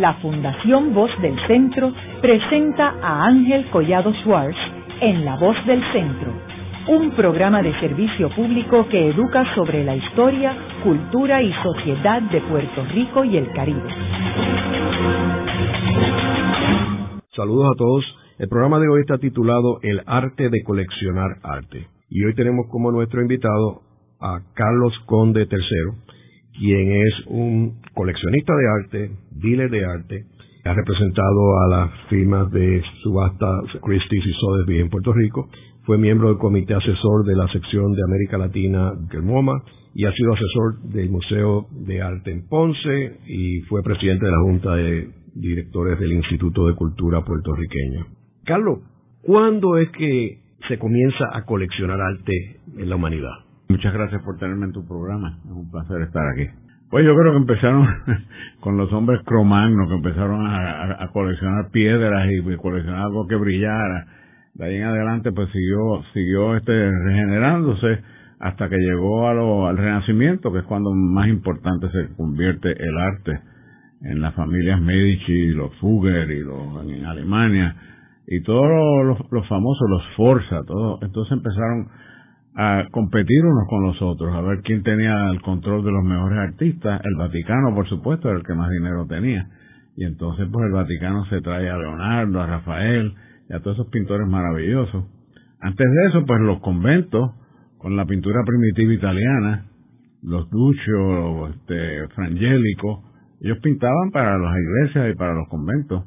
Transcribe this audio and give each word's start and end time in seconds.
la 0.00 0.14
Fundación 0.14 0.94
Voz 0.94 1.10
del 1.20 1.36
Centro 1.46 1.92
presenta 2.20 2.94
a 3.02 3.26
Ángel 3.26 3.68
Collado 3.70 4.12
Schwartz 4.22 4.56
en 5.00 5.24
La 5.24 5.36
Voz 5.36 5.56
del 5.66 5.82
Centro, 5.92 6.32
un 6.88 7.10
programa 7.12 7.62
de 7.62 7.72
servicio 7.80 8.30
público 8.30 8.86
que 8.88 9.10
educa 9.10 9.44
sobre 9.54 9.84
la 9.84 9.96
historia, 9.96 10.56
cultura 10.84 11.42
y 11.42 11.52
sociedad 11.62 12.22
de 12.22 12.40
Puerto 12.42 12.84
Rico 12.92 13.24
y 13.24 13.36
el 13.36 13.52
Caribe. 13.52 13.90
Saludos 17.34 17.70
a 17.72 17.76
todos. 17.76 18.04
El 18.38 18.48
programa 18.48 18.78
de 18.78 18.88
hoy 18.88 19.00
está 19.00 19.18
titulado 19.18 19.80
El 19.82 20.02
arte 20.06 20.48
de 20.48 20.62
coleccionar 20.62 21.38
arte. 21.42 21.88
Y 22.08 22.24
hoy 22.24 22.34
tenemos 22.34 22.66
como 22.70 22.92
nuestro 22.92 23.20
invitado 23.20 23.82
a 24.20 24.40
Carlos 24.54 24.94
Conde 25.06 25.42
III, 25.42 26.18
quien 26.56 26.92
es 26.92 27.26
un 27.26 27.80
coleccionista 27.98 28.54
de 28.54 28.68
arte, 28.68 29.10
dealer 29.32 29.70
de 29.70 29.84
arte, 29.84 30.24
ha 30.64 30.72
representado 30.72 31.58
a 31.58 31.68
las 31.68 31.90
firmas 32.08 32.48
de 32.52 32.80
subasta 33.02 33.60
Christie's 33.82 34.24
y 34.24 34.32
Sotheby's 34.34 34.82
en 34.82 34.88
Puerto 34.88 35.12
Rico, 35.12 35.48
fue 35.82 35.98
miembro 35.98 36.28
del 36.28 36.38
comité 36.38 36.74
asesor 36.74 37.24
de 37.24 37.34
la 37.34 37.48
sección 37.48 37.92
de 37.94 38.02
América 38.04 38.38
Latina 38.38 38.92
del 39.10 39.22
MoMA 39.22 39.64
y 39.94 40.04
ha 40.04 40.12
sido 40.12 40.32
asesor 40.32 40.80
del 40.92 41.10
Museo 41.10 41.66
de 41.72 42.00
Arte 42.00 42.30
en 42.30 42.46
Ponce 42.46 43.18
y 43.26 43.62
fue 43.62 43.82
presidente 43.82 44.26
de 44.26 44.30
la 44.30 44.42
Junta 44.42 44.76
de 44.76 45.08
Directores 45.34 45.98
del 45.98 46.12
Instituto 46.12 46.68
de 46.68 46.76
Cultura 46.76 47.24
puertorriqueño. 47.24 48.06
Carlos, 48.44 48.78
¿cuándo 49.22 49.76
es 49.76 49.90
que 49.90 50.38
se 50.68 50.78
comienza 50.78 51.24
a 51.32 51.44
coleccionar 51.44 52.00
arte 52.00 52.60
en 52.76 52.88
la 52.88 52.94
humanidad? 52.94 53.34
Muchas 53.68 53.92
gracias 53.92 54.22
por 54.22 54.38
tenerme 54.38 54.66
en 54.66 54.72
tu 54.72 54.86
programa. 54.86 55.40
Es 55.44 55.50
un 55.50 55.68
placer 55.68 56.00
estar 56.02 56.22
aquí. 56.28 56.46
Pues 56.90 57.04
yo 57.04 57.14
creo 57.14 57.32
que 57.32 57.38
empezaron 57.38 57.86
con 58.60 58.76
los 58.76 58.92
hombres 58.92 59.20
cromagnos 59.24 59.88
que 59.88 59.94
empezaron 59.96 60.46
a, 60.46 61.08
coleccionar 61.12 61.70
piedras 61.70 62.28
y 62.30 62.56
coleccionar 62.56 63.02
algo 63.02 63.26
que 63.26 63.36
brillara. 63.36 64.06
De 64.54 64.64
ahí 64.64 64.76
en 64.76 64.84
adelante 64.84 65.32
pues 65.32 65.50
siguió, 65.50 66.02
siguió 66.12 66.56
este 66.56 66.72
regenerándose 66.72 68.02
hasta 68.40 68.68
que 68.68 68.76
llegó 68.76 69.28
a 69.28 69.34
lo, 69.34 69.66
al 69.66 69.76
Renacimiento, 69.76 70.52
que 70.52 70.60
es 70.60 70.64
cuando 70.64 70.92
más 70.94 71.28
importante 71.28 71.88
se 71.90 72.14
convierte 72.16 72.70
el 72.70 72.98
arte 72.98 73.40
en 74.02 74.20
las 74.20 74.34
familias 74.34 74.80
Medici, 74.80 75.48
los 75.48 75.74
Fugger 75.76 76.30
y 76.30 76.40
los 76.40 76.84
en 76.88 77.04
Alemania 77.04 77.74
y 78.26 78.42
todos 78.42 79.18
los, 79.30 79.48
famosos, 79.48 79.88
los 79.88 80.02
Forza, 80.16 80.62
todo, 80.66 80.98
entonces 81.02 81.32
empezaron 81.32 81.88
a 82.60 82.88
competir 82.90 83.44
unos 83.44 83.68
con 83.68 83.84
los 83.84 84.02
otros, 84.02 84.34
a 84.34 84.40
ver 84.40 84.62
quién 84.64 84.82
tenía 84.82 85.30
el 85.30 85.40
control 85.42 85.84
de 85.84 85.92
los 85.92 86.02
mejores 86.02 86.38
artistas. 86.38 87.00
El 87.04 87.14
Vaticano, 87.14 87.72
por 87.72 87.88
supuesto, 87.88 88.28
era 88.28 88.36
el 88.36 88.44
que 88.44 88.52
más 88.54 88.68
dinero 88.70 89.06
tenía. 89.06 89.48
Y 89.96 90.04
entonces, 90.04 90.48
pues 90.50 90.66
el 90.66 90.72
Vaticano 90.72 91.24
se 91.26 91.40
trae 91.40 91.70
a 91.70 91.78
Leonardo, 91.78 92.40
a 92.40 92.46
Rafael 92.48 93.14
y 93.48 93.54
a 93.54 93.60
todos 93.60 93.76
esos 93.76 93.86
pintores 93.92 94.26
maravillosos. 94.26 95.04
Antes 95.60 95.86
de 95.88 96.08
eso, 96.08 96.26
pues 96.26 96.40
los 96.40 96.58
conventos, 96.58 97.30
con 97.78 97.94
la 97.96 98.06
pintura 98.06 98.42
primitiva 98.44 98.92
italiana, 98.92 99.66
los 100.24 100.50
Duccio, 100.50 101.50
este, 101.50 102.08
Frangélico, 102.08 103.04
ellos 103.40 103.58
pintaban 103.62 104.10
para 104.10 104.36
las 104.36 104.56
iglesias 104.58 105.14
y 105.14 105.16
para 105.16 105.32
los 105.32 105.48
conventos. 105.48 106.06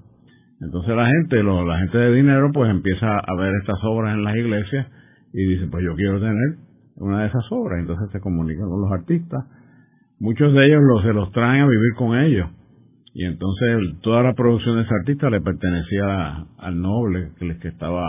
Entonces 0.59 0.97
la 0.97 1.07
gente, 1.07 1.41
la 1.43 1.77
gente 1.77 1.97
de 1.97 2.13
dinero, 2.13 2.51
pues 2.53 2.69
empieza 2.69 3.19
a 3.19 3.35
ver 3.37 3.53
estas 3.61 3.79
obras 3.83 4.15
en 4.15 4.25
las 4.25 4.35
iglesias 4.35 4.87
y 5.33 5.45
dice, 5.45 5.67
pues 5.67 5.83
yo 5.83 5.95
quiero 5.95 6.19
tener 6.19 6.57
una 6.95 7.21
de 7.21 7.27
esas 7.27 7.43
obras. 7.51 7.79
Entonces 7.79 8.09
se 8.11 8.19
comunican 8.19 8.69
con 8.69 8.81
los 8.81 8.91
artistas. 8.91 9.45
Muchos 10.19 10.53
de 10.53 10.65
ellos 10.65 10.81
los, 10.83 11.03
se 11.03 11.13
los 11.13 11.31
traen 11.31 11.63
a 11.63 11.67
vivir 11.67 11.93
con 11.97 12.17
ellos. 12.17 12.49
Y 13.13 13.25
entonces 13.25 13.99
toda 14.01 14.23
la 14.23 14.33
producción 14.33 14.77
de 14.77 14.83
ese 14.83 14.93
artista 14.93 15.29
le 15.29 15.41
pertenecía 15.41 16.45
al 16.57 16.81
noble 16.81 17.31
que, 17.37 17.57
que 17.57 17.67
estaba 17.67 18.07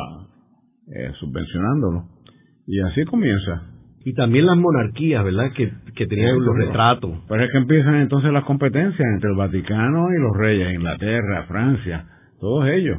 eh, 0.95 1.11
subvencionándolo. 1.19 2.05
Y 2.67 2.81
así 2.81 3.05
comienza. 3.05 3.73
Y 4.05 4.15
también 4.15 4.47
las 4.47 4.57
monarquías, 4.57 5.25
¿verdad? 5.25 5.53
Que, 5.57 5.73
que 5.95 6.07
tenían 6.07 6.39
los 6.41 6.57
retratos. 6.57 7.19
Pero 7.29 7.45
es 7.45 7.53
que 7.53 7.59
empiezan 7.59 7.97
entonces 7.97 8.33
las 8.33 8.45
competencias 8.45 9.09
entre 9.15 9.31
el 9.31 9.37
Vaticano 9.37 10.09
y 10.11 10.21
los 10.21 10.37
reyes, 10.37 10.75
Inglaterra, 10.75 11.45
Francia, 11.47 12.07
todos 12.41 12.67
ellos. 12.69 12.99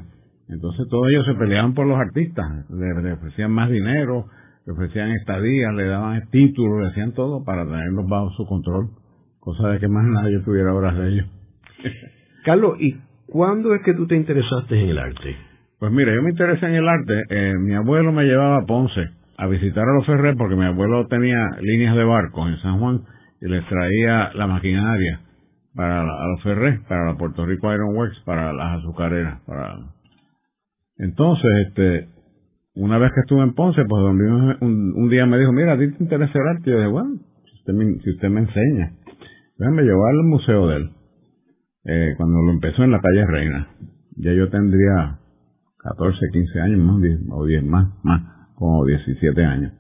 Entonces 0.50 0.88
todos 0.90 1.08
ellos 1.10 1.26
se 1.26 1.34
peleaban 1.36 1.74
por 1.74 1.88
los 1.88 1.98
artistas, 1.98 2.70
le, 2.70 3.14
ofrecían 3.14 3.52
más 3.52 3.70
dinero, 3.70 4.28
le 4.66 4.74
ofrecían 4.74 5.12
estadías, 5.12 5.74
le 5.74 5.86
daban 5.86 6.30
títulos, 6.30 6.82
le 6.82 6.88
hacían 6.90 7.14
todo 7.14 7.44
para 7.44 7.66
tenerlos 7.66 8.08
bajo 8.08 8.30
su 8.32 8.46
control, 8.46 8.90
cosa 9.40 9.70
de 9.70 9.80
que 9.80 9.88
más 9.88 10.06
nadie 10.06 10.40
tuviera 10.40 10.74
obras 10.74 10.98
de 10.98 11.08
ellos. 11.10 11.28
Carlos, 12.46 12.76
¿y 12.80 12.98
cuándo 13.28 13.74
es 13.74 13.82
que 13.84 13.94
tú 13.94 14.06
te 14.06 14.16
interesaste 14.16 14.80
en 14.80 14.90
el 14.90 14.98
arte? 14.98 15.36
Pues 15.80 15.92
mira, 15.92 16.14
yo 16.14 16.22
me 16.22 16.32
interesé 16.32 16.66
en 16.66 16.76
el 16.76 16.88
arte, 16.88 17.24
eh, 17.30 17.54
mi 17.60 17.74
abuelo 17.74 18.12
me 18.12 18.24
llevaba 18.24 18.58
a 18.58 18.66
Ponce 18.66 19.10
a 19.38 19.48
visitar 19.48 19.84
a 19.84 19.94
los 19.94 20.06
Ferrer 20.06 20.36
porque 20.38 20.56
mi 20.56 20.66
abuelo 20.66 21.08
tenía 21.08 21.50
líneas 21.60 21.96
de 21.96 22.04
barcos 22.04 22.50
en 22.50 22.58
San 22.58 22.80
Juan 22.80 23.02
y 23.42 23.48
les 23.48 23.66
traía 23.68 24.32
la 24.36 24.48
maquinaria 24.48 25.20
para 25.76 26.02
a 26.02 26.28
los 26.28 26.44
Ferrer, 26.44 26.82
para 26.88 27.06
la 27.06 27.18
Puerto 27.18 27.46
Rico 27.46 27.74
Iron 27.74 27.96
Works, 27.96 28.22
para 28.26 28.54
las 28.54 28.80
azucareras, 28.80 29.42
para 29.42 29.80
entonces, 31.04 31.68
este, 31.68 32.08
una 32.76 32.98
vez 32.98 33.12
que 33.14 33.22
estuve 33.22 33.44
en 33.44 33.54
Ponce, 33.54 33.84
pues 33.88 34.02
un, 34.02 34.94
un, 34.96 35.10
día 35.10 35.26
me 35.26 35.38
dijo, 35.38 35.52
mira, 35.52 35.74
a 35.74 35.78
ti 35.78 35.92
te 35.92 36.04
interesa 36.04 36.32
el 36.34 36.48
arte. 36.48 36.70
Y 36.70 36.72
yo 36.72 36.78
dije, 36.78 36.90
bueno, 36.90 37.20
si 37.46 37.56
usted 37.60 37.74
me, 37.74 38.00
si 38.00 38.10
usted 38.10 38.30
me 38.30 38.40
enseña, 38.40 38.94
déjame 39.58 39.84
llevar 39.84 40.12
al 40.12 40.24
museo 40.24 40.68
de 40.68 40.76
él. 40.78 40.90
Eh, 41.86 42.14
cuando 42.16 42.42
lo 42.42 42.52
empezó 42.52 42.84
en 42.84 42.92
la 42.92 43.02
calle 43.02 43.26
Reina. 43.28 43.68
Ya 44.16 44.32
yo 44.32 44.50
tendría 44.50 45.20
14, 45.80 46.18
15 46.32 46.60
años 46.62 46.80
más, 46.80 46.96
o 47.32 47.46
10 47.46 47.64
más, 47.64 47.90
más, 48.04 48.22
como 48.56 48.86
17 48.86 49.44
años. 49.44 49.74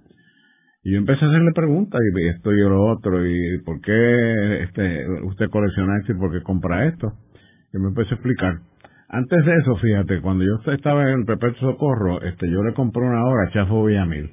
Y 0.83 0.91
yo 0.91 0.97
empecé 0.97 1.23
a 1.23 1.29
hacerle 1.29 1.51
preguntas, 1.55 2.01
y 2.01 2.27
esto 2.27 2.51
y 2.51 2.59
lo 2.59 2.91
otro, 2.91 3.25
y 3.25 3.61
por 3.63 3.79
qué 3.79 4.63
este, 4.63 5.07
usted 5.23 5.49
colecciona 5.49 5.99
esto 5.99 6.11
y 6.11 6.15
por 6.15 6.33
qué 6.33 6.43
compra 6.43 6.87
esto. 6.87 7.13
Y 7.73 7.77
me 7.77 7.87
empecé 7.87 8.11
a 8.11 8.15
explicar. 8.15 8.59
Antes 9.13 9.45
de 9.45 9.57
eso, 9.57 9.75
fíjate, 9.75 10.21
cuando 10.21 10.43
yo 10.43 10.73
estaba 10.73 11.11
en 11.11 11.23
Perpetuo 11.25 11.71
Socorro, 11.71 12.19
este, 12.23 12.49
yo 12.49 12.63
le 12.63 12.73
compré 12.73 13.03
una 13.03 13.23
obra 13.23 13.43
a 13.47 13.51
Chafo 13.51 13.85
Villamil. 13.85 14.31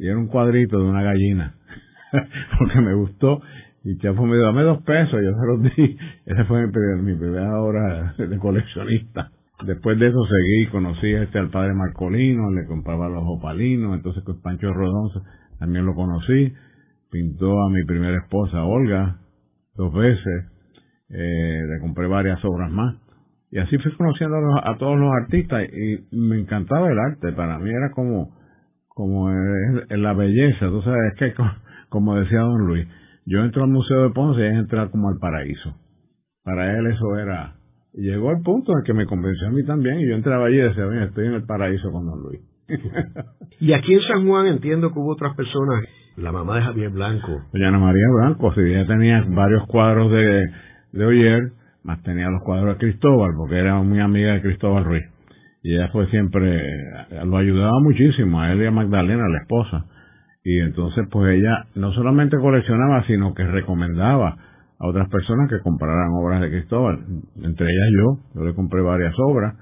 Y 0.00 0.08
era 0.08 0.18
un 0.18 0.26
cuadrito 0.26 0.78
de 0.78 0.82
una 0.82 1.04
gallina. 1.04 1.54
porque 2.58 2.80
me 2.80 2.92
gustó. 2.94 3.40
Y 3.84 3.96
Chafo 3.98 4.26
me 4.26 4.34
dijo, 4.34 4.46
dame 4.46 4.64
dos 4.64 4.82
pesos. 4.82 5.20
Yo 5.22 5.30
se 5.30 5.46
los 5.46 5.62
di. 5.62 5.96
Esa 6.26 6.44
fue 6.46 6.66
mi, 6.66 7.14
primera 7.14 7.60
obra 7.60 8.14
de 8.18 8.36
coleccionista. 8.38 9.30
Después 9.64 9.96
de 10.00 10.08
eso 10.08 10.24
seguí, 10.24 10.66
conocí 10.72 11.12
este, 11.12 11.38
al 11.38 11.50
padre 11.50 11.72
Marcolino, 11.74 12.50
le 12.50 12.66
compraba 12.66 13.08
los 13.08 13.22
opalinos. 13.24 13.94
Entonces 13.94 14.24
con 14.24 14.42
Pancho 14.42 14.72
Rodón 14.72 15.22
también 15.60 15.86
lo 15.86 15.94
conocí. 15.94 16.52
Pintó 17.12 17.62
a 17.62 17.70
mi 17.70 17.84
primera 17.84 18.16
esposa, 18.16 18.64
Olga, 18.64 19.18
dos 19.76 19.94
veces. 19.94 20.50
Eh, 21.10 21.62
le 21.68 21.78
compré 21.78 22.08
varias 22.08 22.44
obras 22.44 22.72
más. 22.72 22.96
Y 23.52 23.58
así 23.58 23.76
fui 23.78 23.92
conociendo 23.96 24.36
a, 24.62 24.76
todos 24.78 24.98
los 24.98 25.12
artistas 25.12 25.64
y 25.64 26.16
me 26.16 26.38
encantaba 26.38 26.88
el 26.88 26.98
arte. 26.98 27.32
Para 27.32 27.58
mí 27.58 27.68
era 27.70 27.90
como, 27.90 28.30
como 28.88 29.28
la 29.28 30.12
belleza. 30.12 30.68
Tú 30.68 30.82
sabes, 30.82 31.12
es 31.12 31.18
que 31.18 31.34
como 31.88 32.14
decía 32.16 32.40
don 32.40 32.66
Luis, 32.66 32.86
yo 33.26 33.40
entro 33.40 33.64
al 33.64 33.70
Museo 33.70 34.04
de 34.04 34.10
Ponce 34.10 34.40
y 34.40 34.46
es 34.46 34.54
entrar 34.54 34.90
como 34.90 35.08
al 35.08 35.18
paraíso. 35.18 35.74
Para 36.44 36.78
él 36.78 36.86
eso 36.86 37.18
era... 37.18 37.54
llegó 37.92 38.30
al 38.30 38.40
punto 38.42 38.72
en 38.72 38.84
que 38.84 38.94
me 38.94 39.06
convenció 39.06 39.48
a 39.48 39.50
mí 39.50 39.64
también 39.64 40.00
y 40.00 40.08
yo 40.08 40.14
entraba 40.14 40.46
allí 40.46 40.56
y 40.56 40.62
decía, 40.62 40.86
bien, 40.86 41.02
estoy 41.02 41.26
en 41.26 41.34
el 41.34 41.44
paraíso 41.44 41.90
con 41.90 42.06
don 42.06 42.22
Luis. 42.22 42.40
y 43.60 43.72
aquí 43.72 43.94
en 43.94 44.02
San 44.02 44.28
Juan 44.28 44.46
entiendo 44.46 44.92
que 44.92 44.98
hubo 45.00 45.12
otras 45.12 45.34
personas, 45.34 45.84
la 46.16 46.30
mamá 46.30 46.56
de 46.56 46.62
Javier 46.62 46.90
Blanco. 46.90 47.42
Doña 47.52 47.68
Ana 47.68 47.78
María 47.80 48.06
Blanco, 48.16 48.54
si 48.54 48.60
ella 48.60 48.86
tenía 48.86 49.24
varios 49.28 49.66
cuadros 49.66 50.12
de, 50.12 50.46
de 50.92 51.04
Oyer, 51.04 51.52
más 51.84 52.02
tenía 52.02 52.28
los 52.28 52.42
cuadros 52.42 52.74
de 52.74 52.78
Cristóbal, 52.78 53.32
porque 53.36 53.58
era 53.58 53.80
muy 53.82 54.00
amiga 54.00 54.34
de 54.34 54.42
Cristóbal 54.42 54.84
Ruiz. 54.84 55.04
Y 55.62 55.74
ella 55.74 55.88
fue 55.88 56.06
siempre, 56.08 56.62
lo 57.24 57.36
ayudaba 57.36 57.80
muchísimo, 57.82 58.40
a 58.40 58.52
él 58.52 58.62
y 58.62 58.66
a 58.66 58.70
Magdalena, 58.70 59.28
la 59.28 59.38
esposa. 59.38 59.84
Y 60.42 60.58
entonces, 60.58 61.06
pues 61.10 61.36
ella 61.36 61.66
no 61.74 61.92
solamente 61.92 62.38
coleccionaba, 62.38 63.04
sino 63.06 63.34
que 63.34 63.44
recomendaba 63.44 64.36
a 64.78 64.86
otras 64.86 65.08
personas 65.10 65.50
que 65.50 65.60
compraran 65.60 66.10
obras 66.12 66.40
de 66.40 66.50
Cristóbal. 66.50 66.98
Entre 67.36 67.66
ellas 67.66 67.88
yo, 67.98 68.18
yo 68.34 68.46
le 68.46 68.54
compré 68.54 68.80
varias 68.80 69.14
obras. 69.18 69.54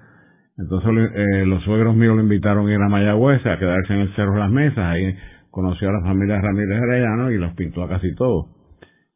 Entonces 0.56 0.90
eh, 1.14 1.44
los 1.46 1.62
suegros 1.64 1.94
míos 1.96 2.16
lo 2.16 2.22
invitaron 2.22 2.68
a 2.68 2.72
ir 2.72 2.80
a 2.80 2.88
Mayagüez 2.88 3.44
a 3.46 3.58
quedarse 3.58 3.94
en 3.94 4.00
el 4.00 4.14
Cerro 4.14 4.34
de 4.34 4.40
las 4.40 4.50
Mesas. 4.50 4.78
Ahí 4.78 5.16
conoció 5.50 5.88
a 5.88 5.92
la 5.92 6.02
familia 6.02 6.40
Ramírez 6.40 6.80
Arellano 6.80 7.30
y 7.32 7.38
los 7.38 7.52
pintó 7.54 7.82
a 7.82 7.88
casi 7.88 8.14
todos. 8.14 8.46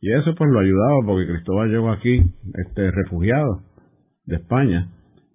Y 0.03 0.13
eso 0.13 0.35
pues 0.35 0.51
lo 0.51 0.59
ayudaba 0.59 0.97
porque 1.07 1.29
Cristóbal 1.29 1.71
llegó 1.71 1.91
aquí, 1.91 2.21
este, 2.67 2.91
refugiado 2.91 3.63
de 4.27 4.37
España. 4.37 4.89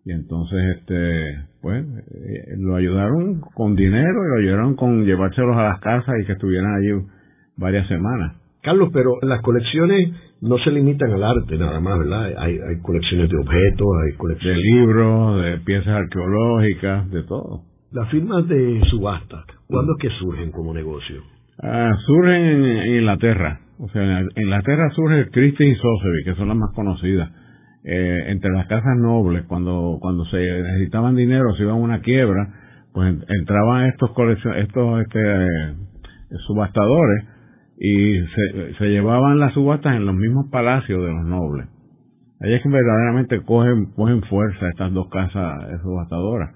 Y 0.05 0.11
entonces, 0.11 0.59
este, 0.77 1.23
pues, 1.61 1.83
eh, 1.85 2.55
lo 2.59 2.75
ayudaron 2.75 3.41
con 3.55 3.75
dinero 3.75 4.23
y 4.23 4.29
lo 4.29 4.35
ayudaron 4.39 4.75
con 4.75 5.05
llevárselos 5.05 5.55
a 5.57 5.63
las 5.63 5.79
casas 5.79 6.15
y 6.21 6.25
que 6.25 6.33
estuvieran 6.33 6.75
allí 6.75 7.07
varias 7.55 7.87
semanas. 7.87 8.35
Carlos, 8.61 8.89
pero 8.91 9.11
las 9.21 9.41
colecciones 9.41 10.13
no 10.41 10.57
se 10.57 10.71
limitan 10.71 11.11
al 11.11 11.23
arte 11.23 11.57
nada 11.57 11.79
más, 11.79 11.99
¿verdad? 11.99 12.25
Hay, 12.37 12.59
hay 12.59 12.81
colecciones 12.81 13.29
de 13.29 13.37
objetos, 13.37 13.87
hay 14.05 14.17
colecciones 14.17 14.57
de 14.57 14.63
libros, 14.63 15.43
de 15.43 15.57
piezas 15.59 15.87
arqueológicas, 15.87 17.09
de 17.09 17.23
todo. 17.23 17.63
Las 17.91 18.09
firmas 18.11 18.47
de 18.49 18.81
subasta, 18.89 19.45
¿cuándo 19.67 19.93
es 19.93 20.01
que 20.01 20.09
surgen 20.19 20.51
como 20.51 20.73
negocio? 20.73 21.21
Ah, 21.63 21.91
surgen 22.05 22.65
en, 22.65 22.95
Inglaterra. 22.95 23.61
O 23.79 23.89
sea, 23.89 24.19
en 24.19 24.27
Inglaterra 24.35 24.89
surge 24.95 25.29
Christie 25.29 25.67
y 25.67 25.75
Sotheby, 25.75 26.23
que 26.25 26.35
son 26.35 26.47
las 26.47 26.57
más 26.57 26.73
conocidas. 26.73 27.29
Eh, 27.83 28.23
entre 28.27 28.51
las 28.51 28.67
casas 28.67 28.97
nobles, 28.97 29.45
cuando, 29.47 29.97
cuando 30.01 30.25
se 30.25 30.37
necesitaban 30.37 31.15
dinero, 31.15 31.53
se 31.55 31.63
iban 31.63 31.75
a 31.75 31.79
una 31.79 32.01
quiebra, 32.01 32.53
pues 32.91 33.15
entraban 33.29 33.85
estos 33.85 34.11
estos 34.57 35.01
este, 35.01 35.19
eh, 35.21 35.75
subastadores 36.47 37.25
y 37.79 38.17
se, 38.17 38.73
se 38.77 38.85
llevaban 38.89 39.39
las 39.39 39.53
subastas 39.53 39.95
en 39.95 40.05
los 40.05 40.15
mismos 40.15 40.47
palacios 40.51 41.01
de 41.01 41.11
los 41.13 41.25
nobles. 41.25 41.67
Ahí 42.41 42.53
es 42.53 42.61
que 42.61 42.69
verdaderamente 42.69 43.41
cogen, 43.41 43.93
cogen 43.95 44.21
fuerza 44.23 44.69
estas 44.69 44.91
dos 44.93 45.07
casas 45.09 45.81
subastadoras, 45.81 46.49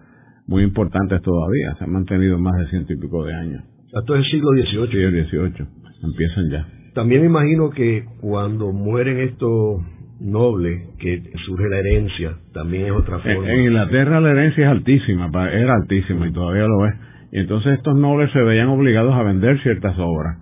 muy 0.47 0.63
importantes 0.63 1.21
todavía, 1.21 1.75
se 1.77 1.85
han 1.85 1.91
mantenido 1.91 2.39
más 2.39 2.57
de 2.57 2.67
ciento 2.71 2.94
y 2.94 2.97
pico 2.97 3.24
de 3.24 3.33
años. 3.33 3.63
Hasta 3.94 4.15
el 4.15 4.24
siglo 4.25 4.50
XVIII. 4.51 4.91
Sí, 4.91 4.97
el 4.97 5.27
XVIII, 5.27 5.67
empiezan 6.03 6.50
ya. 6.50 6.81
También 6.93 7.21
me 7.21 7.27
imagino 7.27 7.69
que 7.69 8.05
cuando 8.19 8.71
mueren 8.71 9.19
estos 9.19 9.81
nobles, 10.19 10.89
que 10.99 11.23
surge 11.45 11.69
la 11.69 11.79
herencia, 11.79 12.38
también 12.53 12.88
es 12.88 12.91
otra 12.91 13.19
forma. 13.19 13.51
En, 13.51 13.59
Inglaterra 13.61 14.19
la 14.19 14.31
herencia 14.31 14.65
es 14.65 14.71
altísima, 14.71 15.29
era 15.51 15.73
altísima 15.73 16.27
y 16.27 16.33
todavía 16.33 16.63
lo 16.63 16.85
es. 16.88 16.93
Y 17.31 17.39
entonces 17.39 17.73
estos 17.73 17.95
nobles 17.95 18.31
se 18.31 18.39
veían 18.39 18.67
obligados 18.67 19.13
a 19.15 19.23
vender 19.23 19.61
ciertas 19.61 19.95
obras 19.97 20.38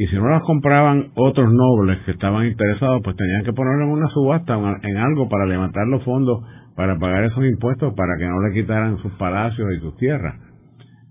y 0.00 0.06
si 0.06 0.14
no 0.14 0.28
las 0.28 0.42
compraban 0.42 1.10
otros 1.16 1.52
nobles 1.52 1.98
que 2.06 2.12
estaban 2.12 2.46
interesados, 2.46 3.00
pues 3.02 3.16
tenían 3.16 3.42
que 3.42 3.52
ponerlo 3.52 3.86
en 3.86 3.90
una 3.90 4.08
subasta, 4.10 4.54
en 4.54 4.96
algo 4.96 5.28
para 5.28 5.44
levantar 5.44 5.88
los 5.88 6.04
fondos 6.04 6.44
para 6.76 6.96
pagar 7.00 7.24
esos 7.24 7.44
impuestos 7.44 7.92
para 7.94 8.16
que 8.16 8.28
no 8.28 8.40
le 8.40 8.54
quitaran 8.54 8.98
sus 8.98 9.10
palacios 9.14 9.68
y 9.76 9.80
sus 9.80 9.96
tierras. 9.96 10.36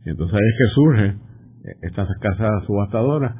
Y 0.06 0.12
entonces 0.12 0.34
ahí 0.34 0.48
es 0.48 0.58
que 0.58 0.74
surge 0.74 1.06
eh, 1.06 1.76
estas 1.82 2.08
casas 2.22 2.64
subastadoras 2.66 3.36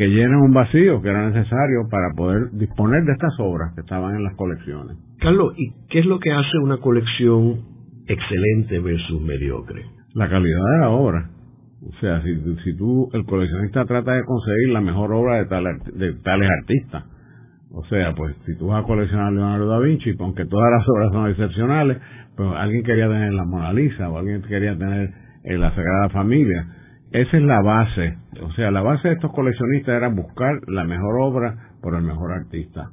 que 0.00 0.08
llenan 0.08 0.40
un 0.40 0.54
vacío 0.54 1.02
que 1.02 1.10
era 1.10 1.28
necesario 1.28 1.86
para 1.90 2.14
poder 2.16 2.52
disponer 2.52 3.04
de 3.04 3.12
estas 3.12 3.34
obras 3.38 3.74
que 3.74 3.82
estaban 3.82 4.14
en 4.16 4.24
las 4.24 4.34
colecciones. 4.34 4.96
Carlos, 5.18 5.52
¿y 5.58 5.74
qué 5.90 5.98
es 5.98 6.06
lo 6.06 6.18
que 6.18 6.32
hace 6.32 6.56
una 6.56 6.78
colección 6.78 7.60
excelente 8.06 8.78
versus 8.78 9.20
mediocre? 9.20 9.84
La 10.14 10.30
calidad 10.30 10.64
de 10.72 10.78
la 10.78 10.88
obra. 10.88 11.28
O 11.86 11.92
sea, 12.00 12.22
si, 12.22 12.34
si 12.64 12.74
tú, 12.78 13.10
el 13.12 13.26
coleccionista 13.26 13.84
trata 13.84 14.14
de 14.14 14.24
conseguir 14.24 14.70
la 14.72 14.80
mejor 14.80 15.12
obra 15.12 15.44
de, 15.44 15.78
de 15.92 16.14
tales 16.22 16.48
artistas, 16.62 17.04
o 17.70 17.84
sea, 17.84 18.14
pues 18.14 18.34
si 18.46 18.56
tú 18.56 18.68
vas 18.68 18.82
a 18.82 18.86
coleccionar 18.86 19.34
Leonardo 19.34 19.66
da 19.66 19.80
Vinci, 19.80 20.14
pues, 20.14 20.20
aunque 20.20 20.46
todas 20.46 20.70
las 20.78 20.88
obras 20.96 21.12
son 21.12 21.28
excepcionales, 21.28 21.98
pues 22.38 22.48
alguien 22.56 22.84
quería 22.84 23.06
tener 23.06 23.34
la 23.34 23.44
Mona 23.44 23.74
Lisa 23.74 24.08
o 24.08 24.16
alguien 24.16 24.40
quería 24.48 24.78
tener 24.78 25.10
eh, 25.44 25.58
la 25.58 25.74
Sagrada 25.74 26.08
Familia. 26.08 26.79
Esa 27.12 27.36
es 27.36 27.42
la 27.42 27.60
base. 27.60 28.18
O 28.42 28.52
sea, 28.52 28.70
la 28.70 28.82
base 28.82 29.08
de 29.08 29.14
estos 29.14 29.32
coleccionistas 29.32 29.96
era 29.96 30.08
buscar 30.08 30.60
la 30.68 30.84
mejor 30.84 31.20
obra 31.20 31.56
por 31.82 31.96
el 31.96 32.02
mejor 32.02 32.32
artista. 32.32 32.90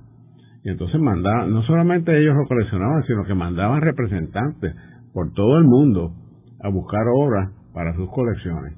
Y 0.64 0.69
entonces 0.69 1.00
mandaban, 1.00 1.52
no 1.52 1.62
solamente 1.64 2.18
ellos 2.18 2.36
lo 2.36 2.48
coleccionaban, 2.48 3.04
sino 3.04 3.24
que 3.25 3.36
mandaban 3.36 3.81
representantes 3.81 4.75
por 5.14 5.31
todo 5.34 5.58
el 5.58 5.66
mundo 5.66 6.14
a 6.62 6.69
buscar 6.69 7.04
obras 7.14 7.52
para 7.74 7.94
sus 7.96 8.10
colecciones. 8.10 8.74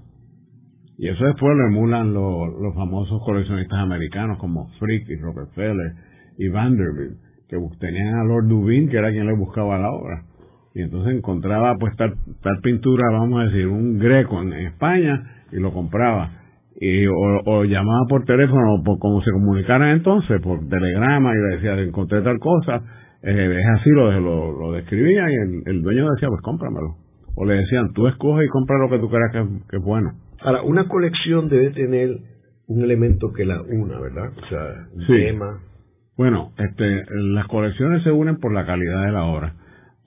Y 0.97 1.07
eso 1.07 1.23
después 1.23 1.55
lo 1.55 1.67
emulan 1.67 2.13
los, 2.13 2.75
famosos 2.75 3.21
coleccionistas 3.23 3.79
americanos 3.79 4.37
como 4.37 4.67
Frick 4.79 5.09
y 5.09 5.15
Rockefeller 5.15 5.93
y 6.37 6.49
Vanderbilt, 6.49 7.17
que 7.47 7.57
tenían 7.79 8.15
a 8.15 8.23
Lord 8.25 8.47
Dubin, 8.49 8.89
que 8.89 8.97
era 8.97 9.09
quien 9.09 9.25
le 9.25 9.33
buscaba 9.33 9.79
la 9.79 9.89
obra. 9.89 10.25
Y 10.79 10.83
entonces 10.83 11.15
encontraba 11.15 11.75
pues 11.79 11.95
tal, 11.97 12.15
tal 12.41 12.59
pintura, 12.61 13.03
vamos 13.11 13.41
a 13.41 13.43
decir, 13.45 13.67
un 13.67 13.99
greco 13.99 14.41
en, 14.41 14.53
España 14.53 15.43
y 15.51 15.57
lo 15.59 15.73
compraba. 15.73 16.31
Y, 16.79 17.05
o, 17.07 17.65
llamaba 17.65 18.05
por 18.07 18.23
teléfono, 18.23 18.75
o 18.75 18.83
por 18.83 18.99
como 18.99 19.21
se 19.21 19.31
comunicaran 19.31 19.89
entonces, 19.89 20.41
por 20.41 20.67
telegrama 20.67 21.31
y 21.33 21.37
le 21.37 21.55
decía, 21.57 21.81
encontré 21.81 22.21
tal 22.21 22.39
cosa, 22.39 22.81
eh, 23.21 23.57
es 23.59 23.79
así, 23.79 23.89
lo, 23.89 24.51
lo, 24.51 24.71
describía 24.71 25.29
y 25.29 25.33
el, 25.33 25.75
el 25.75 25.81
dueño 25.81 26.07
decía, 26.11 26.29
pues 26.29 26.41
cómpramelo 26.41 27.09
o 27.35 27.45
le 27.45 27.55
decían, 27.55 27.93
tú 27.93 28.07
escoge 28.07 28.43
y 28.43 28.49
compra 28.49 28.77
lo 28.77 28.89
que 28.89 28.99
tú 28.99 29.09
creas 29.09 29.31
que, 29.31 29.77
es 29.77 29.81
bueno. 29.81 30.11
Ahora, 30.41 30.61
una 30.61 30.89
colección 30.89 31.47
debe 31.47 31.71
tener 31.71 32.17
un 32.67 32.83
elemento 32.83 33.31
que 33.31 33.45
la 33.45 33.61
una, 33.61 33.97
¿verdad? 33.97 34.31
O 34.35 34.47
sea, 34.47 34.87
un 34.93 35.07
tema. 35.07 35.59
Bueno, 36.17 36.51
este, 36.57 37.01
las 37.09 37.47
colecciones 37.47 38.03
se 38.03 38.11
unen 38.11 38.39
por 38.39 38.53
la 38.53 38.65
calidad 38.65 39.05
de 39.05 39.11
la 39.13 39.23
obra. 39.23 39.53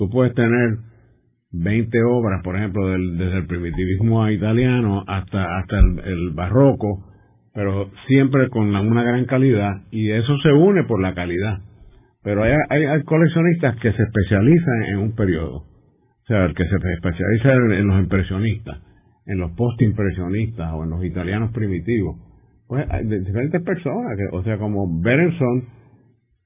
Tú 0.03 0.11
puedes 0.11 0.35
tener 0.35 0.79
20 1.53 1.97
obras, 2.03 2.43
por 2.43 2.57
ejemplo, 2.57 2.89
del, 2.89 3.19
desde 3.19 3.39
el 3.39 3.47
primitivismo 3.47 4.29
italiano 4.31 5.05
hasta, 5.07 5.59
hasta 5.61 5.79
el, 5.79 6.31
barroco, 6.35 7.07
pero 7.55 7.89
siempre 8.09 8.49
con 8.49 8.75
una 8.75 9.05
gran 9.05 9.27
calidad, 9.27 9.83
y 9.93 10.11
eso 10.11 10.37
se 10.39 10.51
une 10.51 10.83
por 10.89 11.01
la 11.01 11.15
calidad. 11.15 11.61
Pero 12.25 12.43
hay, 12.43 12.51
hay 12.51 13.03
coleccionistas 13.05 13.77
que 13.77 13.93
se 13.93 14.03
especializan 14.03 14.83
en 14.89 14.99
un 14.99 15.15
periodo. 15.15 15.59
O 15.59 16.27
sea, 16.27 16.47
el 16.47 16.55
que 16.57 16.65
se 16.65 16.75
especializa 16.95 17.53
en, 17.53 17.87
los 17.87 18.01
impresionistas, 18.01 18.79
en 19.27 19.39
los 19.39 19.53
post-impresionistas 19.53 20.73
o 20.73 20.83
en 20.83 20.91
los 20.91 21.05
italianos 21.05 21.53
primitivos. 21.53 22.17
Pues 22.67 22.91
hay 22.91 23.05
diferentes 23.05 23.63
personas, 23.63 24.17
que, 24.17 24.37
o 24.37 24.43
sea, 24.43 24.59
como 24.59 25.01
Berenson, 25.01 25.63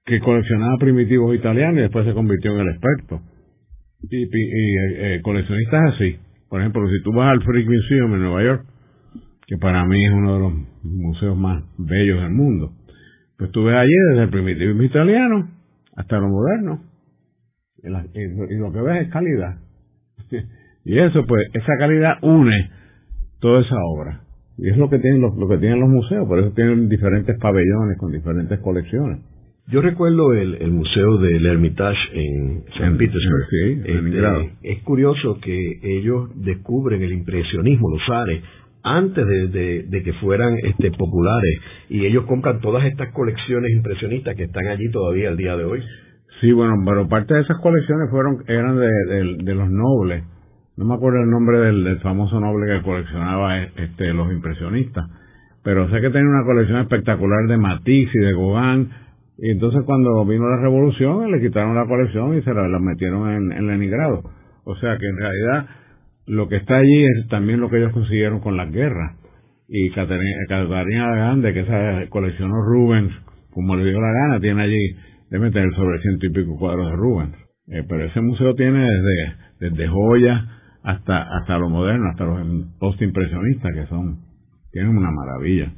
que 0.05 0.21
coleccionaba 0.21 0.77
primitivos 0.79 1.35
italianos 1.35 1.79
y 1.79 1.81
después 1.81 2.05
se 2.05 2.13
convirtió 2.13 2.53
en 2.53 2.61
el 2.61 2.69
experto. 2.75 3.23
Y, 4.03 4.25
eh, 4.25 4.29
eh, 5.17 5.21
coleccionistas 5.23 5.95
así. 5.95 6.17
Por 6.49 6.61
ejemplo, 6.61 6.89
si 6.89 7.03
tú 7.03 7.13
vas 7.13 7.33
al 7.33 7.43
Freak 7.43 7.67
Museum 7.67 8.15
en 8.15 8.21
Nueva 8.21 8.45
York, 8.45 8.67
que 9.47 9.57
para 9.59 9.85
mí 9.85 10.05
es 10.05 10.13
uno 10.13 10.35
de 10.35 10.41
los 10.41 10.53
museos 10.83 11.37
más 11.37 11.65
bellos 11.79 12.21
del 12.21 12.33
mundo, 12.33 12.73
pues 13.39 13.51
tú 13.51 13.65
ves 13.65 13.77
allí 13.77 13.95
desde 14.11 14.25
el 14.25 14.31
primitivismo 14.31 14.83
italiano 14.83 15.51
hasta 15.97 16.19
lo 16.19 16.29
moderno. 16.29 16.83
y 17.83 18.57
lo 18.57 18.73
que 18.73 18.81
ves 18.81 19.07
es 19.07 19.13
calidad. 19.13 19.59
y 20.85 20.99
eso, 20.99 21.25
pues, 21.27 21.49
esa 21.53 21.77
calidad 21.79 22.19
une 22.23 22.71
toda 23.41 23.61
esa 23.61 23.77
obra. 23.77 24.21
Y 24.59 24.71
es 24.71 24.77
lo 24.77 24.89
que 24.89 24.99
tienen 24.99 25.21
los, 25.21 25.37
lo 25.37 25.49
que 25.49 25.59
tienen 25.59 25.81
los 25.81 25.89
museos, 25.89 26.27
por 26.27 26.39
eso 26.39 26.53
tienen 26.53 26.89
diferentes 26.89 27.39
pabellones 27.39 27.99
con 27.99 28.11
diferentes 28.11 28.59
colecciones. 28.61 29.21
Yo 29.69 29.81
recuerdo 29.81 30.33
el, 30.33 30.55
el 30.63 30.71
museo 30.71 31.19
del 31.19 31.45
Hermitage 31.45 31.99
en 32.13 32.65
San 32.79 32.97
Petersburg. 32.97 33.47
Sí, 33.51 33.81
este, 33.85 34.53
es 34.63 34.83
curioso 34.85 35.41
que 35.41 35.81
ellos 35.83 36.31
descubren 36.37 37.03
el 37.03 37.13
impresionismo, 37.13 37.91
los 37.91 38.09
ares, 38.09 38.45
antes 38.85 39.27
de, 39.27 39.83
de, 39.89 40.03
que 40.05 40.13
fueran 40.15 40.57
este, 40.63 40.93
populares. 40.93 41.59
Y 41.89 42.07
ellos 42.07 42.27
compran 42.27 42.61
todas 42.61 42.85
estas 42.85 43.13
colecciones 43.13 43.73
impresionistas 43.73 44.37
que 44.37 44.45
están 44.45 44.69
allí 44.69 44.89
todavía 44.93 45.31
al 45.31 45.37
día 45.37 45.57
de 45.57 45.65
hoy. 45.65 45.83
Sí, 46.41 46.53
bueno, 46.53 46.75
pero 46.85 47.09
parte 47.09 47.35
de 47.35 47.41
esas 47.41 47.59
colecciones 47.61 48.09
fueron 48.09 48.45
eran 48.47 48.79
de, 48.79 49.43
de, 49.43 49.55
los 49.57 49.69
nobles. 49.69 50.23
No 50.77 50.85
me 50.85 50.95
acuerdo 50.95 51.19
el 51.25 51.31
nombre 51.31 51.59
del, 51.59 51.99
famoso 52.01 52.39
noble 52.39 52.73
que 52.73 52.83
coleccionaba 52.85 53.65
este, 53.65 54.13
los 54.13 54.31
impresionistas. 54.31 55.07
Pero 55.65 55.91
sé 55.91 56.01
que 56.01 56.11
tenía 56.11 56.29
una 56.29 56.45
colección 56.45 56.79
espectacular 56.83 57.49
de 57.49 57.57
Matisse 57.57 58.15
y 58.15 58.19
de 58.19 58.33
Gauguin. 58.33 59.06
Y 59.39 59.51
entonces 59.51 59.83
cuando 59.85 60.25
vino 60.25 60.49
la 60.49 60.63
revolución, 60.63 61.31
le 61.31 61.41
quitaron 61.41 61.75
la 61.75 61.87
colección 61.87 62.37
y 62.37 62.43
se 62.43 62.55
la, 62.55 62.79
metieron 62.79 63.31
en, 63.31 63.53
en, 63.53 63.67
Leningrado. 63.67 64.23
O 64.65 64.77
sea 64.77 64.97
que 64.99 65.07
en 65.07 65.17
realidad 65.17 65.67
lo 66.27 66.49
que 66.49 66.57
está 66.57 66.77
allí 66.77 67.05
es 67.05 67.29
también 67.29 67.61
lo 67.61 67.69
que 67.69 67.79
ellos 67.79 67.93
consiguieron 67.93 68.41
con 68.41 68.57
las 68.57 68.71
guerras. 68.73 69.17
Y 69.69 69.91
Catarina, 69.91 71.15
Grande, 71.15 71.53
que 71.53 71.61
esa 71.61 72.09
coleccionó 72.09 72.63
Rubens, 72.63 73.13
como 73.51 73.77
le 73.77 73.85
dio 73.85 74.01
la 74.01 74.13
gana, 74.13 74.41
tiene 74.41 74.63
allí 74.63 74.97
debe 75.31 75.51
tener 75.51 75.75
sobre 75.75 76.01
ciento 76.01 76.27
y 76.27 76.31
pico 76.31 76.57
cuadros 76.59 76.91
de 76.91 76.97
Rubens. 76.97 77.37
Eh, 77.69 77.83
pero 77.89 78.05
ese 78.05 78.21
museo 78.21 78.55
tiene 78.55 78.81
desde, 78.81 79.71
desde 79.71 79.89
joyas 79.89 80.45
hasta, 80.83 81.23
hasta 81.37 81.59
lo 81.59 81.69
moderno, 81.69 82.09
hasta 82.11 82.25
los 82.25 82.47
postimpresionistas 82.79 83.75
que 83.75 83.87
son, 83.87 84.21
tienen 84.71 84.97
una 84.97 85.11
maravilla. 85.11 85.73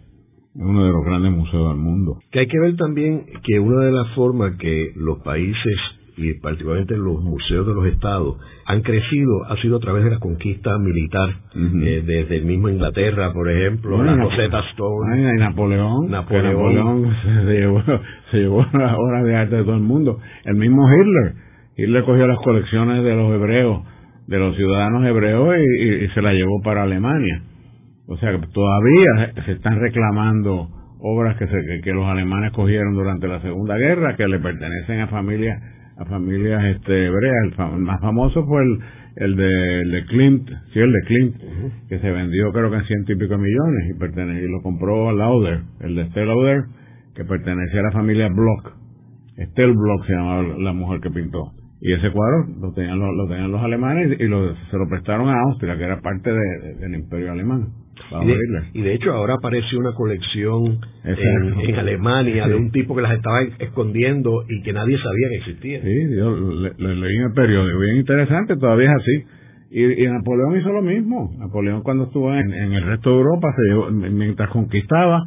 Es 0.58 0.64
uno 0.64 0.84
de 0.84 0.90
los 0.90 1.04
grandes 1.04 1.30
museos 1.30 1.68
del 1.68 1.78
mundo. 1.78 2.18
Que 2.32 2.40
hay 2.40 2.48
que 2.48 2.58
ver 2.58 2.74
también 2.74 3.26
que 3.44 3.60
una 3.60 3.84
de 3.84 3.92
las 3.92 4.08
formas 4.16 4.56
que 4.56 4.90
los 4.96 5.20
países 5.20 5.76
y 6.16 6.34
particularmente 6.40 6.96
los 6.96 7.22
museos 7.22 7.64
de 7.64 7.74
los 7.74 7.86
estados 7.86 8.38
han 8.66 8.82
crecido 8.82 9.44
ha 9.48 9.56
sido 9.62 9.76
a 9.76 9.78
través 9.78 10.02
de 10.02 10.10
la 10.10 10.18
conquista 10.18 10.76
militar 10.78 11.30
eh, 11.54 12.02
desde 12.04 12.38
el 12.38 12.44
mismo 12.44 12.68
Inglaterra 12.68 13.32
por 13.32 13.48
ejemplo 13.48 14.02
la 14.02 14.16
Rosetta 14.16 14.64
Stone. 14.72 15.16
y 15.16 15.38
Napoleón 15.38 16.10
Napoleón, 16.10 17.14
se 17.22 17.52
llevó 17.52 17.82
se 18.32 18.36
llevó 18.38 18.66
la 18.72 18.96
obra 18.96 19.22
de 19.22 19.36
arte 19.36 19.56
de 19.56 19.62
todo 19.62 19.76
el 19.76 19.82
mundo. 19.82 20.18
El 20.44 20.56
mismo 20.56 20.82
Hitler. 20.90 21.34
Hitler 21.76 22.02
cogió 22.02 22.26
las 22.26 22.38
colecciones 22.38 23.04
de 23.04 23.14
los 23.14 23.32
hebreos 23.32 23.82
de 24.26 24.38
los 24.38 24.56
ciudadanos 24.56 25.06
hebreos 25.06 25.56
y, 25.56 26.08
se 26.08 26.20
la 26.20 26.32
llevó 26.32 26.60
para 26.62 26.82
Alemania 26.82 27.42
o 28.08 28.16
sea 28.16 28.32
que 28.32 28.46
todavía 28.48 29.32
se 29.44 29.52
están 29.52 29.78
reclamando 29.78 30.68
obras 31.00 31.36
que, 31.36 31.46
se, 31.46 31.80
que, 31.82 31.92
los 31.92 32.06
alemanes 32.06 32.52
cogieron 32.52 32.94
durante 32.94 33.28
la 33.28 33.40
Segunda 33.42 33.76
Guerra, 33.76 34.16
que 34.16 34.26
le 34.26 34.38
pertenecen 34.38 35.00
a 35.00 35.08
familias 35.08 35.62
a 35.98 36.04
familias 36.04 36.64
este, 36.76 37.06
hebreas. 37.06 37.36
El, 37.58 37.78
más 37.80 38.00
famoso 38.00 38.46
fue 38.46 38.62
el, 38.62 38.78
el 39.16 39.36
de, 39.36 39.80
el 39.80 39.90
de 39.90 40.04
Klimt, 40.06 40.48
sí, 40.72 40.78
el 40.78 40.92
de 40.92 41.00
Klimt, 41.06 41.36
que 41.88 41.98
se 41.98 42.10
vendió 42.10 42.52
creo 42.52 42.70
que 42.70 42.76
en 42.76 42.84
ciento 42.84 43.12
y 43.12 43.16
pico 43.16 43.36
millones 43.36 43.84
y, 43.88 44.44
y 44.44 44.48
lo 44.48 44.62
compró 44.62 45.12
Lauder, 45.12 45.60
el 45.80 45.96
de 45.96 46.02
Estelle 46.02 46.26
Lauder, 46.26 46.64
que 47.14 47.24
pertenecía 47.24 47.80
a 47.80 47.84
la 47.84 47.92
familia 47.92 48.28
Bloch. 48.28 48.74
Estelle 49.36 49.74
Bloch 49.74 50.06
se 50.06 50.12
llamaba 50.12 50.42
la 50.58 50.72
mujer 50.72 51.00
que 51.00 51.10
pintó. 51.10 51.52
Y 51.80 51.92
ese 51.92 52.10
cuadro 52.10 52.46
lo 52.60 52.72
tenían 52.72 52.98
los, 52.98 53.08
lo 53.14 53.28
tenían 53.28 53.52
los 53.52 53.62
alemanes 53.62 54.18
y 54.18 54.24
lo, 54.24 54.54
se 54.54 54.76
lo 54.76 54.88
prestaron 54.88 55.28
a 55.28 55.40
Austria, 55.42 55.76
que 55.76 55.84
era 55.84 56.00
parte 56.00 56.32
del 56.32 56.94
imperio 56.94 57.32
alemán. 57.32 57.68
Y 58.22 58.26
de, 58.26 58.36
y 58.74 58.82
de, 58.82 58.94
hecho 58.94 59.12
ahora 59.12 59.34
apareció 59.34 59.78
una 59.78 59.92
colección 59.92 60.80
en, 61.04 61.74
Alemania 61.74 62.46
de 62.46 62.54
un 62.54 62.70
tipo 62.70 62.96
que 62.96 63.02
las 63.02 63.12
estaba 63.12 63.42
escondiendo 63.58 64.44
y 64.48 64.62
que 64.62 64.72
nadie 64.72 64.96
sabía 64.96 65.28
que 65.30 65.36
existía. 65.36 65.82
Sí, 65.82 66.16
yo 66.16 66.30
le, 66.34 66.96
leí 66.96 67.16
en 67.16 67.22
el 67.24 67.32
periódico, 67.32 67.78
bien 67.78 67.96
interesante, 67.96 68.56
todavía 68.56 68.90
es 68.90 68.96
así. 68.96 69.24
Y, 69.70 70.06
Napoleón 70.06 70.58
hizo 70.58 70.72
lo 70.72 70.82
mismo. 70.82 71.30
Napoleón 71.38 71.82
cuando 71.82 72.04
estuvo 72.04 72.32
en, 72.34 72.52
el 72.52 72.82
resto 72.84 73.10
de 73.10 73.16
Europa, 73.16 73.48
se 73.54 73.92
mientras 73.92 74.48
conquistaba, 74.50 75.22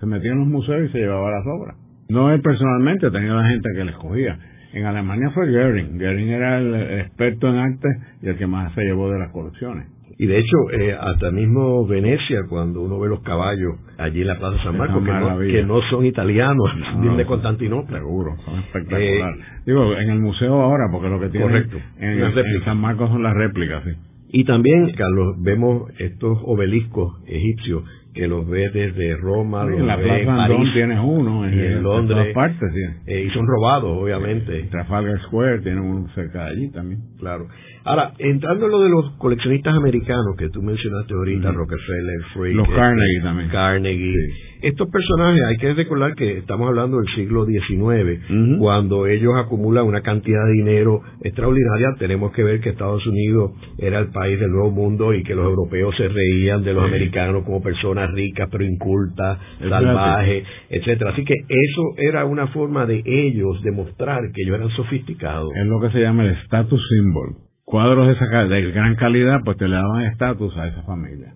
se 0.00 0.06
metía 0.06 0.32
en 0.32 0.38
los 0.40 0.48
museos 0.48 0.88
y 0.88 0.92
se 0.92 0.98
llevaba 0.98 1.30
las 1.30 1.46
obras. 1.46 1.76
No 2.08 2.32
él 2.32 2.40
personalmente, 2.42 3.10
tenía 3.10 3.34
la 3.34 3.48
gente 3.48 3.68
que 3.74 3.84
le 3.84 3.90
escogía. 3.92 4.38
En 4.74 4.84
Alemania 4.86 5.30
fue 5.30 5.50
Goering. 5.50 5.98
Goering 5.98 6.28
era 6.30 6.58
el 6.58 7.00
experto 7.00 7.48
en 7.48 7.56
arte 7.56 7.88
y 8.22 8.28
el 8.28 8.36
que 8.36 8.46
más 8.46 8.74
se 8.74 8.82
llevó 8.82 9.08
de 9.08 9.20
las 9.20 9.30
colecciones. 9.30 9.86
Y 10.18 10.26
de 10.26 10.38
hecho, 10.38 10.70
eh, 10.72 10.96
hasta 11.00 11.30
mismo 11.30 11.86
Venecia, 11.86 12.40
cuando 12.48 12.82
uno 12.82 12.98
ve 12.98 13.08
los 13.08 13.20
caballos 13.22 13.76
allí 13.98 14.22
en 14.22 14.26
la 14.28 14.38
Plaza 14.38 14.62
San 14.64 14.76
Marcos, 14.76 15.02
que 15.48 15.62
no, 15.64 15.80
son 15.90 16.04
italianos, 16.06 16.70
vienen 17.00 17.16
de 17.18 17.24
Constantinopla. 17.24 17.98
Seguro, 17.98 18.36
son 18.44 18.58
espectaculares. 18.60 19.40
Eh, 19.40 19.62
Digo, 19.66 19.96
en 19.96 20.10
el 20.10 20.18
museo 20.18 20.60
ahora, 20.60 20.84
porque 20.90 21.08
lo 21.08 21.20
que 21.20 21.28
tiene 21.28 21.46
correcto, 21.46 21.78
en, 21.98 22.20
en, 22.20 22.64
San 22.64 22.78
Marcos 22.78 23.10
son 23.10 23.22
las 23.22 23.34
réplicas, 23.34 23.82
sí. 23.84 23.90
Y 24.36 24.44
también, 24.44 24.90
Carlos, 24.96 25.36
vemos 25.40 25.92
estos 25.98 26.38
obeliscos 26.42 27.22
egipcios 27.26 27.84
que 28.14 28.28
los 28.28 28.48
ves 28.48 28.72
desde 28.72 29.16
Roma, 29.16 29.66
en 29.66 29.86
la 29.86 29.98
Plaza 29.98 30.36
París, 30.36 30.70
tienes 30.72 31.00
uno, 31.02 31.46
en, 31.46 31.82
Londres, 31.82 32.32
partes, 32.32 32.70
eh, 33.06 33.24
y 33.26 33.30
son 33.30 33.44
robados, 33.46 33.90
obviamente. 34.00 34.62
Trafalgar 34.70 35.20
Square 35.22 35.60
tiene 35.62 35.80
uno 35.80 36.08
cerca 36.14 36.44
de 36.44 36.50
allí 36.50 36.70
también. 36.70 37.00
Claro. 37.18 37.48
Ahora, 37.86 38.12
entrando 38.18 38.66
en 38.66 38.72
lo 38.72 38.80
de 38.82 38.88
los 38.88 39.10
coleccionistas 39.18 39.74
americanos 39.74 40.36
que 40.38 40.48
tú 40.48 40.62
mencionaste 40.62 41.12
ahorita, 41.12 41.50
Rockefeller, 41.52 42.22
Frick, 42.32 42.56
los 42.56 42.68
Carnegie 42.68 43.20
también. 43.22 43.50
Carnegie. 43.50 44.14
Estos 44.62 44.88
personajes, 44.88 45.42
hay 45.46 45.56
que 45.58 45.74
recordar 45.74 46.14
que 46.14 46.38
estamos 46.38 46.68
hablando 46.68 46.96
del 46.96 47.14
siglo 47.14 47.44
XIX, 47.44 48.58
cuando 48.58 49.06
ellos 49.06 49.34
acumulan 49.36 49.84
una 49.84 50.00
cantidad 50.00 50.42
de 50.46 50.52
dinero 50.52 51.02
extraordinaria. 51.20 51.88
Tenemos 51.98 52.32
que 52.32 52.42
ver 52.42 52.60
que 52.60 52.70
Estados 52.70 53.06
Unidos 53.06 53.52
era 53.76 53.98
el 53.98 54.06
país 54.08 54.40
del 54.40 54.50
nuevo 54.50 54.70
mundo 54.70 55.12
y 55.12 55.22
que 55.22 55.34
los 55.34 55.44
europeos 55.44 55.94
se 55.98 56.08
reían 56.08 56.64
de 56.64 56.72
los 56.72 56.84
americanos 56.84 57.44
como 57.44 57.62
personas 57.62 58.03
ricas 58.12 58.48
pero 58.50 58.64
incultas, 58.64 59.38
salvajes, 59.58 60.44
etcétera. 60.70 61.10
Así 61.12 61.24
que 61.24 61.34
eso 61.34 61.94
era 61.96 62.24
una 62.24 62.48
forma 62.48 62.86
de 62.86 63.02
ellos 63.04 63.62
demostrar 63.62 64.20
que 64.32 64.42
ellos 64.42 64.56
eran 64.56 64.70
sofisticados. 64.70 65.50
Es 65.54 65.66
lo 65.66 65.80
que 65.80 65.90
se 65.90 66.00
llama 66.00 66.24
el 66.24 66.30
status 66.44 66.80
symbol 66.88 67.44
cuadros 67.64 68.06
de, 68.06 68.12
esa, 68.12 68.26
de 68.44 68.70
gran 68.72 68.94
calidad, 68.94 69.40
pues 69.44 69.56
te 69.56 69.66
le 69.66 69.74
daban 69.74 70.02
estatus 70.02 70.56
a 70.56 70.68
esa 70.68 70.82
familia. 70.82 71.34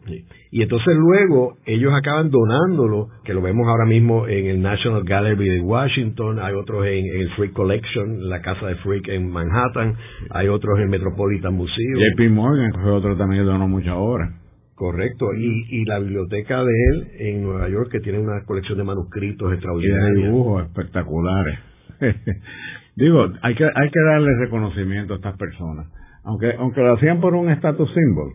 Y 0.51 0.63
entonces 0.63 0.95
luego 0.97 1.57
ellos 1.67 1.93
acaban 1.95 2.31
donándolo, 2.31 3.09
que 3.25 3.35
lo 3.35 3.43
vemos 3.43 3.67
ahora 3.67 3.87
mismo 3.87 4.27
en 4.29 4.47
el 4.47 4.63
National 4.63 5.03
Gallery 5.05 5.49
de 5.49 5.61
Washington, 5.61 6.39
hay 6.39 6.55
otros 6.55 6.87
en, 6.87 7.07
el 7.07 7.31
Freak 7.31 7.53
Collection, 7.53 8.29
la 8.29 8.41
casa 8.41 8.67
de 8.67 8.77
Freak 8.77 9.09
en 9.09 9.31
Manhattan, 9.31 9.95
hay 10.31 10.49
otros 10.49 10.77
en 10.77 10.85
el 10.85 10.91
Metropolitan 10.91 11.55
Museum. 11.55 11.99
JP 12.15 12.31
Morgan, 12.31 12.73
fue 12.83 12.93
otro 12.93 13.17
también 13.17 13.45
donó 13.45 13.67
muchas 13.67 13.95
obras. 13.97 14.48
Correcto, 14.79 15.35
y, 15.35 15.67
y 15.71 15.85
la 15.85 15.99
biblioteca 15.99 16.63
de 16.63 16.73
él 16.91 17.09
en 17.19 17.43
Nueva 17.43 17.69
York, 17.69 17.91
que 17.91 18.01
tiene 18.01 18.21
una 18.21 18.45
colección 18.45 18.79
de 18.79 18.85
manuscritos 18.85 19.53
extraordinarios. 19.53 20.19
Y 20.19 20.23
dibujos 20.23 20.67
espectaculares. 20.67 21.59
Digo, 22.97 23.27
hay 23.43 23.55
que, 23.57 23.65
hay 23.65 23.91
que 23.91 24.01
darle 24.07 24.31
reconocimiento 24.39 25.15
a 25.15 25.17
estas 25.17 25.37
personas 25.37 25.89
aunque 26.29 26.53
aunque 26.59 26.83
lo 26.83 26.93
hacían 26.93 27.21
por 27.21 27.35
un 27.35 27.51
estatus 27.51 27.91
símbolo, 27.95 28.33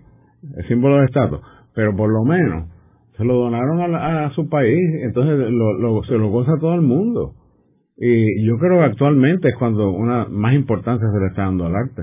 el 0.57 0.67
símbolo 0.67 0.97
de 0.97 1.05
estatus, 1.05 1.39
pero 1.75 1.95
por 1.95 2.09
lo 2.09 2.23
menos 2.23 2.69
se 3.17 3.23
lo 3.23 3.35
donaron 3.35 3.95
a, 3.95 4.31
su 4.31 4.49
país, 4.49 4.79
entonces 5.03 5.37
lo, 5.51 6.03
se 6.03 6.17
lo 6.17 6.29
goza 6.29 6.53
todo 6.59 6.73
el 6.73 6.81
mundo. 6.81 7.35
Y 7.95 8.43
yo 8.47 8.57
creo 8.57 8.79
que 8.79 8.85
actualmente 8.85 9.49
es 9.49 9.55
cuando 9.55 9.91
una 9.91 10.25
más 10.25 10.55
importancia 10.55 11.07
se 11.07 11.19
le 11.19 11.27
está 11.27 11.43
dando 11.43 11.67
al 11.67 11.75
arte. 11.75 12.01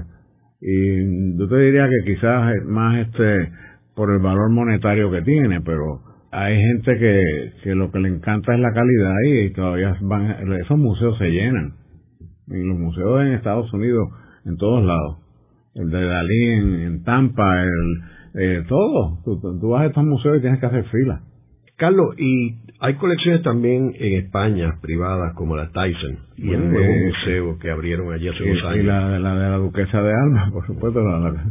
Y 0.60 1.36
yo 1.36 1.48
te 1.48 1.56
diría 1.56 1.88
que 1.88 2.12
quizás 2.12 2.64
más 2.66 3.08
este 3.08 3.50
por 3.94 4.10
el 4.10 4.18
valor 4.20 4.50
monetario 4.50 5.10
que 5.10 5.22
tiene, 5.22 5.60
pero 5.60 6.00
hay 6.30 6.56
gente 6.60 6.98
que, 6.98 7.52
que 7.62 7.74
lo 7.74 7.90
que 7.90 7.98
le 7.98 8.08
encanta 8.08 8.54
es 8.54 8.60
la 8.60 8.72
calidad 8.72 9.14
y 9.26 9.50
todavía 9.52 9.96
van, 10.00 10.52
esos 10.60 10.78
museos 10.78 11.18
se 11.18 11.30
llenan. 11.30 11.74
Y 12.48 12.62
los 12.62 12.78
museos 12.78 13.22
en 13.22 13.32
Estados 13.34 13.72
Unidos, 13.72 14.08
en 14.44 14.56
todos 14.56 14.84
lados 14.84 15.20
el 15.74 15.90
de 15.90 16.04
Dalí 16.04 16.46
en, 16.84 17.04
Tampa, 17.04 17.64
el, 17.64 18.02
eh, 18.34 18.64
todo. 18.68 19.18
Tú, 19.24 19.68
vas 19.68 19.82
a 19.82 19.86
estos 19.86 20.04
museos 20.04 20.38
y 20.38 20.40
tienes 20.40 20.60
que 20.60 20.66
hacer 20.66 20.84
fila. 20.84 21.22
Carlos, 21.76 22.14
y 22.18 22.56
hay 22.80 22.94
colecciones 22.96 23.42
también 23.42 23.94
en 23.98 24.24
España 24.24 24.78
privadas 24.82 25.32
como 25.34 25.56
la 25.56 25.70
Tyson 25.70 26.18
y 26.36 26.52
el 26.52 26.70
nuevo 26.70 26.92
museo 27.06 27.58
que 27.58 27.70
abrieron 27.70 28.12
allí 28.12 28.28
hace 28.28 28.42
unos 28.42 28.64
años. 28.64 28.76
Y 28.76 28.82
la, 28.82 29.18
la, 29.18 29.34
de 29.34 29.50
la 29.50 29.56
Duquesa 29.56 30.02
de 30.02 30.12
Alba, 30.12 30.50
por 30.52 30.66
supuesto, 30.66 31.00
la, 31.00 31.18
la, 31.18 31.44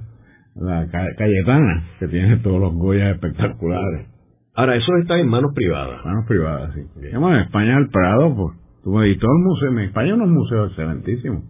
Cayetana, 1.18 1.84
que 2.00 2.08
tiene 2.08 2.38
todos 2.38 2.60
los 2.60 2.74
Goyas 2.74 3.16
espectaculares. 3.16 4.08
Ahora, 4.56 4.76
eso 4.76 4.96
está 4.98 5.18
en 5.20 5.30
manos 5.30 5.52
privadas. 5.56 6.04
Manos 6.06 6.26
privadas, 6.28 6.74
sí. 6.74 6.82
en 7.02 7.36
España 7.36 7.78
el 7.78 7.90
Prado, 7.90 8.36
pues, 8.36 8.58
tú 8.84 9.04
y 9.04 9.18
todo 9.18 9.32
el 9.32 9.44
museo, 9.44 9.70
en 9.70 9.80
España 9.80 10.08
hay 10.08 10.14
unos 10.14 10.30
museos 10.30 10.70
excelentísimos 10.70 11.44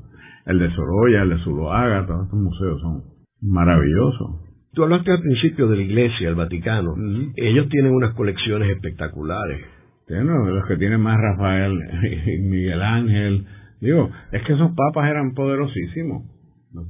el 0.50 0.58
de 0.58 0.72
Sorolla, 0.72 1.22
el 1.22 1.29
de 1.29 1.38
Zuloaga, 1.44 2.08
todos 2.08 2.25
estos 2.25 2.39
museos 2.39 2.82
son 2.82 3.03
maravillosos. 3.41 4.41
Tú 4.74 4.84
hablaste 4.84 5.12
al 5.12 5.22
principio 5.22 5.68
de 5.68 5.77
la 5.77 5.84
iglesia, 5.84 6.29
el 6.29 6.36
Vaticano. 6.36 6.96
Ellos 7.36 7.70
tienen 7.70 7.94
unas 7.94 8.15
colecciones 8.15 8.70
espectaculares. 8.72 9.62
Tienen 10.08 10.27
los 10.27 10.65
que 10.68 10.77
tienen 10.77 11.01
más 11.01 11.18
Rafael 11.20 11.77
y 12.03 12.41
Miguel 12.50 12.82
Ángel. 12.82 13.46
Digo, 13.79 14.10
es 14.32 14.41
que 14.44 14.53
esos 14.53 14.72
papas 14.72 15.10
eran 15.10 15.34
poderosísimos. 15.36 16.24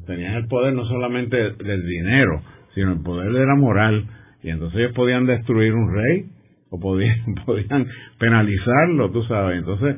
Tenían 0.06 0.36
el 0.36 0.48
poder 0.48 0.74
no 0.74 0.86
solamente 0.86 1.38
del 1.38 1.88
dinero, 1.88 2.42
sino 2.76 2.94
el 2.94 3.02
poder 3.02 3.32
de 3.32 3.46
la 3.46 3.56
moral. 3.56 4.06
Y 4.44 4.50
entonces 4.50 4.80
ellos 4.80 4.94
podían 4.94 5.26
destruir 5.26 5.74
un 5.74 5.94
rey 5.94 6.26
o 6.70 6.80
podían, 6.80 7.36
podían 7.46 7.88
penalizarlo, 8.20 9.12
tú 9.12 9.24
sabes. 9.24 9.60
Entonces, 9.60 9.98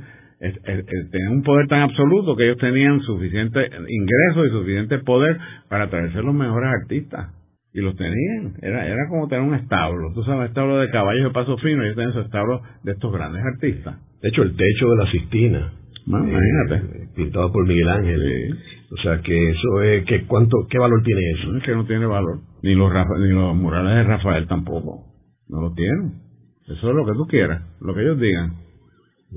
tenían 1.11 1.31
un 1.33 1.43
poder 1.43 1.67
tan 1.67 1.81
absoluto 1.81 2.35
que 2.35 2.45
ellos 2.45 2.57
tenían 2.57 2.99
suficiente 3.01 3.69
ingreso 3.87 4.45
y 4.45 4.49
suficiente 4.49 4.99
poder 4.99 5.37
para 5.69 5.89
traerse 5.89 6.21
los 6.21 6.33
mejores 6.33 6.69
artistas. 6.81 7.35
Y 7.73 7.79
los 7.79 7.95
tenían. 7.95 8.55
Era, 8.61 8.85
era 8.85 9.07
como 9.07 9.29
tener 9.29 9.45
un 9.45 9.55
establo. 9.55 10.11
Tú 10.13 10.23
sabes, 10.23 10.49
establo 10.49 10.77
de 10.77 10.89
caballos 10.89 11.23
de 11.23 11.31
paso 11.31 11.57
fino, 11.57 11.83
ellos 11.83 11.95
tenían 11.95 12.13
su 12.13 12.19
establo 12.19 12.61
de 12.83 12.91
estos 12.91 13.13
grandes 13.13 13.41
artistas. 13.45 13.95
De 14.21 14.29
hecho, 14.29 14.43
el 14.43 14.55
techo 14.55 14.89
de 14.89 14.97
la 14.97 15.11
Sistina. 15.11 15.73
Imagínate. 16.07 16.75
Eh, 16.75 17.07
pintado 17.15 17.51
por 17.51 17.67
Miguel 17.67 17.89
Ángel. 17.89 18.57
O 18.91 19.01
sea, 19.01 19.21
que 19.21 19.49
eso 19.49 19.81
es. 19.83 20.05
Que 20.05 20.25
cuánto, 20.25 20.67
¿Qué 20.69 20.77
valor 20.77 21.01
tiene 21.03 21.21
eso? 21.31 21.55
Es 21.57 21.63
que 21.63 21.75
no 21.75 21.85
tiene 21.85 22.05
valor. 22.05 22.39
Ni 22.63 22.75
los, 22.75 22.91
ni 23.19 23.29
los 23.29 23.55
murales 23.55 23.95
de 23.95 24.03
Rafael 24.03 24.47
tampoco. 24.47 25.05
No 25.47 25.61
lo 25.61 25.73
tienen. 25.73 26.21
Eso 26.67 26.89
es 26.89 26.95
lo 26.95 27.05
que 27.05 27.13
tú 27.13 27.27
quieras, 27.27 27.61
lo 27.81 27.93
que 27.93 28.01
ellos 28.01 28.19
digan. 28.19 28.53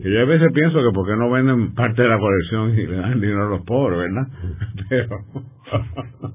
Que 0.01 0.13
yo 0.13 0.21
a 0.21 0.25
veces 0.25 0.53
pienso 0.53 0.79
que 0.79 0.93
por 0.93 1.07
qué 1.07 1.17
no 1.17 1.31
venden 1.31 1.75
parte 1.75 2.03
de 2.03 2.09
la 2.09 2.19
colección 2.19 2.79
y 2.79 2.87
le 2.87 2.97
dan 2.97 3.21
dinero 3.21 3.47
a 3.47 3.51
los 3.51 3.63
pobres, 3.65 3.99
¿verdad? 3.99 4.29
Pero, 4.89 5.25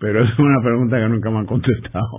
pero 0.00 0.24
es 0.24 0.38
una 0.38 0.60
pregunta 0.62 0.98
que 0.98 1.08
nunca 1.08 1.30
me 1.30 1.38
han 1.38 1.46
contestado. 1.46 2.18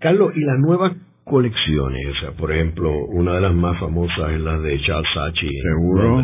Carlos, 0.00 0.32
¿y 0.36 0.40
las 0.40 0.58
nuevas 0.58 0.92
colecciones? 1.28 2.06
O 2.16 2.20
sea, 2.20 2.32
por 2.32 2.52
ejemplo, 2.52 2.90
una 3.06 3.34
de 3.34 3.40
las 3.40 3.54
más 3.54 3.78
famosas 3.78 4.32
es 4.32 4.40
la 4.40 4.58
de 4.58 4.80
Charles 4.80 5.08
Saatchi. 5.14 5.48
Seguro. 5.62 6.22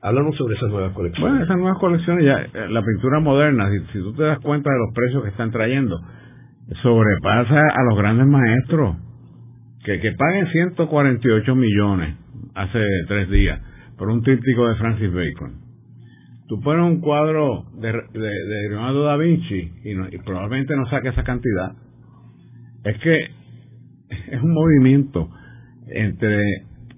Háblanos 0.00 0.36
sobre 0.36 0.56
esas 0.56 0.70
nuevas 0.70 0.92
colecciones. 0.92 1.30
Bueno, 1.30 1.44
esas 1.44 1.56
nuevas 1.56 1.78
colecciones, 1.78 2.24
ya 2.24 2.40
eh, 2.42 2.68
la 2.68 2.82
pintura 2.82 3.20
moderna, 3.20 3.70
si, 3.70 3.92
si 3.92 3.98
tú 4.00 4.12
te 4.14 4.22
das 4.22 4.38
cuenta 4.40 4.70
de 4.70 4.78
los 4.78 4.94
precios 4.94 5.22
que 5.22 5.30
están 5.30 5.50
trayendo, 5.50 5.98
sobrepasa 6.82 7.60
a 7.74 7.82
los 7.84 7.98
grandes 7.98 8.26
maestros 8.26 8.96
que, 9.84 10.00
que 10.00 10.12
paguen 10.12 10.46
148 10.48 11.54
millones 11.54 12.16
hace 12.54 12.80
tres 13.08 13.30
días 13.30 13.60
por 13.98 14.08
un 14.08 14.22
tríptico 14.22 14.68
de 14.68 14.76
Francis 14.76 15.12
Bacon. 15.12 15.64
Tú 16.48 16.60
pones 16.60 16.84
un 16.84 17.00
cuadro 17.00 17.64
de, 17.80 17.90
de, 17.90 18.68
Leonardo 18.68 19.04
da 19.04 19.16
Vinci 19.16 19.72
y, 19.84 20.18
probablemente 20.18 20.76
no 20.76 20.86
saque 20.86 21.08
esa 21.08 21.22
cantidad. 21.22 21.72
Es 22.84 22.98
que 22.98 23.28
es 24.08 24.42
un 24.42 24.52
movimiento 24.52 25.28
entre, 25.88 26.42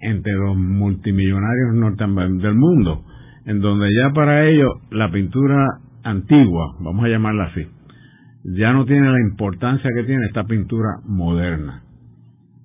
entre 0.01 0.33
los 0.33 0.57
multimillonarios 0.57 1.75
norteamericanos 1.75 2.43
del 2.43 2.55
mundo, 2.55 3.03
en 3.45 3.59
donde 3.59 3.87
ya 4.01 4.13
para 4.13 4.47
ellos 4.47 4.71
la 4.91 5.11
pintura 5.11 5.65
antigua, 6.03 6.75
vamos 6.79 7.05
a 7.05 7.09
llamarla 7.09 7.45
así, 7.45 7.65
ya 8.43 8.71
no 8.71 8.85
tiene 8.85 9.09
la 9.11 9.21
importancia 9.29 9.89
que 9.93 10.03
tiene 10.03 10.25
esta 10.27 10.43
pintura 10.45 10.89
moderna. 11.05 11.83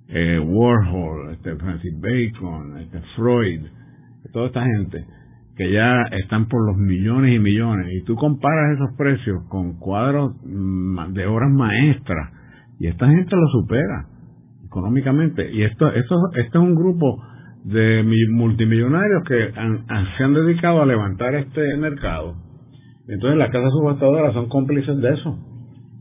Eh, 0.09 0.39
Warhol, 0.39 1.33
este 1.33 1.57
Francis 1.57 1.95
Bacon, 1.99 2.79
este 2.79 3.01
Freud, 3.17 3.63
toda 4.33 4.47
esta 4.47 4.63
gente 4.63 5.05
que 5.57 5.73
ya 5.73 6.03
están 6.13 6.49
por 6.49 6.67
los 6.67 6.77
millones 6.77 7.35
y 7.35 7.39
millones 7.39 7.87
y 7.93 8.05
tú 8.05 8.15
comparas 8.15 8.77
esos 8.77 8.97
precios 8.97 9.43
con 9.49 9.79
cuadros 9.79 10.35
mm, 10.45 11.13
de 11.13 11.27
obras 11.27 11.51
maestras 11.51 12.31
y 12.79 12.87
esta 12.87 13.09
gente 13.09 13.37
lo 13.37 13.47
supera 13.49 14.07
económicamente 14.73 15.50
y 15.52 15.62
esto 15.64 15.93
esto 15.93 16.17
este 16.35 16.59
es 16.59 16.64
un 16.64 16.75
grupo 16.75 17.23
de 17.64 18.02
multimillonarios 18.31 19.23
que 19.29 19.52
se 19.52 20.25
han 20.25 20.35
dedicado 20.35 20.83
a 20.83 20.87
levantar 20.87 21.35
este 21.35 21.76
mercado 21.76 22.35
entonces 23.07 23.38
las 23.38 23.50
casas 23.50 23.71
subastadoras 23.71 24.33
son 24.33 24.49
cómplices 24.49 24.97
de 24.97 25.12
eso 25.12 25.38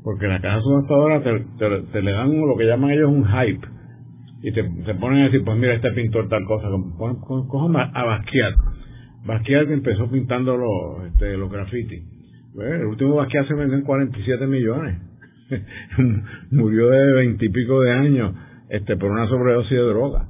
porque 0.03 0.27
las 0.27 0.41
casas 0.41 0.63
subastadoras 0.63 1.23
te, 1.23 1.81
te, 1.91 2.01
le 2.01 2.11
dan 2.11 2.39
lo 2.39 2.55
que 2.57 2.65
llaman 2.65 2.91
ellos 2.91 3.09
un 3.09 3.25
hype 3.25 3.67
y 4.41 4.53
te, 4.53 4.63
ponen 4.95 5.19
a 5.19 5.25
decir 5.25 5.43
pues 5.43 5.57
mira 5.57 5.73
este 5.73 5.91
pintor 5.91 6.29
tal 6.29 6.45
cosa 6.45 6.67
cojan 7.27 7.75
a 7.75 8.05
Basquiat 8.05 8.55
Basquiat 9.25 9.69
empezó 9.69 10.09
pintando 10.09 10.57
los, 10.57 11.07
este, 11.11 11.37
los 11.37 11.51
grafitis. 11.51 12.03
el 12.59 12.85
último 12.85 13.15
Basquiat 13.15 13.47
se 13.47 13.53
vendió 13.53 13.77
en 13.77 13.83
47 13.83 14.47
millones. 14.47 14.97
Murió 16.51 16.89
de 16.89 17.13
veintipico 17.13 17.81
de 17.81 17.91
años 17.91 18.33
este, 18.71 18.95
por 18.97 19.11
una 19.11 19.27
sobredosis 19.27 19.71
de 19.71 19.83
droga. 19.83 20.27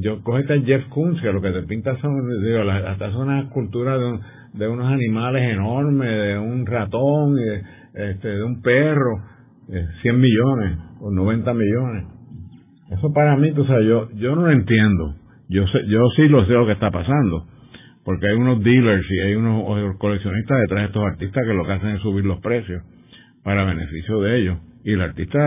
Yo 0.00 0.22
coge 0.22 0.40
este 0.40 0.62
Jeff 0.62 0.84
Koons, 0.88 1.20
que 1.22 1.32
lo 1.32 1.40
que 1.40 1.52
te 1.52 1.62
pinta 1.62 1.96
son, 2.00 2.12
digo, 2.42 2.70
hasta 2.70 3.12
son 3.12 3.28
unas 3.28 3.44
esculturas 3.46 3.98
de, 3.98 4.64
de, 4.64 4.68
unos 4.68 4.92
animales 4.92 5.52
enormes, 5.52 6.08
de 6.08 6.38
un 6.38 6.66
ratón, 6.66 7.36
este, 7.94 8.28
de 8.28 8.42
un 8.42 8.60
perro, 8.62 9.22
100 10.02 10.20
millones 10.20 10.78
o 11.00 11.10
90 11.10 11.54
millones. 11.54 12.04
Eso 12.90 13.12
para 13.12 13.36
mí, 13.36 13.52
tú 13.52 13.64
sabes, 13.64 13.86
yo, 13.86 14.10
yo 14.14 14.34
no 14.34 14.42
lo 14.42 14.50
entiendo. 14.50 15.14
Yo 15.48 15.66
sé, 15.68 15.78
yo 15.86 16.00
sí 16.16 16.28
lo 16.28 16.44
sé 16.46 16.52
lo 16.52 16.66
que 16.66 16.72
está 16.72 16.90
pasando 16.90 17.46
porque 18.06 18.28
hay 18.30 18.36
unos 18.36 18.62
dealers 18.62 19.04
y 19.10 19.18
hay 19.18 19.34
unos 19.34 19.96
coleccionistas 19.98 20.60
detrás 20.60 20.82
de 20.82 20.86
estos 20.86 21.04
artistas 21.04 21.44
que 21.44 21.52
lo 21.52 21.64
que 21.64 21.72
hacen 21.72 21.88
es 21.96 22.02
subir 22.02 22.24
los 22.24 22.38
precios 22.38 22.80
para 23.42 23.64
beneficio 23.64 24.20
de 24.20 24.38
ellos. 24.38 24.58
Y 24.84 24.92
el 24.92 25.00
artista 25.00 25.40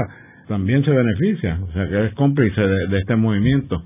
también 0.50 0.84
se 0.84 0.90
beneficia, 0.90 1.60
o 1.62 1.72
sea 1.72 1.88
que 1.88 2.08
es 2.08 2.14
cómplice 2.16 2.60
de, 2.60 2.98
este 2.98 3.16
movimiento. 3.16 3.84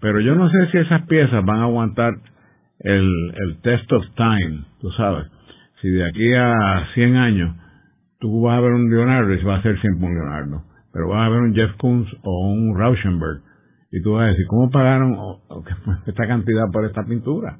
Pero 0.00 0.20
yo 0.20 0.34
no 0.34 0.50
sé 0.50 0.66
si 0.72 0.78
esas 0.78 1.06
piezas 1.06 1.44
van 1.44 1.60
a 1.60 1.64
aguantar 1.64 2.12
el, 2.80 3.58
test 3.62 3.90
of 3.92 4.04
time, 4.16 4.64
tú 4.80 4.90
sabes. 4.90 5.26
Si 5.80 5.88
de 5.88 6.04
aquí 6.04 6.34
a 6.34 6.88
100 6.94 7.16
años 7.16 7.56
tú 8.18 8.42
vas 8.42 8.58
a 8.58 8.60
ver 8.60 8.72
un 8.72 8.90
Leonardo 8.90 9.32
y 9.32 9.42
va 9.44 9.56
a 9.56 9.62
ser 9.62 9.80
siempre 9.80 10.08
un 10.08 10.14
Leonardo, 10.14 10.64
pero 10.92 11.08
vas 11.08 11.26
a 11.26 11.30
ver 11.30 11.40
un 11.40 11.54
Jeff 11.54 11.76
Koons 11.78 12.08
o 12.24 12.48
un 12.48 12.76
Rauschenberg 12.76 13.42
y 13.92 14.02
tú 14.02 14.14
vas 14.14 14.24
a 14.24 14.28
decir, 14.30 14.46
¿cómo 14.48 14.70
pagaron 14.70 15.16
esta 16.06 16.26
cantidad 16.26 16.64
por 16.72 16.86
esta 16.86 17.04
pintura? 17.04 17.58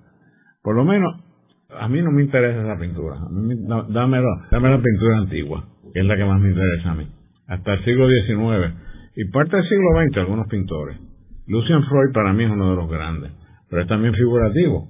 Por 0.60 0.74
lo 0.74 0.84
menos, 0.84 1.22
a 1.70 1.88
mí 1.88 2.02
no 2.02 2.10
me 2.10 2.22
interesa 2.22 2.62
esa 2.62 2.80
pintura. 2.80 3.16
A 3.16 3.28
mí, 3.28 3.54
dame, 3.90 4.20
la 4.20 4.82
pintura 4.82 5.18
antigua, 5.18 5.64
que 5.92 6.00
es 6.00 6.06
la 6.06 6.16
que 6.16 6.24
más 6.24 6.40
me 6.40 6.48
interesa 6.48 6.90
a 6.90 6.94
mí. 6.96 7.06
Hasta 7.46 7.74
el 7.74 7.84
siglo 7.84 8.08
XIX 8.08 8.74
y 9.16 9.24
parte 9.30 9.56
del 9.56 9.68
siglo 9.68 9.88
XX 10.00 10.18
algunos 10.18 10.48
pintores. 10.48 10.98
Lucian 11.46 11.84
Freud 11.84 12.12
para 12.12 12.32
mí 12.32 12.44
es 12.44 12.50
uno 12.50 12.70
de 12.70 12.76
los 12.76 12.90
grandes, 12.90 13.32
pero 13.68 13.82
es 13.82 13.88
también 13.88 14.14
figurativo. 14.14 14.88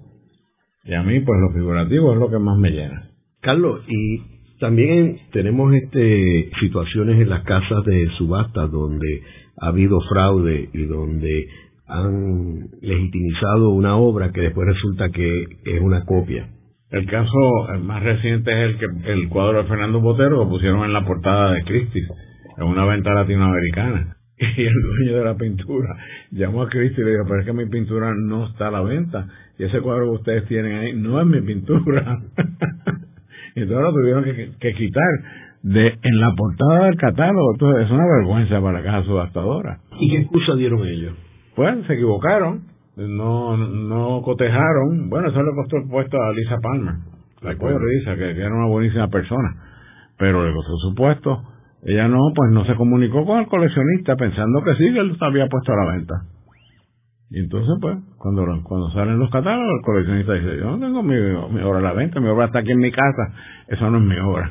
Y 0.84 0.94
a 0.94 1.02
mí, 1.02 1.20
pues 1.20 1.40
lo 1.40 1.50
figurativo 1.52 2.12
es 2.12 2.18
lo 2.18 2.30
que 2.30 2.38
más 2.38 2.58
me 2.58 2.70
llena. 2.70 3.08
Carlos, 3.40 3.82
y 3.88 4.58
también 4.60 5.18
tenemos 5.32 5.74
este 5.74 6.50
situaciones 6.60 7.20
en 7.20 7.28
las 7.28 7.42
casas 7.44 7.84
de 7.84 8.08
subasta 8.18 8.66
donde 8.66 9.22
ha 9.60 9.68
habido 9.68 9.98
fraude 10.08 10.68
y 10.72 10.84
donde 10.84 11.46
han 11.86 12.68
legitimizado 12.80 13.70
una 13.70 13.96
obra 13.96 14.32
que 14.32 14.40
después 14.40 14.66
resulta 14.68 15.10
que 15.10 15.42
es 15.64 15.80
una 15.80 16.04
copia. 16.04 16.48
El 16.90 17.06
caso 17.06 17.68
más 17.82 18.02
reciente 18.02 18.50
es 18.52 18.70
el 18.70 18.78
que 18.78 19.12
el 19.12 19.28
cuadro 19.28 19.62
de 19.62 19.68
Fernando 19.68 20.00
Botero 20.00 20.36
lo 20.36 20.48
pusieron 20.48 20.84
en 20.84 20.92
la 20.92 21.04
portada 21.04 21.52
de 21.52 21.64
Christie's, 21.64 22.08
en 22.56 22.64
una 22.64 22.84
venta 22.84 23.12
latinoamericana. 23.12 24.16
Y 24.56 24.62
el 24.62 24.74
dueño 24.74 25.18
de 25.18 25.24
la 25.24 25.36
pintura 25.36 25.96
llamó 26.32 26.62
a 26.62 26.68
Christie 26.68 27.02
y 27.02 27.04
le 27.04 27.12
dijo, 27.12 27.24
pero 27.28 27.40
es 27.40 27.46
que 27.46 27.52
mi 27.52 27.66
pintura 27.66 28.12
no 28.14 28.46
está 28.46 28.68
a 28.68 28.70
la 28.72 28.82
venta. 28.82 29.28
Y 29.58 29.64
ese 29.64 29.80
cuadro 29.80 30.06
que 30.06 30.16
ustedes 30.18 30.48
tienen 30.48 30.76
ahí 30.76 30.92
no 30.92 31.20
es 31.20 31.26
mi 31.26 31.40
pintura. 31.40 32.20
Entonces 33.54 33.84
lo 33.84 33.92
tuvieron 33.92 34.24
que, 34.24 34.74
quitar 34.74 35.04
de 35.62 35.86
en 36.02 36.20
la 36.20 36.32
portada 36.36 36.86
del 36.86 36.96
catálogo. 36.96 37.52
Entonces 37.52 37.86
es 37.86 37.90
una 37.92 38.04
vergüenza 38.18 38.60
para 38.60 38.80
la 38.80 38.84
casa 38.84 39.06
subastadora. 39.06 39.78
¿Y 40.00 40.10
qué 40.10 40.18
excusa 40.22 40.54
dieron 40.56 40.84
ellos? 40.86 41.14
Pues 41.54 41.86
se 41.86 41.94
equivocaron, 41.94 42.64
no, 42.96 43.56
no 43.56 44.22
cotejaron. 44.22 45.08
Bueno, 45.08 45.28
eso 45.28 45.42
le 45.42 45.54
costó 45.54 45.76
el 45.76 45.88
puesto 45.88 46.20
a 46.20 46.32
Lisa 46.32 46.56
Palmer, 46.60 46.94
la 47.42 47.52
Lisa, 47.52 48.16
que, 48.16 48.30
era 48.30 48.52
una 48.52 48.66
buenísima 48.66 49.08
persona, 49.08 49.54
pero 50.18 50.44
le 50.44 50.52
costó 50.52 50.76
su 50.78 50.94
puesto. 50.96 51.53
Ella 51.84 52.08
no, 52.08 52.18
pues 52.34 52.50
no 52.50 52.64
se 52.64 52.74
comunicó 52.74 53.24
con 53.26 53.40
el 53.40 53.46
coleccionista 53.46 54.16
pensando 54.16 54.62
que 54.62 54.74
sí, 54.74 54.92
que 54.92 55.00
él 55.00 55.16
había 55.20 55.48
puesto 55.48 55.72
a 55.72 55.84
la 55.84 55.92
venta. 55.92 56.14
Y 57.30 57.40
entonces, 57.40 57.74
pues, 57.80 57.98
cuando, 58.18 58.44
cuando 58.62 58.90
salen 58.92 59.18
los 59.18 59.30
catálogos, 59.30 59.80
el 59.80 59.84
coleccionista 59.84 60.34
dice, 60.34 60.56
yo 60.58 60.76
no 60.76 60.78
tengo 60.78 61.02
mi, 61.02 61.14
mi 61.14 61.62
obra 61.62 61.78
a 61.78 61.82
la 61.82 61.92
venta, 61.92 62.20
mi 62.20 62.28
obra 62.28 62.46
está 62.46 62.60
aquí 62.60 62.70
en 62.70 62.78
mi 62.78 62.90
casa, 62.90 63.34
eso 63.68 63.90
no 63.90 63.98
es 63.98 64.04
mi 64.04 64.16
obra. 64.18 64.50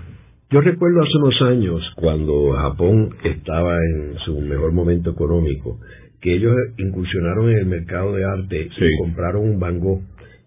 Yo 0.50 0.62
recuerdo 0.62 1.02
hace 1.02 1.18
unos 1.18 1.42
años, 1.42 1.94
cuando 1.96 2.52
Japón 2.52 3.10
estaba 3.24 3.76
en 3.76 4.20
su 4.20 4.40
mejor 4.42 4.72
momento 4.72 5.12
económico, 5.12 5.80
que 6.22 6.36
ellos 6.36 6.56
incursionaron 6.78 7.50
en 7.50 7.58
el 7.58 7.66
mercado 7.66 8.14
de 8.14 8.24
arte 8.24 8.70
y 8.78 8.98
compraron 9.00 9.50
un 9.50 9.60
Van 9.60 9.80
Gogh 9.80 10.02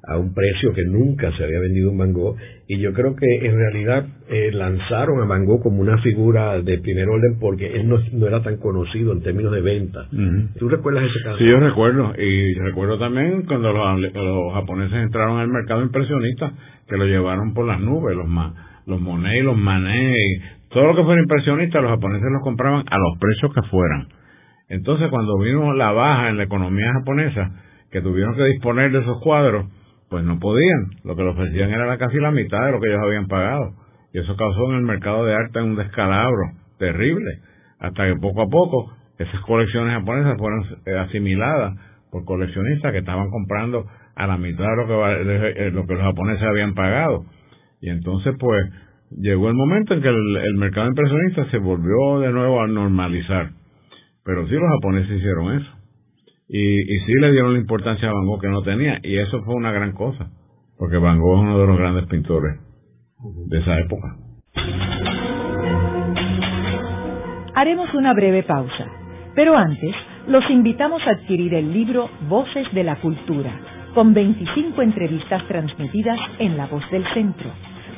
a 0.06 0.18
un 0.18 0.32
precio 0.32 0.72
que 0.72 0.84
nunca 0.84 1.30
se 1.36 1.44
había 1.44 1.60
vendido 1.60 1.90
un 1.90 1.98
Van 1.98 2.12
Gogh 2.12 2.36
y 2.68 2.78
yo 2.78 2.92
creo 2.92 3.16
que 3.16 3.46
en 3.46 3.56
realidad 3.56 4.06
eh, 4.28 4.50
lanzaron 4.52 5.20
a 5.22 5.26
Van 5.26 5.44
Gogh 5.44 5.62
como 5.62 5.80
una 5.80 5.98
figura 5.98 6.60
de 6.62 6.78
primer 6.78 7.08
orden 7.08 7.38
porque 7.40 7.74
él 7.74 7.88
no, 7.88 8.26
era 8.26 8.42
tan 8.42 8.58
conocido 8.58 9.12
en 9.12 9.22
términos 9.22 9.52
de 9.52 9.60
venta. 9.60 10.06
¿Tú 10.58 10.68
recuerdas 10.68 11.04
ese 11.04 11.24
caso? 11.24 11.38
Sí, 11.38 11.46
yo 11.46 11.58
recuerdo 11.58 12.12
y 12.18 12.54
recuerdo 12.54 12.98
también 12.98 13.42
cuando 13.46 13.72
los, 13.72 14.54
japoneses 14.54 14.98
entraron 14.98 15.38
al 15.40 15.48
mercado 15.48 15.82
impresionista 15.82 16.52
que 16.88 16.96
lo 16.96 17.04
llevaron 17.04 17.54
por 17.54 17.66
las 17.66 17.80
nubes, 17.80 18.16
los, 18.16 18.26
los 18.86 19.00
Monet 19.00 19.40
y 19.40 19.42
los 19.42 19.56
Manet, 19.56 20.14
todo 20.70 20.86
lo 20.86 20.96
que 20.96 21.04
fuera 21.04 21.20
impresionista 21.20 21.80
los 21.80 21.90
japoneses 21.90 22.28
los 22.30 22.42
compraban 22.42 22.84
a 22.88 22.98
los 22.98 23.18
precios 23.18 23.52
que 23.54 23.62
fueran 23.70 24.08
entonces, 24.68 25.08
cuando 25.10 25.38
vino 25.38 25.72
la 25.74 25.92
baja 25.92 26.28
en 26.28 26.38
la 26.38 26.44
economía 26.44 26.92
japonesa, 26.92 27.52
que 27.90 28.00
tuvieron 28.00 28.34
que 28.34 28.44
disponer 28.46 28.90
de 28.90 29.00
esos 29.00 29.20
cuadros, 29.22 29.66
pues 30.08 30.24
no 30.24 30.38
podían. 30.38 30.90
Lo 31.04 31.16
que 31.16 31.22
le 31.22 31.30
ofrecían 31.30 31.70
era 31.70 31.98
casi 31.98 32.18
la 32.18 32.30
mitad 32.30 32.64
de 32.66 32.72
lo 32.72 32.80
que 32.80 32.88
ellos 32.88 33.02
habían 33.02 33.26
pagado. 33.26 33.74
Y 34.12 34.18
eso 34.18 34.36
causó 34.36 34.70
en 34.70 34.76
el 34.76 34.82
mercado 34.82 35.24
de 35.24 35.34
arte 35.34 35.60
un 35.60 35.76
descalabro 35.76 36.52
terrible. 36.78 37.40
Hasta 37.78 38.06
que 38.06 38.16
poco 38.16 38.42
a 38.42 38.48
poco 38.48 38.92
esas 39.18 39.40
colecciones 39.42 39.94
japonesas 39.94 40.38
fueron 40.38 40.64
eh, 40.86 40.98
asimiladas 40.98 41.78
por 42.10 42.24
coleccionistas 42.24 42.92
que 42.92 42.98
estaban 42.98 43.30
comprando 43.30 43.86
a 44.14 44.26
la 44.26 44.38
mitad 44.38 44.64
de 44.64 44.76
lo 44.76 44.86
que, 44.86 45.70
lo 45.70 45.86
que 45.86 45.94
los 45.94 46.02
japoneses 46.02 46.42
habían 46.42 46.74
pagado. 46.74 47.24
Y 47.80 47.90
entonces, 47.90 48.34
pues, 48.38 48.64
llegó 49.10 49.48
el 49.48 49.54
momento 49.54 49.94
en 49.94 50.02
que 50.02 50.08
el 50.08 50.54
mercado 50.56 50.88
impresionista 50.88 51.50
se 51.50 51.58
volvió 51.58 52.20
de 52.20 52.32
nuevo 52.32 52.62
a 52.62 52.66
normalizar. 52.66 53.50
Pero 54.24 54.46
sí 54.48 54.54
los 54.54 54.68
japoneses 54.70 55.18
hicieron 55.18 55.60
eso. 55.60 55.75
Y, 56.48 56.58
y 56.58 57.00
sí 57.00 57.12
le 57.20 57.32
dieron 57.32 57.54
la 57.54 57.58
importancia 57.58 58.08
a 58.08 58.12
Van 58.12 58.26
Gogh 58.26 58.40
que 58.40 58.48
no 58.48 58.62
tenía. 58.62 59.00
Y 59.02 59.18
eso 59.18 59.42
fue 59.42 59.54
una 59.54 59.72
gran 59.72 59.92
cosa. 59.92 60.30
Porque 60.78 60.98
Van 60.98 61.20
Gogh 61.20 61.38
es 61.38 61.42
uno 61.42 61.58
de 61.58 61.66
los 61.66 61.78
grandes 61.78 62.06
pintores 62.06 62.60
de 63.48 63.58
esa 63.58 63.78
época. 63.80 64.16
Haremos 67.54 67.92
una 67.94 68.12
breve 68.12 68.42
pausa. 68.42 68.86
Pero 69.34 69.56
antes, 69.56 69.94
los 70.28 70.48
invitamos 70.50 71.02
a 71.06 71.10
adquirir 71.10 71.54
el 71.54 71.72
libro 71.72 72.10
Voces 72.28 72.66
de 72.72 72.84
la 72.84 72.96
Cultura, 72.96 73.50
con 73.94 74.12
25 74.12 74.82
entrevistas 74.82 75.46
transmitidas 75.48 76.18
en 76.38 76.56
La 76.56 76.66
Voz 76.66 76.82
del 76.90 77.04
Centro. 77.14 77.50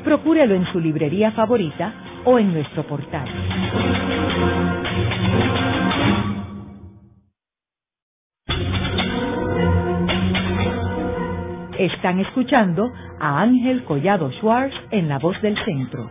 Procúrelo 0.04 0.54
en 0.54 0.64
su 0.72 0.78
librería 0.78 1.32
favorita 1.32 1.92
o 2.24 2.38
en 2.38 2.52
nuestro 2.52 2.84
portal. 2.84 3.26
Están 11.78 12.18
escuchando 12.18 12.90
a 13.20 13.40
Ángel 13.40 13.84
Collado 13.84 14.32
Schwartz 14.32 14.74
en 14.90 15.08
La 15.08 15.20
Voz 15.20 15.40
del 15.42 15.56
Centro. 15.64 16.10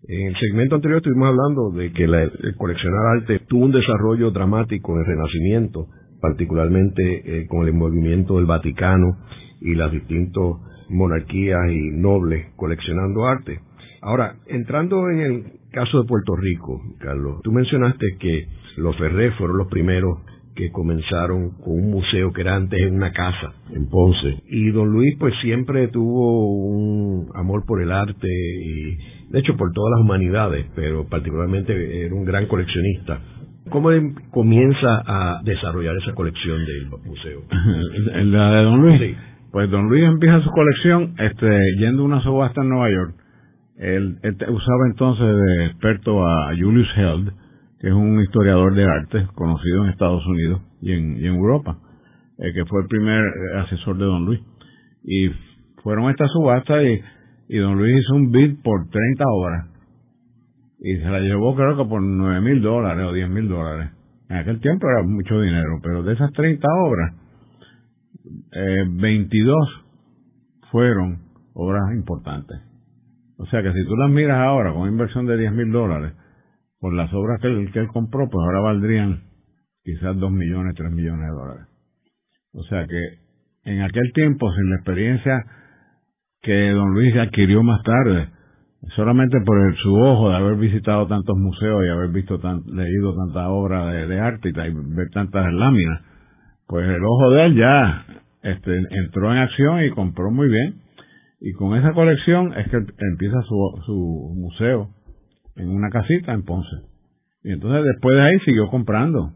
En 0.09 0.29
el 0.29 0.37
segmento 0.37 0.77
anterior 0.77 0.99
estuvimos 0.99 1.29
hablando 1.29 1.71
de 1.73 1.93
que 1.93 2.05
el 2.05 2.57
coleccionar 2.57 3.19
arte 3.19 3.41
tuvo 3.41 3.67
un 3.67 3.73
desarrollo 3.73 4.31
dramático 4.31 4.95
en 4.95 5.01
el 5.01 5.07
Renacimiento, 5.07 5.89
particularmente 6.23 7.03
eh, 7.43 7.47
con 7.47 7.65
el 7.65 7.69
envolvimiento 7.69 8.37
del 8.37 8.47
Vaticano 8.47 9.19
y 9.61 9.75
las 9.75 9.93
distintas 9.93 10.57
monarquías 10.89 11.71
y 11.71 11.91
nobles 11.91 12.47
coleccionando 12.57 13.27
arte. 13.27 13.61
Ahora, 14.01 14.37
entrando 14.47 15.11
en 15.11 15.21
el 15.21 15.45
caso 15.71 16.01
de 16.01 16.09
Puerto 16.09 16.35
Rico, 16.35 16.81
Carlos, 16.99 17.43
tú 17.43 17.53
mencionaste 17.53 18.17
que 18.19 18.47
los 18.79 18.97
Ferré 18.97 19.33
fueron 19.33 19.59
los 19.59 19.69
primeros 19.69 20.19
que 20.55 20.71
comenzaron 20.71 21.51
con 21.63 21.75
un 21.75 21.91
museo 21.91 22.33
que 22.33 22.43
era 22.43 22.57
antes 22.57 22.79
en 22.81 22.95
una 22.95 23.13
casa 23.13 23.53
en 23.75 23.89
Ponce. 23.89 24.43
Y 24.49 24.71
don 24.71 24.91
Luis 24.91 25.17
pues 25.19 25.35
siempre 25.43 25.89
tuvo 25.89 26.55
un 26.67 27.29
amor 27.35 27.65
por 27.67 27.83
el 27.83 27.91
arte 27.93 28.29
y 28.29 28.97
de 29.31 29.39
hecho 29.39 29.57
por 29.57 29.73
todas 29.73 29.93
las 29.97 30.01
humanidades, 30.05 30.67
pero 30.75 31.07
particularmente 31.09 32.05
era 32.05 32.15
un 32.15 32.25
gran 32.25 32.47
coleccionista. 32.47 33.21
¿Cómo 33.71 33.91
comienza 34.31 35.03
a 35.07 35.41
desarrollar 35.45 35.97
esa 35.97 36.15
colección 36.15 36.59
del 36.65 36.89
museo? 37.05 37.43
¿La 38.25 38.51
de 38.57 38.63
don 38.65 38.83
Luis? 38.83 39.17
Pues 39.53 39.71
don 39.71 39.89
Luis 39.89 40.05
empieza 40.05 40.41
su 40.43 40.51
colección 40.51 41.15
este, 41.19 41.59
yendo 41.79 42.03
a 42.03 42.07
una 42.07 42.23
subasta 42.23 42.63
en 42.63 42.69
Nueva 42.69 42.91
York. 42.91 43.15
Él, 43.79 44.19
usaba 44.49 44.87
entonces 44.91 45.27
de 45.27 45.67
experto 45.67 46.27
a 46.27 46.55
Julius 46.59 46.89
Held, 46.97 47.33
que 47.83 47.89
es 47.89 47.95
un 47.95 48.21
historiador 48.21 48.77
de 48.77 48.85
arte 48.85 49.27
conocido 49.35 49.83
en 49.83 49.91
Estados 49.91 50.25
Unidos 50.25 50.63
y 50.81 50.93
en, 50.93 51.25
Europa, 51.25 51.79
eh, 52.39 52.53
que 52.55 52.65
fue 52.67 52.83
el 52.83 52.87
primer 52.87 53.25
eh, 53.25 53.59
asesor 53.59 53.99
de 53.99 54.05
Don 54.05 54.25
Luis. 54.25 54.41
Y 55.03 55.31
fueron 55.83 56.07
a 56.07 56.13
esta 56.13 56.29
subasta 56.29 56.81
y, 56.81 57.03
Don 57.59 57.77
Luis 57.77 58.01
hizo 58.01 58.15
un 58.15 58.31
bid 58.31 58.63
por 58.63 58.89
30 58.89 59.25
obras. 59.27 59.67
Y 60.79 60.97
se 60.97 61.05
la 61.07 61.19
llevó 61.19 61.57
creo 61.57 61.77
que 61.77 61.85
por 61.85 62.01
9 62.01 62.41
mil 62.41 62.63
dólares 62.63 63.05
o 63.05 63.13
10 63.13 63.29
mil 63.31 63.49
dólares. 63.49 63.91
En 64.29 64.37
aquel 64.37 64.61
tiempo 64.61 64.87
era 64.89 65.03
mucho 65.03 65.41
dinero, 65.41 65.81
pero 65.83 66.05
de 66.05 66.13
esas 66.13 66.33
30 66.33 66.67
obras, 66.87 67.15
eh, 68.53 68.85
22 68.91 69.57
fueron 70.71 71.19
obras 71.53 71.83
importantes. 71.97 72.61
O 73.39 73.47
sea 73.47 73.61
que 73.61 73.73
si 73.73 73.85
tú 73.87 73.97
las 73.97 74.11
miras 74.11 74.39
ahora 74.39 74.73
con 74.73 74.89
inversión 74.89 75.27
de 75.27 75.37
10 75.37 75.53
mil 75.53 75.73
dólares, 75.73 76.13
por 76.83 76.93
las 76.95 77.15
obras 77.15 77.41
que 77.41 77.47
él, 77.47 77.71
que 77.73 77.79
él 77.79 77.87
compró, 77.87 78.29
pues 78.29 78.45
ahora 78.45 78.59
valdrían 78.59 79.23
quizás 79.85 80.17
dos 80.17 80.33
millones, 80.33 80.75
tres 80.77 80.91
millones 80.91 81.31
de 81.31 81.33
dólares. 81.33 81.67
O 82.53 82.65
sea 82.65 82.85
que 82.89 83.71
en 83.71 83.83
aquel 83.83 84.13
tiempo, 84.13 84.53
sin 84.53 84.69
la 84.69 84.77
experiencia 84.77 85.45
que 86.43 86.71
don 86.71 86.93
Luis 86.93 87.17
adquirió 87.17 87.63
más 87.63 87.81
tarde, 87.85 88.27
solamente 88.97 89.39
por 89.47 89.77
su 89.77 89.95
ojo 89.95 90.31
de 90.31 90.37
haber 90.37 90.57
visitado 90.57 91.07
tantos 91.07 91.37
museos 91.39 91.85
y 91.87 91.89
haber 91.89 92.11
visto 92.11 92.41
tan, 92.41 92.63
leído 92.67 93.15
tanta 93.15 93.49
obra 93.49 93.87
de, 93.87 94.19
arte 94.19 94.49
y, 94.49 94.53
ver 94.53 95.09
tantas 95.15 95.53
láminas, 95.53 96.01
pues 96.67 96.85
el 96.85 97.05
ojo 97.05 97.31
de 97.31 97.47
él 97.47 97.55
ya 97.55 98.07
este, 98.43 98.77
entró 98.91 99.31
en 99.31 99.39
acción 99.39 99.85
y 99.85 99.91
compró 99.91 100.33
muy 100.33 100.49
bien. 100.49 100.83
Y 101.41 101.53
con 101.53 101.79
esa 101.79 101.93
colección 101.93 102.59
es 102.59 102.69
que 102.69 102.77
empieza 102.77 103.41
su, 103.43 103.83
su 103.87 104.35
museo 104.35 104.89
en 105.57 105.69
una 105.69 105.91
casita 105.91 106.33
en 106.33 106.43
Ponce. 106.43 106.77
Y 107.45 107.53
entonces 107.53 107.85
después 107.85 108.17
de 108.17 108.23
ahí 108.23 108.39
siguió 108.41 108.69
comprando, 108.69 109.33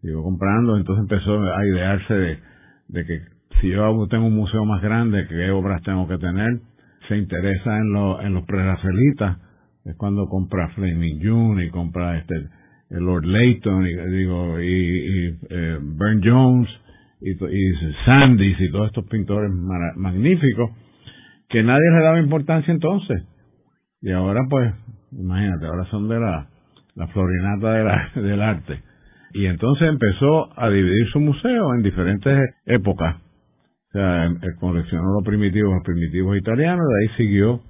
siguió 0.00 0.22
comprando, 0.22 0.76
entonces 0.76 1.02
empezó 1.02 1.40
a 1.40 1.66
idearse 1.66 2.14
de, 2.14 3.04
que 3.06 3.20
si 3.60 3.68
yo 3.70 4.06
tengo 4.08 4.26
un 4.26 4.34
museo 4.34 4.64
más 4.64 4.82
grande, 4.82 5.26
qué 5.28 5.50
obras 5.50 5.82
tengo 5.82 6.08
que 6.08 6.18
tener, 6.18 6.60
se 7.08 7.16
interesa 7.16 7.76
en, 7.78 7.92
lo, 7.92 8.20
en 8.20 8.34
los 8.34 8.44
prerafelitas, 8.44 9.38
es 9.84 9.94
cuando 9.96 10.26
compra 10.28 10.68
Flaming 10.70 11.20
June 11.22 11.64
y 11.64 11.70
compra 11.70 12.18
este 12.18 12.34
Lord 12.90 13.24
Layton 13.24 13.86
y 13.86 13.94
digo 14.16 14.60
y, 14.60 14.66
y 14.66 15.38
eh, 15.50 15.78
Burne 15.80 16.20
Jones 16.24 16.68
y, 17.20 17.30
y 17.32 17.72
Sandys 18.04 18.60
y 18.60 18.70
todos 18.70 18.86
estos 18.86 19.06
pintores 19.06 19.50
magníficos 19.96 20.70
que 21.48 21.62
nadie 21.62 21.90
le 21.90 22.02
daba 22.02 22.20
importancia 22.20 22.72
entonces 22.72 23.22
y 24.00 24.10
ahora 24.10 24.40
pues 24.48 24.72
Imagínate, 25.18 25.66
ahora 25.66 25.84
son 25.90 26.08
de 26.08 26.18
la, 26.18 26.48
la 26.94 27.06
florinata 27.08 27.72
de 27.72 27.84
la, 27.84 28.10
del 28.14 28.42
arte. 28.42 28.82
Y 29.32 29.46
entonces 29.46 29.88
empezó 29.88 30.58
a 30.58 30.68
dividir 30.70 31.08
su 31.08 31.20
museo 31.20 31.74
en 31.74 31.82
diferentes 31.82 32.54
épocas. 32.66 33.16
O 33.88 33.92
sea, 33.92 34.26
em, 34.26 34.38
coleccionó 34.60 35.12
los 35.14 35.24
primitivos, 35.24 35.74
los 35.74 35.84
primitivos 35.84 36.36
italianos, 36.36 36.84
de 36.86 36.94
ahí 37.00 37.16
siguió 37.16 37.60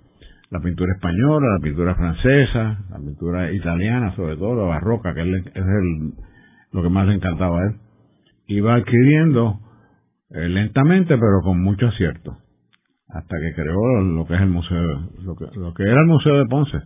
la 0.50 0.60
pintura 0.60 0.92
española, 0.94 1.46
la 1.58 1.62
pintura 1.62 1.94
francesa, 1.94 2.78
la 2.90 2.98
pintura 2.98 3.52
italiana, 3.52 4.14
sobre 4.14 4.36
todo 4.36 4.54
la 4.54 4.68
barroca, 4.68 5.14
que 5.14 5.22
es 5.22 5.26
el, 5.56 6.12
lo 6.72 6.82
que 6.82 6.88
más 6.90 7.06
le 7.06 7.14
encantaba 7.14 7.60
a 7.60 7.64
él. 7.64 7.76
Iba 8.46 8.74
adquiriendo 8.74 9.58
eh, 10.30 10.48
lentamente, 10.48 11.16
pero 11.16 11.40
con 11.42 11.62
mucho 11.62 11.86
acierto, 11.86 12.36
hasta 13.08 13.36
que 13.40 13.54
creó 13.54 14.02
lo 14.02 14.26
que 14.26 14.34
es 14.34 14.40
el 14.40 14.50
museo, 14.50 15.10
lo 15.22 15.34
que, 15.34 15.46
lo 15.58 15.72
que 15.72 15.82
era 15.82 16.00
el 16.00 16.06
museo 16.06 16.38
de 16.38 16.46
Ponce 16.46 16.78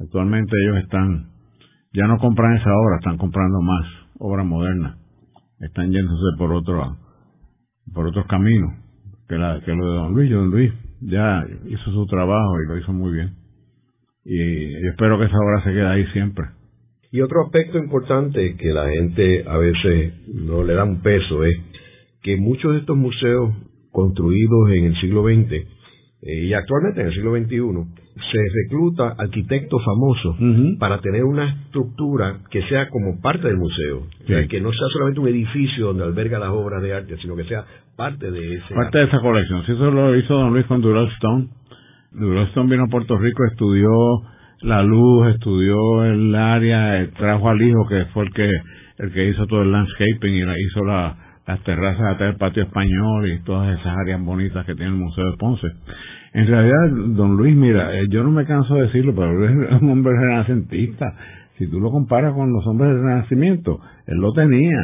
Actualmente 0.00 0.52
ellos 0.62 0.84
están, 0.84 1.30
ya 1.92 2.06
no 2.06 2.18
compran 2.18 2.56
esa 2.56 2.70
obra, 2.70 2.96
están 2.96 3.18
comprando 3.18 3.60
más 3.60 3.86
obra 4.18 4.44
moderna. 4.44 4.98
Están 5.60 5.90
yéndose 5.90 6.36
por 6.38 6.52
otro, 6.52 6.96
por 7.94 8.06
otros 8.06 8.26
caminos 8.26 8.72
que, 9.28 9.36
la, 9.36 9.60
que 9.64 9.74
lo 9.74 9.90
de 9.90 9.98
Don 9.98 10.14
Luis. 10.14 10.30
Don 10.30 10.50
Luis 10.50 10.72
ya 11.00 11.44
hizo 11.66 11.90
su 11.92 12.06
trabajo 12.06 12.60
y 12.62 12.68
lo 12.68 12.78
hizo 12.78 12.92
muy 12.92 13.12
bien. 13.12 13.34
Y 14.24 14.86
espero 14.88 15.18
que 15.18 15.26
esa 15.26 15.36
obra 15.36 15.64
se 15.64 15.70
quede 15.70 15.86
ahí 15.86 16.06
siempre. 16.12 16.46
Y 17.12 17.20
otro 17.20 17.44
aspecto 17.44 17.78
importante 17.78 18.56
que 18.56 18.72
la 18.72 18.88
gente 18.90 19.44
a 19.48 19.56
veces 19.56 20.14
no 20.28 20.64
le 20.64 20.74
da 20.74 20.84
un 20.84 21.00
peso 21.00 21.44
es 21.44 21.56
que 22.22 22.36
muchos 22.36 22.72
de 22.72 22.80
estos 22.80 22.96
museos 22.96 23.54
construidos 23.92 24.70
en 24.70 24.84
el 24.86 25.00
siglo 25.00 25.22
XX 25.22 25.66
eh, 26.22 26.44
y 26.46 26.54
actualmente 26.54 27.02
en 27.02 27.08
el 27.08 27.14
siglo 27.14 27.36
XXI 27.36 28.06
se 28.16 28.38
recluta 28.64 29.14
arquitectos 29.18 29.82
famosos 29.84 30.36
para 30.78 31.00
tener 31.00 31.22
una 31.24 31.50
estructura 31.50 32.38
que 32.50 32.62
sea 32.62 32.88
como 32.88 33.20
parte 33.20 33.46
del 33.46 33.58
museo, 33.58 34.06
que 34.26 34.60
no 34.60 34.72
sea 34.72 34.88
solamente 34.92 35.20
un 35.20 35.28
edificio 35.28 35.88
donde 35.88 36.04
alberga 36.04 36.38
las 36.38 36.48
obras 36.48 36.82
de 36.82 36.94
arte, 36.94 37.16
sino 37.18 37.36
que 37.36 37.44
sea 37.44 37.64
parte 37.94 38.30
de 38.30 38.54
ese 38.54 38.74
parte 38.74 38.98
de 38.98 39.04
esa 39.04 39.20
colección. 39.20 39.64
Si 39.66 39.72
eso 39.72 39.90
lo 39.90 40.16
hizo 40.16 40.34
don 40.34 40.52
Luis 40.52 40.64
con 40.66 40.80
Dural 40.80 41.08
Stone. 41.16 41.48
Dural 42.12 42.46
Stone 42.48 42.70
vino 42.70 42.84
a 42.84 42.90
Puerto 42.90 43.18
Rico, 43.18 43.44
estudió 43.50 43.90
la 44.62 44.82
luz, 44.82 45.28
estudió 45.34 46.04
el 46.04 46.34
área, 46.34 47.10
trajo 47.18 47.50
al 47.50 47.60
hijo 47.60 47.86
que 47.86 48.06
fue 48.06 48.24
el 48.24 48.32
que 48.32 48.50
el 48.98 49.12
que 49.12 49.28
hizo 49.28 49.46
todo 49.46 49.60
el 49.60 49.72
landscaping 49.72 50.34
y 50.34 50.40
hizo 50.40 50.82
la, 50.86 51.25
las 51.46 51.62
terrazas 51.62 52.18
del 52.18 52.36
patio 52.36 52.64
español 52.64 53.28
y 53.30 53.38
todas 53.40 53.78
esas 53.78 53.96
áreas 53.96 54.20
bonitas 54.20 54.66
que 54.66 54.74
tiene 54.74 54.90
el 54.90 54.98
Museo 54.98 55.30
de 55.30 55.36
Ponce. 55.36 55.68
En 56.32 56.46
realidad, 56.46 56.90
don 57.14 57.36
Luis, 57.36 57.56
mira, 57.56 57.96
eh, 57.96 58.06
yo 58.10 58.24
no 58.24 58.30
me 58.30 58.44
canso 58.44 58.74
de 58.74 58.82
decirlo, 58.82 59.14
pero 59.14 59.46
él 59.46 59.66
es 59.70 59.80
un 59.80 59.90
hombre 59.90 60.12
renacentista. 60.18 61.14
Si 61.56 61.68
tú 61.68 61.80
lo 61.80 61.90
comparas 61.90 62.34
con 62.34 62.52
los 62.52 62.66
hombres 62.66 62.90
del 62.90 63.02
Renacimiento, 63.02 63.80
él 64.06 64.18
lo 64.18 64.32
tenía. 64.32 64.76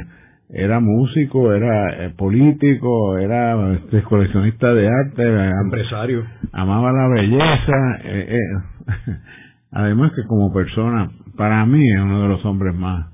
Era 0.49 0.81
músico, 0.81 1.53
era 1.53 2.05
eh, 2.05 2.11
político, 2.17 3.19
era 3.19 3.73
este, 3.75 4.03
coleccionista 4.03 4.73
de 4.73 4.89
arte, 4.89 5.23
empresario. 5.65 6.25
Amaba 6.53 6.93
la 6.93 7.09
belleza. 7.09 7.99
Eh, 8.05 8.39
además 9.73 10.13
que 10.15 10.23
como 10.25 10.53
persona, 10.53 11.11
para 11.37 11.67
mí 11.67 11.91
es 11.93 12.01
uno 12.01 12.23
de 12.23 12.29
los 12.29 12.45
hombres 12.45 12.75
más, 12.75 13.09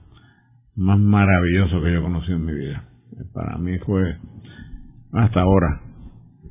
más 0.76 0.98
maravillosos 0.98 1.82
que 1.82 1.92
yo 1.92 2.02
conocí 2.02 2.32
en 2.32 2.44
mi 2.44 2.52
vida. 2.52 2.84
Para 3.32 3.58
mí 3.58 3.78
fue 3.78 4.16
hasta 5.12 5.40
ahora 5.40 5.88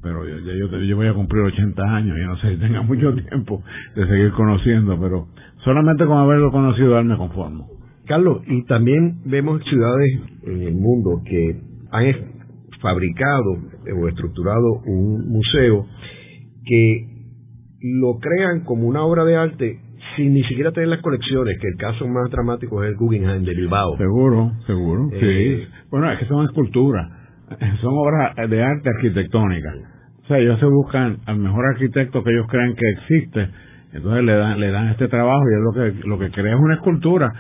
pero 0.02 0.26
yo, 0.26 0.80
yo, 0.80 0.96
voy 0.96 1.08
a 1.08 1.14
cumplir 1.14 1.44
80 1.44 1.84
años 1.84 2.18
y 2.18 2.22
no 2.22 2.38
sé 2.38 2.52
si 2.52 2.60
tenga 2.60 2.82
mucho 2.82 3.14
tiempo 3.14 3.62
de 3.96 4.08
seguir 4.08 4.32
conociendo, 4.32 4.98
pero 5.00 5.28
solamente 5.64 6.06
con 6.06 6.18
haberlo 6.18 6.52
conocido 6.52 6.98
él 6.98 7.06
me 7.06 7.18
conformo. 7.18 7.68
Carlos, 8.06 8.42
y 8.48 8.64
también 8.66 9.22
vemos 9.26 9.62
ciudades 9.66 10.22
en 10.44 10.62
el 10.62 10.76
mundo 10.76 11.22
que 11.26 11.60
han 11.92 12.06
fabricado 12.82 13.58
o 14.02 14.08
estructurado 14.08 14.82
un 14.86 15.30
museo 15.30 15.86
que 16.64 17.18
lo 17.82 18.18
crean 18.20 18.64
como 18.64 18.88
una 18.88 19.04
obra 19.04 19.26
de 19.26 19.36
arte 19.36 19.82
sin 20.18 20.34
ni 20.34 20.44
siquiera 20.44 20.72
tener 20.72 20.90
las 20.90 21.02
colecciones, 21.02 21.58
que 21.60 21.68
el 21.68 21.78
caso 21.78 22.06
más 22.08 22.30
dramático 22.30 22.84
es 22.84 22.90
el 22.90 22.98
Guggenheim 22.98 23.44
de 23.46 23.54
Bilbao. 23.54 23.96
Seguro, 23.98 24.52
seguro, 24.66 25.10
Eh, 25.14 25.66
sí. 25.66 25.74
Bueno, 25.90 26.12
es 26.12 26.20
que 26.20 26.26
son 26.26 26.46
esculturas, 26.46 27.10
son 27.82 27.94
obras 27.96 28.36
de 28.50 28.62
arte 28.64 28.90
arquitectónica. 28.90 29.70
O 30.24 30.28
sea, 30.28 30.40
ellos 30.40 30.60
se 30.60 30.66
buscan 30.66 31.20
al 31.26 31.38
mejor 31.38 31.66
arquitecto 31.68 32.22
que 32.24 32.32
ellos 32.32 32.48
crean 32.50 32.76
que 32.76 32.90
existe, 32.90 33.50
entonces 33.94 34.24
le 34.26 34.34
dan, 34.34 34.60
le 34.60 34.72
dan 34.72 34.90
este 34.90 35.08
trabajo 35.08 35.42
y 35.50 35.54
es 35.54 35.62
lo 35.62 35.72
que, 35.72 36.08
lo 36.08 36.20
que 36.20 36.32
crea 36.32 36.54
es 36.54 36.60
una 36.60 36.76
escultura 36.76 37.32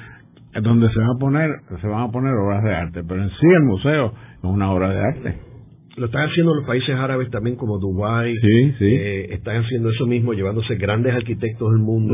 donde 0.62 0.90
se 0.90 1.00
van 1.00 1.10
a 1.10 1.20
poner, 1.20 1.52
se 1.82 1.88
van 1.88 2.04
a 2.04 2.12
poner 2.12 2.34
obras 2.34 2.63
de 2.63 2.74
arte, 2.74 3.04
pero 3.08 3.22
en 3.22 3.30
sí 3.30 3.48
el 3.48 3.63
museo 3.63 4.13
es 4.38 4.44
una 4.44 4.72
obra 4.72 4.90
de 4.90 5.00
arte. 5.00 5.47
Lo 5.98 6.06
están 6.06 6.30
haciendo 6.30 6.54
los 6.54 6.66
países 6.66 6.96
árabes 6.96 7.30
también 7.32 7.56
como 7.56 7.80
Dubái. 7.80 8.36
Sí, 8.38 8.72
sí. 8.78 8.86
Eh, 8.86 9.34
están 9.34 9.64
haciendo 9.64 9.90
eso 9.90 10.06
mismo, 10.06 10.34
llevándose 10.34 10.76
grandes 10.76 11.14
arquitectos 11.14 11.72
del 11.74 11.82
mundo 11.82 12.14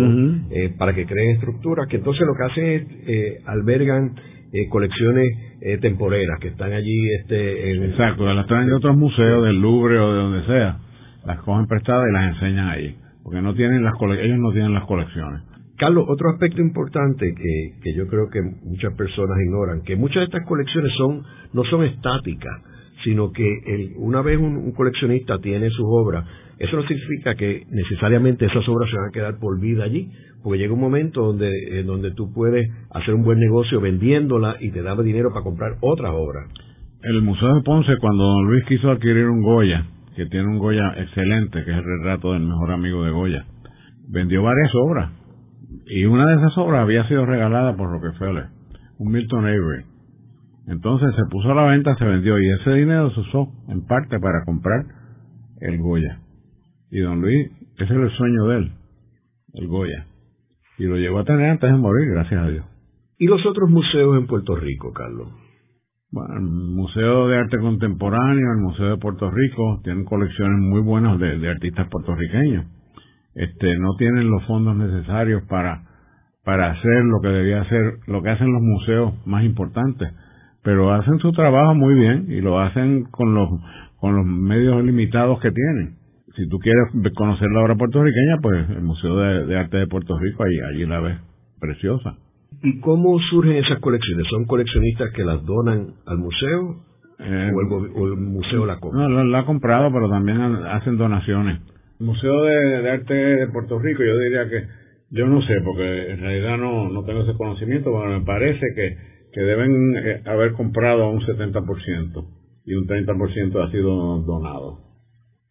eh, 0.52 0.74
para 0.78 0.94
que 0.96 1.06
creen 1.06 1.32
estructuras 1.32 1.88
que 1.90 1.98
entonces 1.98 2.26
lo 2.26 2.34
que 2.34 2.44
hacen 2.52 2.66
es 2.66 2.88
eh, 3.08 3.38
albergan 3.46 4.16
eh, 4.54 4.70
colecciones 4.70 5.28
eh, 5.62 5.78
temporeras 5.80 6.40
que 6.40 6.48
están 6.50 6.72
allí 6.72 7.10
este 7.22 7.72
en, 7.72 7.84
Exacto, 7.92 8.26
las 8.34 8.48
traen 8.48 8.68
de 8.68 8.74
otros 8.74 8.96
museos, 8.96 9.44
del 9.46 9.60
Louvre 9.62 10.00
o 10.00 10.14
de 10.14 10.18
donde 10.20 10.46
sea, 10.46 10.78
las 11.26 11.40
cogen 11.40 11.68
prestadas 11.68 12.06
y 12.10 12.14
las 12.14 12.36
enseñan 12.36 12.70
ahí, 12.70 12.96
porque 13.24 13.42
no 13.42 13.54
tienen 13.54 13.84
las 13.84 13.96
cole- 13.96 14.24
ellos 14.24 14.38
no 14.40 14.52
tienen 14.54 14.74
las 14.74 14.86
colecciones. 14.86 15.42
Carlos, 15.78 16.06
otro 16.08 16.30
aspecto 16.30 16.62
importante 16.62 17.34
que, 17.36 17.82
que 17.82 17.94
yo 17.98 18.08
creo 18.08 18.30
que 18.32 18.40
muchas 18.64 18.94
personas 18.96 19.36
ignoran, 19.46 19.82
que 19.82 19.96
muchas 19.96 20.18
de 20.22 20.26
estas 20.26 20.46
colecciones 20.46 20.92
son 20.98 21.24
no 21.52 21.64
son 21.66 21.84
estáticas, 21.84 22.54
sino 23.04 23.32
que 23.32 23.46
el- 23.66 23.94
una 23.98 24.22
vez 24.22 24.38
un, 24.40 24.72
coleccionista 24.74 25.40
tiene 25.40 25.70
sus 25.70 25.86
obras, 25.88 26.26
eso 26.60 26.78
no 26.78 26.84
significa 26.88 27.36
que 27.36 27.64
necesariamente 27.70 28.46
esas 28.46 28.68
obras 28.70 28.90
se 28.90 28.96
van 28.98 29.10
a 29.10 29.12
quedar 29.12 29.40
por 29.40 29.60
vida 29.60 29.84
allí, 29.84 30.10
porque 30.44 30.60
llega 30.60 30.74
un 30.74 30.80
momento 30.80 31.22
donde, 31.22 31.50
en 31.80 31.88
donde 31.88 32.12
tú 32.12 32.32
puedes 32.34 32.68
hacer 32.92 33.14
un 33.14 33.24
buen 33.24 33.40
negocio 33.40 33.80
vendiéndola 33.82 34.58
y 34.60 34.72
te 34.72 34.82
da 34.82 34.96
dinero 35.02 35.30
para 35.32 35.44
comprar 35.44 35.72
otras 35.82 36.12
obras. 36.14 36.50
El 37.02 37.22
Museo 37.22 37.56
de 37.56 37.62
Ponce, 37.64 37.98
cuando 38.00 38.24
don 38.24 38.46
Luis 38.46 38.64
quiso 38.66 38.90
adquirir 38.90 39.28
un 39.28 39.42
Goya, 39.42 39.86
que 40.16 40.26
tiene 40.28 40.48
un 40.48 40.58
Goya 40.60 40.94
excelente, 40.98 41.64
que 41.66 41.72
es 41.72 41.78
el 41.78 41.84
retrato 41.84 42.34
del 42.34 42.44
mejor 42.44 42.72
amigo 42.72 43.04
de 43.04 43.12
Goya, 43.12 43.46
vendió 44.10 44.44
varias 44.44 44.72
obras. 44.76 45.12
Y 45.88 46.06
una 46.06 46.28
de 46.28 46.36
esas 46.36 46.58
obras 46.58 46.82
había 46.82 47.06
sido 47.08 47.26
regalada 47.26 47.76
por 47.76 47.90
Rockefeller, 47.90 48.46
un 49.00 49.12
Milton 49.12 49.46
Avery. 49.46 49.84
Entonces 50.68 51.14
se 51.16 51.24
puso 51.30 51.52
a 51.52 51.56
la 51.56 51.66
venta, 51.66 51.96
se 51.98 52.06
vendió 52.06 52.40
y 52.40 52.50
ese 52.62 52.72
dinero 52.74 53.12
se 53.12 53.20
usó 53.20 53.52
en 53.68 53.86
parte 53.86 54.20
para 54.20 54.44
comprar 54.46 54.86
el 55.62 55.78
Goya. 55.80 56.20
Y 56.90 57.00
don 57.00 57.22
Luis, 57.22 57.52
ese 57.78 57.84
es 57.84 57.92
el 57.92 58.10
sueño 58.12 58.48
de 58.48 58.58
él, 58.58 58.72
el 59.56 59.68
Goya. 59.68 60.08
Y 60.78 60.86
lo 60.86 60.96
llegó 60.96 61.20
a 61.20 61.26
tener 61.26 61.50
antes 61.50 61.72
de 61.72 61.78
morir, 61.78 62.12
gracias 62.12 62.42
a 62.42 62.48
Dios. 62.48 62.66
Y 63.18 63.28
los 63.28 63.46
otros 63.46 63.70
museos 63.70 64.18
en 64.18 64.28
Puerto 64.28 64.56
Rico, 64.56 64.92
Carlos. 64.94 65.28
Bueno, 66.12 66.36
el 66.36 66.44
Museo 66.44 67.28
de 67.28 67.38
Arte 67.38 67.58
Contemporáneo, 67.58 68.54
el 68.56 68.62
Museo 68.62 68.90
de 68.92 68.98
Puerto 68.98 69.32
Rico, 69.32 69.82
tienen 69.84 70.06
colecciones 70.06 70.60
muy 70.60 70.82
buenas 70.82 71.20
de, 71.20 71.40
de 71.40 71.50
artistas 71.50 71.88
puertorriqueños. 71.90 72.66
Este, 73.36 73.78
no 73.80 73.96
tienen 73.98 74.30
los 74.30 74.46
fondos 74.46 74.76
necesarios 74.76 75.42
para, 75.50 75.84
para 76.44 76.72
hacer 76.72 77.04
lo 77.06 77.20
que 77.22 77.30
debía 77.30 77.62
hacer, 77.62 78.00
lo 78.08 78.22
que 78.22 78.30
hacen 78.30 78.52
los 78.52 78.62
museos 78.62 79.14
más 79.26 79.44
importantes. 79.44 80.08
Pero 80.64 80.94
hacen 80.94 81.20
su 81.20 81.32
trabajo 81.34 81.76
muy 81.76 81.94
bien 81.96 82.26
y 82.30 82.42
lo 82.42 82.60
hacen 82.60 83.04
con 83.12 83.34
los, 83.34 83.50
con 84.00 84.16
los 84.16 84.26
medios 84.26 84.84
limitados 84.84 85.40
que 85.42 85.52
tienen. 85.52 85.96
Si 86.36 86.48
tú 86.50 86.58
quieres 86.58 86.88
conocer 87.16 87.48
la 87.52 87.62
obra 87.62 87.76
puertorriqueña, 87.76 88.38
pues 88.42 88.70
el 88.70 88.82
Museo 88.82 89.18
de, 89.18 89.46
de 89.46 89.58
Arte 89.58 89.78
de 89.78 89.88
Puerto 89.88 90.18
Rico, 90.18 90.44
allí, 90.44 90.60
allí 90.60 90.86
la 90.86 91.00
ves 91.00 91.18
preciosa. 91.60 92.16
¿Y 92.64 92.80
cómo 92.80 93.20
surgen 93.30 93.58
esas 93.58 93.80
colecciones? 93.80 94.26
¿Son 94.30 94.46
coleccionistas 94.46 95.12
que 95.12 95.24
las 95.24 95.44
donan 95.46 95.94
al 96.06 96.18
museo 96.18 96.86
Eh, 97.20 97.52
o, 97.54 97.62
el, 97.62 97.92
o 97.96 98.08
el 98.08 98.18
museo 98.20 98.66
la 98.66 98.80
compra? 98.80 99.02
No, 99.02 99.10
la, 99.10 99.24
la 99.24 99.40
ha 99.40 99.46
comprado, 99.46 99.92
pero 99.94 100.10
también 100.10 100.42
hacen 100.42 100.98
donaciones. 100.98 101.60
El 102.00 102.06
Museo 102.08 102.44
de, 102.44 102.82
de 102.82 102.90
Arte 102.92 103.14
de 103.14 103.48
Puerto 103.48 103.80
Rico, 103.80 104.04
yo 104.04 104.18
diría 104.18 104.50
que, 104.50 104.64
yo 105.12 105.28
no 105.28 105.42
sé, 105.42 105.54
porque 105.64 106.12
en 106.12 106.20
realidad 106.20 106.58
no, 106.58 106.90
no 106.90 107.04
tengo 107.04 107.22
ese 107.22 107.38
conocimiento, 107.38 107.92
pero 107.92 108.20
me 108.20 108.26
parece 108.26 108.66
que, 108.76 108.98
que 109.34 109.42
deben 109.42 109.98
eh, 109.98 110.22
haber 110.26 110.54
comprado 110.54 111.10
un 111.10 111.22
70% 111.22 112.26
y 112.66 112.74
un 112.76 112.88
30% 112.88 113.68
ha 113.68 113.72
sido 113.72 114.20
donado. 114.22 114.80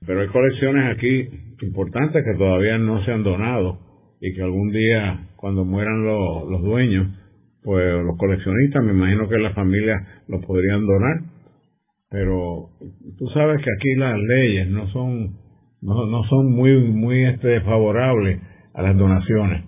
Pero 0.07 0.21
hay 0.21 0.29
colecciones 0.29 0.97
aquí 0.97 1.29
importantes 1.63 2.25
que 2.25 2.39
todavía 2.39 2.79
no 2.79 3.05
se 3.05 3.13
han 3.13 3.23
donado 3.23 3.79
y 4.21 4.35
que 4.35 4.43
algún 4.43 4.71
día, 4.71 5.29
cuando 5.37 5.65
mueran 5.65 6.05
los, 6.05 6.49
los 6.51 6.63
dueños, 6.63 7.09
pues 7.63 8.03
los 8.05 8.17
coleccionistas, 8.17 8.83
me 8.85 8.93
imagino 8.93 9.29
que 9.29 9.39
las 9.39 9.55
familias 9.55 10.03
los 10.29 10.45
podrían 10.45 10.85
donar 10.87 11.33
pero 12.13 12.69
tú 13.19 13.27
sabes 13.29 13.57
que 13.65 13.71
aquí 13.75 13.95
las 13.97 14.19
leyes 14.21 14.69
no 14.69 14.87
son 14.89 15.39
no, 15.81 16.07
no 16.07 16.23
son 16.25 16.53
muy 16.53 16.79
muy 16.79 17.25
este 17.25 17.63
favorables 17.63 18.39
a 18.75 18.83
las 18.83 18.97
donaciones 18.97 19.65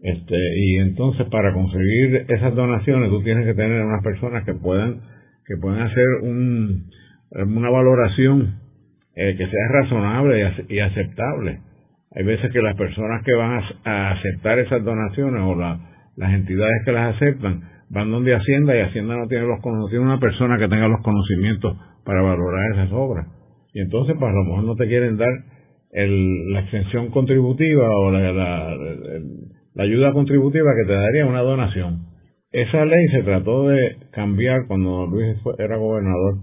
este 0.00 0.36
y 0.58 0.76
entonces 0.78 1.26
para 1.30 1.52
conseguir 1.54 2.26
esas 2.28 2.54
donaciones 2.54 3.08
tú 3.10 3.22
tienes 3.22 3.46
que 3.46 3.54
tener 3.54 3.82
unas 3.82 4.02
personas 4.02 4.44
que 4.44 4.54
puedan 4.54 5.00
que 5.46 5.56
puedan 5.56 5.80
hacer 5.82 6.06
un 6.22 6.84
una 7.30 7.70
valoración 7.70 8.60
eh, 9.16 9.34
que 9.36 9.46
sea 9.46 9.68
razonable 9.72 10.38
y, 10.38 10.42
ace- 10.42 10.64
y 10.68 10.78
aceptable. 10.78 11.60
Hay 12.14 12.24
veces 12.24 12.52
que 12.52 12.60
las 12.62 12.76
personas 12.76 13.22
que 13.24 13.32
van 13.34 13.60
a, 13.84 14.10
aceptar 14.12 14.58
esas 14.58 14.84
donaciones 14.84 15.40
o 15.42 15.54
la- 15.54 15.80
las 16.16 16.32
entidades 16.34 16.82
que 16.84 16.92
las 16.92 17.14
aceptan 17.16 17.62
van 17.90 18.10
donde 18.10 18.34
Hacienda 18.34 18.76
y 18.76 18.80
Hacienda 18.80 19.16
no 19.16 19.26
tiene 19.26 19.46
los 19.46 19.60
cono- 19.60 19.78
no 19.80 19.88
tiene 19.88 20.04
una 20.04 20.20
persona 20.20 20.58
que 20.58 20.68
tenga 20.68 20.88
los 20.88 21.00
conocimientos 21.02 21.76
para 22.04 22.20
valorar 22.22 22.72
esas 22.74 22.92
obras. 22.92 23.26
Y 23.74 23.80
entonces 23.80 24.16
pues 24.18 24.30
a 24.30 24.34
lo 24.34 24.44
mejor 24.44 24.64
no 24.64 24.74
te 24.76 24.86
quieren 24.86 25.16
dar 25.16 25.32
el- 25.92 26.52
la 26.52 26.60
exención 26.60 27.10
contributiva 27.10 27.88
o 27.90 28.10
la, 28.10 28.76
la 29.76 29.84
ayuda 29.84 30.12
contributiva 30.12 30.72
que 30.74 30.88
te 30.88 30.98
daría 30.98 31.26
una 31.26 31.42
donación 31.42 32.16
esa 32.56 32.86
ley 32.86 33.08
se 33.08 33.22
trató 33.22 33.68
de 33.68 33.96
cambiar 34.12 34.66
cuando 34.66 35.06
Luis 35.06 35.36
era 35.58 35.76
gobernador 35.76 36.38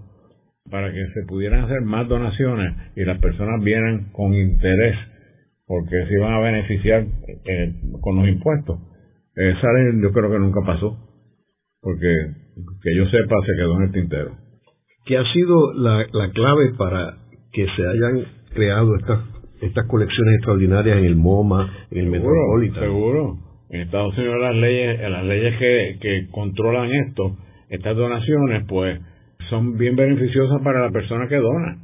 para 0.70 0.92
que 0.92 1.04
se 1.12 1.26
pudieran 1.26 1.64
hacer 1.64 1.80
más 1.80 2.08
donaciones 2.08 2.72
y 2.94 3.04
las 3.04 3.18
personas 3.18 3.60
vieran 3.64 4.12
con 4.12 4.32
interés 4.32 4.96
porque 5.66 6.06
se 6.06 6.14
iban 6.14 6.34
a 6.34 6.38
beneficiar 6.38 7.04
eh, 7.46 7.74
con 8.00 8.16
los 8.16 8.28
impuestos. 8.28 8.78
Esa 9.34 9.72
ley 9.72 10.00
yo 10.00 10.12
creo 10.12 10.30
que 10.30 10.38
nunca 10.38 10.60
pasó, 10.64 10.96
porque 11.80 12.14
que 12.82 12.96
yo 12.96 13.06
sepa 13.06 13.34
se 13.44 13.56
quedó 13.56 13.76
en 13.78 13.82
el 13.82 13.92
tintero. 13.92 14.36
¿Qué 15.06 15.18
ha 15.18 15.24
sido 15.32 15.72
la, 15.72 16.06
la 16.12 16.30
clave 16.30 16.74
para 16.78 17.16
que 17.52 17.66
se 17.74 17.82
hayan 17.88 18.24
creado 18.54 18.94
estas 18.96 19.33
estas 19.64 19.86
colecciones 19.86 20.36
extraordinarias 20.36 20.98
en 20.98 21.04
el 21.04 21.16
MoMA, 21.16 21.72
en 21.90 21.98
el 21.98 22.06
Metropolitan? 22.06 22.82
Seguro. 22.82 23.38
En 23.70 23.80
Estados 23.80 24.16
Unidos 24.16 24.36
las 24.40 24.54
leyes, 24.54 25.00
las 25.10 25.24
leyes 25.24 25.58
que, 25.58 25.98
que 26.00 26.28
controlan 26.30 26.90
esto, 26.92 27.36
estas 27.68 27.96
donaciones, 27.96 28.64
pues 28.68 29.00
son 29.50 29.76
bien 29.76 29.96
beneficiosas 29.96 30.60
para 30.62 30.80
la 30.80 30.90
persona 30.90 31.28
que 31.28 31.36
dona. 31.36 31.78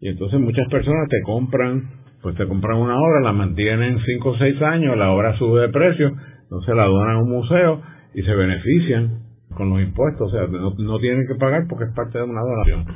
Y 0.00 0.08
entonces 0.08 0.40
muchas 0.40 0.68
personas 0.68 1.08
te 1.08 1.20
compran, 1.22 1.90
pues 2.22 2.36
te 2.36 2.46
compran 2.46 2.78
una 2.78 2.96
obra, 2.96 3.20
la 3.22 3.32
mantienen 3.32 3.98
5 4.04 4.28
o 4.28 4.36
6 4.36 4.62
años, 4.62 4.96
la 4.96 5.12
obra 5.12 5.36
sube 5.38 5.62
de 5.62 5.68
precio, 5.68 6.12
entonces 6.42 6.74
la 6.74 6.84
donan 6.84 7.16
a 7.16 7.22
un 7.22 7.30
museo 7.30 7.82
y 8.14 8.22
se 8.22 8.34
benefician 8.34 9.20
con 9.56 9.70
los 9.70 9.80
impuestos, 9.80 10.32
o 10.32 10.36
sea, 10.36 10.46
no, 10.46 10.74
no 10.76 10.98
tienen 10.98 11.26
que 11.26 11.36
pagar 11.36 11.66
porque 11.68 11.84
es 11.84 11.94
parte 11.94 12.18
de 12.18 12.24
una 12.24 12.40
donación. 12.40 12.86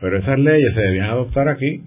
Pero 0.00 0.18
esas 0.18 0.38
leyes 0.38 0.74
se 0.74 0.80
debían 0.80 1.10
adoptar 1.10 1.48
aquí, 1.48 1.84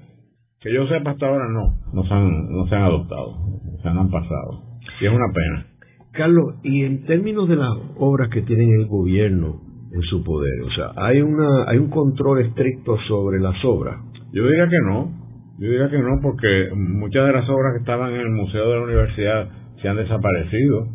que 0.65 0.73
yo 0.73 0.88
sepa 0.88 1.12
hasta 1.12 1.28
ahora 1.28 1.45
no, 1.47 1.75
no 1.93 2.04
se 2.04 2.13
han, 2.13 2.49
no 2.51 2.65
se 2.67 2.75
han 2.75 2.82
adoptado, 2.82 3.38
se 3.82 3.88
han 3.88 4.10
pasado. 4.10 4.63
Y 4.99 5.06
es 5.06 5.12
una 5.12 5.32
pena. 5.34 5.65
Carlos, 6.12 6.56
y 6.63 6.84
en 6.84 7.06
términos 7.06 7.47
de 7.47 7.56
las 7.58 7.69
obras 7.97 8.30
que 8.30 8.41
tienen 8.41 8.71
el 8.82 8.88
gobierno 8.88 9.62
en 9.93 10.01
su 10.01 10.23
poder, 10.23 10.62
o 10.65 10.71
sea, 10.71 10.91
hay 11.06 11.21
una 11.21 11.65
hay 11.69 11.78
un 11.78 11.89
control 11.89 12.39
estricto 12.41 12.97
sobre 13.08 13.39
las 13.39 13.56
obras. 13.63 13.95
Yo 14.34 14.47
diría 14.47 14.67
que 14.67 14.80
no, 14.88 15.12
yo 15.60 15.69
diría 15.69 15.89
que 15.89 15.99
no, 15.99 16.19
porque 16.21 16.69
muchas 16.75 17.28
de 17.28 17.34
las 17.34 17.47
obras 17.49 17.73
que 17.75 17.80
estaban 17.82 18.13
en 18.13 18.21
el 18.21 18.32
Museo 18.32 18.67
de 18.69 18.75
la 18.80 18.84
Universidad 18.86 19.49
se 19.82 19.88
han 19.88 19.97
desaparecido. 19.97 20.88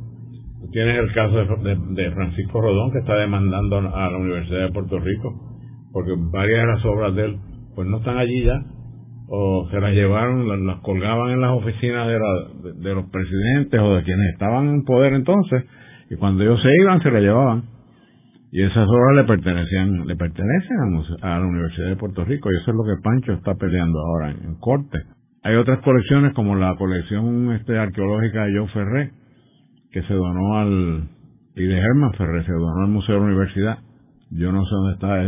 Tienes 0.73 0.99
el 0.99 1.13
caso 1.15 1.37
de, 1.37 1.75
de- 1.75 2.03
de 2.03 2.11
Francisco 2.13 2.61
Rodón, 2.61 2.91
que 2.93 2.99
está 2.99 3.15
demandando 3.17 3.79
a 3.79 4.11
la 4.11 4.17
Universidad 4.19 4.67
de 4.67 4.73
Puerto 4.73 4.99
Rico, 4.99 5.33
porque 5.93 6.13
varias 6.33 6.61
de 6.67 6.73
las 6.75 6.85
obras 6.85 7.15
de 7.15 7.25
él 7.25 7.37
pues 7.75 7.89
no 7.89 7.99
están 7.99 8.19
allí 8.19 8.45
ya, 8.45 8.63
o 9.33 9.69
se 9.71 9.81
las 9.81 9.93
llevaron, 9.93 10.67
las, 10.67 10.79
colgaban 10.81 11.31
en 11.31 11.41
las 11.41 11.53
oficinas 11.53 12.09
de, 12.09 12.19
la- 12.19 12.73
de- 12.81 12.95
los 12.95 13.07
presidentes 13.11 13.81
o 13.81 13.95
de 13.95 14.03
quienes 14.03 14.33
estaban 14.33 14.69
en 14.69 14.85
poder 14.85 15.13
entonces, 15.15 15.65
y 16.11 16.17
cuando 16.17 16.43
ellos 16.43 16.61
se 16.61 16.69
iban 16.83 17.01
se 17.01 17.11
las 17.13 17.23
llevaban. 17.23 17.63
Y 18.53 18.63
esas 18.65 18.85
obras 18.89 19.15
le 19.17 19.25
pertenecían, 19.25 20.09
le 20.09 20.17
pertenecen 20.17 20.77
a 21.23 21.39
la 21.39 21.47
Universidad 21.47 21.87
de 21.91 21.97
Puerto 21.97 22.25
Rico 22.25 22.49
y 22.51 22.57
eso 22.57 22.73
es 22.73 22.77
lo 22.77 22.83
que 22.83 23.01
Pancho 23.01 23.33
está 23.35 23.55
peleando 23.55 24.01
ahora 24.01 24.31
en, 24.33 24.57
corte. 24.57 24.99
Hay 25.45 25.55
otras 25.55 25.79
colecciones 25.85 26.35
como 26.35 26.57
la 26.57 26.75
colección 26.75 27.53
este 27.53 27.79
arqueológica 27.79 28.47
de 28.47 28.59
John 28.59 28.69
Ferré, 28.71 29.11
que 29.93 30.03
se 30.03 30.15
donó 30.15 30.59
al, 30.59 31.05
y 31.55 31.63
de 31.65 31.79
Herman 31.79 32.13
Ferrer, 32.15 32.45
se 32.45 32.53
donó 32.53 32.83
al 32.83 32.89
Museo 32.91 33.15
de 33.15 33.21
la 33.21 33.27
Universidad. 33.29 33.79
Yo 34.33 34.51
no 34.51 34.65
sé 34.65 34.71
dónde 34.75 34.93
está 34.95 35.23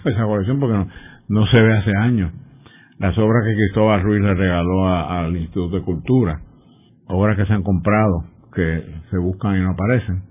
esa 0.10 0.24
colección 0.24 0.58
porque 0.58 0.76
no, 0.78 0.88
no 1.28 1.46
se 1.48 1.60
ve 1.60 1.76
hace 1.76 1.90
años. 2.00 2.32
Las 3.02 3.18
obras 3.18 3.44
que 3.44 3.56
Cristóbal 3.56 4.00
Ruiz 4.00 4.22
le 4.22 4.32
regaló 4.32 4.86
al 4.86 5.36
Instituto 5.36 5.74
de 5.74 5.82
Cultura, 5.82 6.40
obras 7.08 7.36
que 7.36 7.44
se 7.46 7.52
han 7.52 7.64
comprado, 7.64 8.26
que 8.54 8.80
se 9.10 9.18
buscan 9.18 9.58
y 9.58 9.60
no 9.60 9.72
aparecen. 9.72 10.22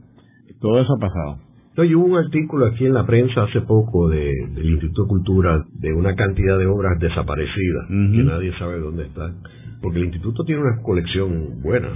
Todo 0.62 0.80
eso 0.80 0.94
ha 0.96 1.00
pasado. 1.00 1.40
No, 1.76 1.84
hubo 1.84 2.06
un 2.06 2.18
artículo 2.18 2.68
aquí 2.68 2.86
en 2.86 2.94
la 2.94 3.06
prensa 3.06 3.44
hace 3.44 3.60
poco 3.60 4.08
de, 4.08 4.32
del 4.56 4.70
Instituto 4.70 5.04
de 5.04 5.10
Cultura 5.10 5.66
de 5.74 5.94
una 5.94 6.16
cantidad 6.16 6.58
de 6.58 6.68
obras 6.68 6.98
desaparecidas 7.00 7.88
que 7.90 8.24
nadie 8.24 8.54
sabe 8.58 8.80
dónde 8.80 9.04
están. 9.04 9.42
Porque 9.82 9.98
el 10.00 10.06
instituto 10.06 10.46
tiene 10.46 10.62
una 10.62 10.82
colección 10.82 11.62
buena. 11.62 11.90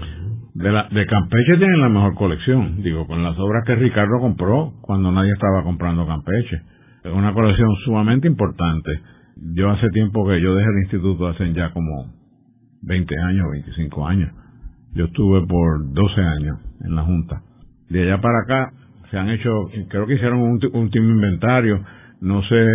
De, 0.56 0.72
la, 0.72 0.90
de 0.90 1.06
Campeche 1.06 1.58
tienen 1.58 1.80
la 1.80 1.90
mejor 1.90 2.16
colección, 2.16 2.84
digo, 2.84 3.08
con 3.08 3.24
las 3.24 3.40
obras 3.40 3.64
que 3.66 3.76
Ricardo 3.76 4.20
compró 4.20 4.74
cuando 4.82 5.10
nadie 5.10 5.32
estaba 5.32 5.64
comprando 5.64 6.06
Campeche. 6.06 6.58
Es 7.06 7.14
una 7.14 7.34
colección 7.34 7.70
sumamente 7.86 8.28
importante. 8.28 8.92
Yo 9.36 9.70
hace 9.70 9.90
tiempo 9.90 10.26
que 10.28 10.42
yo 10.42 10.56
dejé 10.56 10.70
el 10.70 10.84
instituto, 10.84 11.28
hace 11.28 11.52
ya 11.54 11.72
como 11.72 12.14
20 12.84 13.16
años, 13.20 13.52
25 13.52 14.08
años. 14.08 14.32
Yo 14.94 15.06
estuve 15.06 15.46
por 15.46 15.94
12 15.94 16.22
años 16.22 16.60
en 16.84 16.96
la 16.96 17.04
Junta. 17.04 17.42
De 17.90 18.04
allá 18.04 18.22
para 18.22 18.40
acá 18.40 18.74
se 19.12 19.18
han 19.18 19.30
hecho, 19.30 19.52
creo 19.90 20.08
que 20.08 20.16
hicieron 20.16 20.40
un 20.40 20.60
último 20.74 21.10
inventario, 21.10 21.84
no 22.22 22.42
sé 22.44 22.66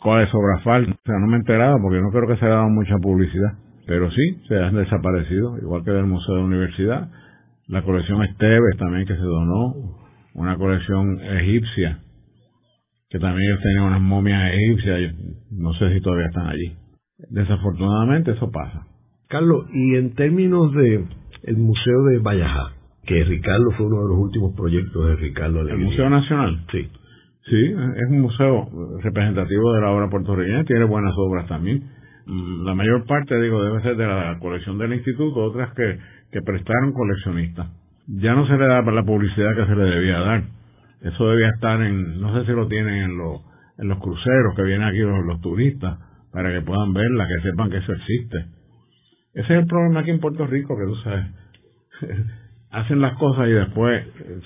cuáles 0.00 0.32
obras 0.34 0.62
faltan, 0.64 0.94
o 0.94 1.04
sea, 1.04 1.18
no 1.18 1.26
me 1.26 1.34
he 1.34 1.40
enterado 1.40 1.76
porque 1.82 2.00
no 2.00 2.10
creo 2.10 2.26
que 2.26 2.36
se 2.36 2.46
haya 2.46 2.56
dado 2.56 2.70
mucha 2.70 2.96
publicidad, 2.98 3.52
pero 3.86 4.10
sí, 4.10 4.42
se 4.48 4.58
han 4.58 4.74
desaparecido, 4.74 5.58
igual 5.58 5.84
que 5.84 5.90
del 5.90 6.06
Museo 6.06 6.34
de 6.34 6.40
la 6.40 6.46
Universidad, 6.46 7.10
la 7.68 7.82
colección 7.82 8.22
Esteves 8.24 8.76
también 8.78 9.06
que 9.06 9.14
se 9.14 9.22
donó, 9.22 9.74
una 10.34 10.56
colección 10.56 11.20
egipcia, 11.20 11.98
que 13.10 13.18
también 13.18 13.50
ellos 13.50 13.62
tenían 13.62 13.84
unas 13.84 14.00
momias 14.00 14.54
egipcias, 14.54 15.14
no 15.50 15.74
sé 15.74 15.92
si 15.92 16.00
todavía 16.00 16.26
están 16.26 16.46
allí. 16.46 16.72
Desafortunadamente 17.28 18.30
eso 18.30 18.50
pasa. 18.50 18.86
Carlos, 19.28 19.66
y 19.72 19.96
en 19.96 20.14
términos 20.14 20.72
de 20.72 21.04
el 21.42 21.56
Museo 21.56 22.04
de 22.04 22.18
Vallajá, 22.18 22.72
que 23.04 23.24
Ricardo 23.24 23.70
fue 23.76 23.86
uno 23.86 24.02
de 24.02 24.08
los 24.08 24.18
últimos 24.18 24.54
proyectos 24.54 25.06
de 25.06 25.16
Ricardo 25.16 25.60
¿El 25.68 25.78
Museo 25.78 26.08
Nacional? 26.08 26.64
Sí. 26.70 26.88
Sí, 27.48 27.56
es 27.56 28.10
un 28.10 28.20
museo 28.20 28.68
representativo 29.02 29.72
de 29.72 29.80
la 29.80 29.90
obra 29.90 30.08
puertorriqueña, 30.08 30.64
tiene 30.64 30.84
buenas 30.84 31.14
obras 31.16 31.48
también. 31.48 31.82
Mm, 32.26 32.64
la 32.64 32.74
mayor 32.74 33.06
parte, 33.06 33.40
digo, 33.40 33.64
debe 33.64 33.82
ser 33.82 33.96
de 33.96 34.06
la 34.06 34.38
colección 34.38 34.78
del 34.78 34.92
instituto, 34.92 35.40
otras 35.40 35.74
que, 35.74 35.98
que 36.30 36.42
prestaron 36.42 36.92
coleccionistas. 36.92 37.68
Ya 38.06 38.34
no 38.34 38.46
se 38.46 38.56
le 38.56 38.66
da 38.66 38.82
la 38.82 39.02
publicidad 39.02 39.56
que 39.56 39.66
se 39.66 39.74
le 39.74 39.84
debía 39.84 40.18
dar. 40.20 40.59
Eso 41.02 41.28
debía 41.28 41.48
estar 41.48 41.80
en, 41.82 42.20
no 42.20 42.34
sé 42.34 42.46
si 42.46 42.52
lo 42.52 42.68
tienen 42.68 42.94
en, 42.94 43.16
los 43.16 43.40
en 43.78 43.88
los 43.88 43.98
cruceros 43.98 44.54
que 44.54 44.62
vienen 44.62 44.86
aquí 44.86 44.98
los, 44.98 45.40
turistas, 45.40 45.98
para 46.32 46.52
que 46.52 46.60
puedan 46.60 46.92
verla, 46.92 47.26
que 47.26 47.48
sepan 47.48 47.70
que 47.70 47.78
eso 47.78 47.92
existe. 47.92 48.38
Ese 49.32 49.54
es 49.54 49.60
el 49.62 49.66
problema 49.66 50.00
aquí 50.00 50.10
en 50.10 50.20
Puerto 50.20 50.46
Rico, 50.46 50.76
que 50.76 50.84
tú 50.84 50.94
sabes, 50.96 51.26
hacen 52.70 53.00
las 53.00 53.16
cosas 53.16 53.48
y 53.48 53.52
después 53.52 54.04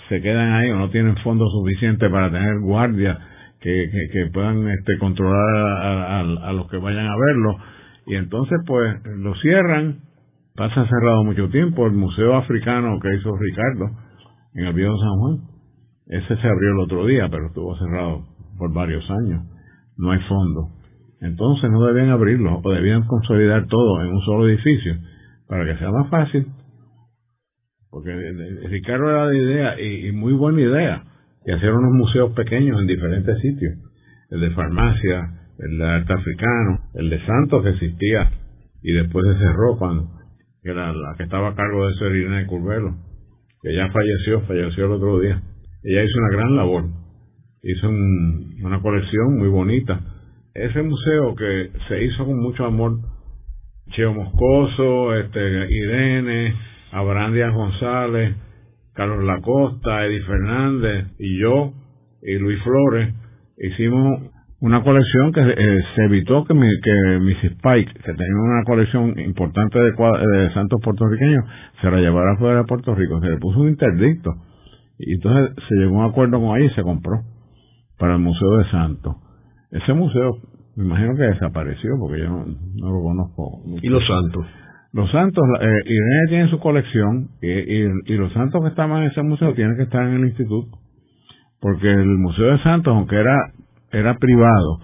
se 0.09 0.23
quedan 0.23 0.53
ahí 0.53 0.71
o 0.71 0.77
no 0.77 0.91
tienen 0.91 1.17
fondos 1.19 1.51
suficientes 1.53 2.09
para 2.11 2.31
tener 2.31 2.61
guardias 2.61 3.19
que, 3.61 3.91
que, 4.13 4.27
puedan 4.27 4.69
este, 4.69 4.99
controlar 4.99 5.57
a, 5.57 6.21
a, 6.21 6.53
los 6.53 6.71
que 6.71 6.77
vayan 6.77 7.07
a 7.07 7.17
verlo. 7.17 7.57
Y 8.07 8.15
entonces, 8.15 8.59
pues, 8.67 8.95
lo 9.17 9.35
cierran, 9.37 10.01
pasa 10.55 10.87
cerrado 10.87 11.25
mucho 11.25 11.49
tiempo. 11.49 11.87
El 11.87 11.95
Museo 11.95 12.37
Africano 12.37 13.01
que 13.01 13.17
hizo 13.17 13.35
Ricardo 13.37 13.87
en 14.55 14.67
el 14.67 14.75
Viejo 14.75 14.95
San 14.99 15.19
Juan, 15.19 15.54
ese 16.07 16.37
se 16.37 16.49
abrió 16.49 16.73
el 16.73 16.81
otro 16.81 17.07
día, 17.07 17.29
pero 17.31 17.47
estuvo 17.47 17.77
cerrado 17.79 18.27
por 18.59 18.73
varios 18.73 19.05
años. 19.11 19.45
No 19.97 20.11
hay 20.11 20.21
fondo. 20.29 20.71
Entonces 21.21 21.71
no 21.71 21.85
debían 21.87 22.11
abrirlo, 22.11 22.61
o 22.63 22.71
debían 22.71 23.07
consolidar 23.07 23.67
todo 23.67 24.03
en 24.03 24.09
un 24.09 24.21
solo 24.23 24.49
edificio 24.49 24.95
para 25.49 25.65
que 25.65 25.79
sea 25.79 25.91
más 25.91 26.11
fácil 26.11 26.47
porque 27.95 28.11
Ricardo 28.71 29.09
era 29.09 29.29
de 29.29 29.39
idea 29.39 29.81
y, 29.81 30.11
muy 30.11 30.33
buena 30.33 30.61
idea 30.61 31.05
y 31.47 31.53
hacer 31.53 31.71
unos 31.73 31.93
museos 31.93 32.33
pequeños 32.33 32.81
en 32.81 32.89
diferentes 32.89 33.39
sitios 33.41 33.73
el 34.31 34.41
de 34.41 34.51
farmacia 34.51 35.31
el 35.61 35.79
de 35.79 35.85
arte 35.85 36.13
africano 36.13 36.81
el 36.95 37.09
de 37.09 37.25
Santos 37.25 37.63
que 37.63 37.71
existía 37.71 38.33
y 38.83 38.93
después 38.95 39.25
se 39.25 39.39
cerró 39.39 39.79
cuando 39.79 40.11
que 40.61 40.71
era 40.71 40.93
la 40.93 41.15
que 41.17 41.23
estaba 41.23 41.51
a 41.51 41.55
cargo 41.55 41.87
de 41.87 41.93
eso 41.93 42.07
era 42.07 42.17
Irene 42.17 42.47
Curvelo 42.47 42.97
que 43.63 43.77
ya 43.77 43.89
falleció 43.93 44.41
falleció 44.41 44.87
el 44.87 44.93
otro 44.93 45.21
día 45.21 45.41
ella 45.85 46.03
hizo 46.03 46.19
una 46.19 46.37
gran 46.37 46.57
labor 46.57 46.85
hizo 47.63 47.89
una 47.89 48.81
colección 48.81 49.39
muy 49.39 49.49
bonita 49.49 50.01
ese 50.55 50.83
museo 50.83 51.35
que 51.35 51.71
se 51.89 52.05
hizo 52.05 52.25
con 52.25 52.39
mucho 52.41 52.65
amor 52.65 52.99
Cheo 53.91 54.13
Moscoso 54.15 55.15
este 55.15 55.41
Irene 55.71 56.55
Abraham 56.95 57.35
Díaz 57.35 57.53
González, 57.53 58.37
Carlos 58.95 59.25
Lacosta, 59.25 60.07
Eddie 60.07 60.23
Fernández 60.23 61.07
y 61.19 61.41
yo 61.41 61.73
y 62.23 62.39
Luis 62.39 62.63
Flores 62.63 63.13
hicimos 63.59 64.31
una 64.61 64.83
colección 64.83 65.33
que 65.33 65.41
eh, 65.41 65.83
se 65.95 66.05
evitó 66.05 66.45
que, 66.45 66.55
mi, 66.55 66.67
que 66.81 67.19
Mrs. 67.19 67.57
Pike, 67.63 67.93
que 67.93 68.15
tenía 68.15 68.41
una 68.41 68.63
colección 68.65 69.19
importante 69.19 69.79
de, 69.79 69.91
de 69.91 70.55
santos 70.55 70.81
puertorriqueños, 70.83 71.45
se 71.83 71.91
la 71.91 71.99
llevara 71.99 72.37
fuera 72.39 72.59
de 72.59 72.65
Puerto 72.65 72.95
Rico. 72.95 73.21
Se 73.21 73.29
le 73.29 73.37
puso 73.37 73.61
un 73.61 73.69
interdicto. 73.69 74.31
Y 75.07 75.15
entonces 75.15 75.57
se 75.69 75.75
llegó 75.77 76.01
a 76.01 76.07
un 76.07 76.11
acuerdo 76.11 76.41
con 76.41 76.57
ella 76.57 76.71
y 76.71 76.75
se 76.75 76.83
compró 76.83 77.23
para 77.99 78.15
el 78.15 78.21
Museo 78.21 78.57
de 78.59 78.71
Santos. 78.71 79.17
Ese 79.71 79.93
museo, 79.93 80.39
me 80.77 80.85
imagino 80.85 81.17
que 81.17 81.23
desapareció 81.23 81.91
porque 81.99 82.21
yo 82.21 82.29
no, 82.29 82.47
no 82.47 82.93
lo 82.93 83.03
conozco. 83.03 83.63
¿Y 83.83 83.89
los 83.89 84.07
santos? 84.07 84.47
Los 84.95 85.11
santos, 85.11 85.43
eh, 85.61 85.81
Irene 85.87 86.29
tiene 86.29 86.51
su 86.51 86.61
colección 86.61 87.31
y, 87.43 88.15
los 88.15 88.33
santos 88.33 88.63
que 88.63 88.69
estaban 88.69 89.03
en 89.03 89.11
ese 89.11 89.23
museo 89.25 89.53
tienen 89.53 89.77
que 89.77 89.83
estar 89.83 90.07
en 90.07 90.15
el 90.15 90.29
instituto. 90.29 90.79
Porque 91.61 91.91
el 91.91 92.17
Museo 92.19 92.53
de 92.53 92.63
Santos, 92.63 92.95
aunque 92.95 93.17
era, 93.17 93.37
era 93.91 94.17
privado, 94.19 94.79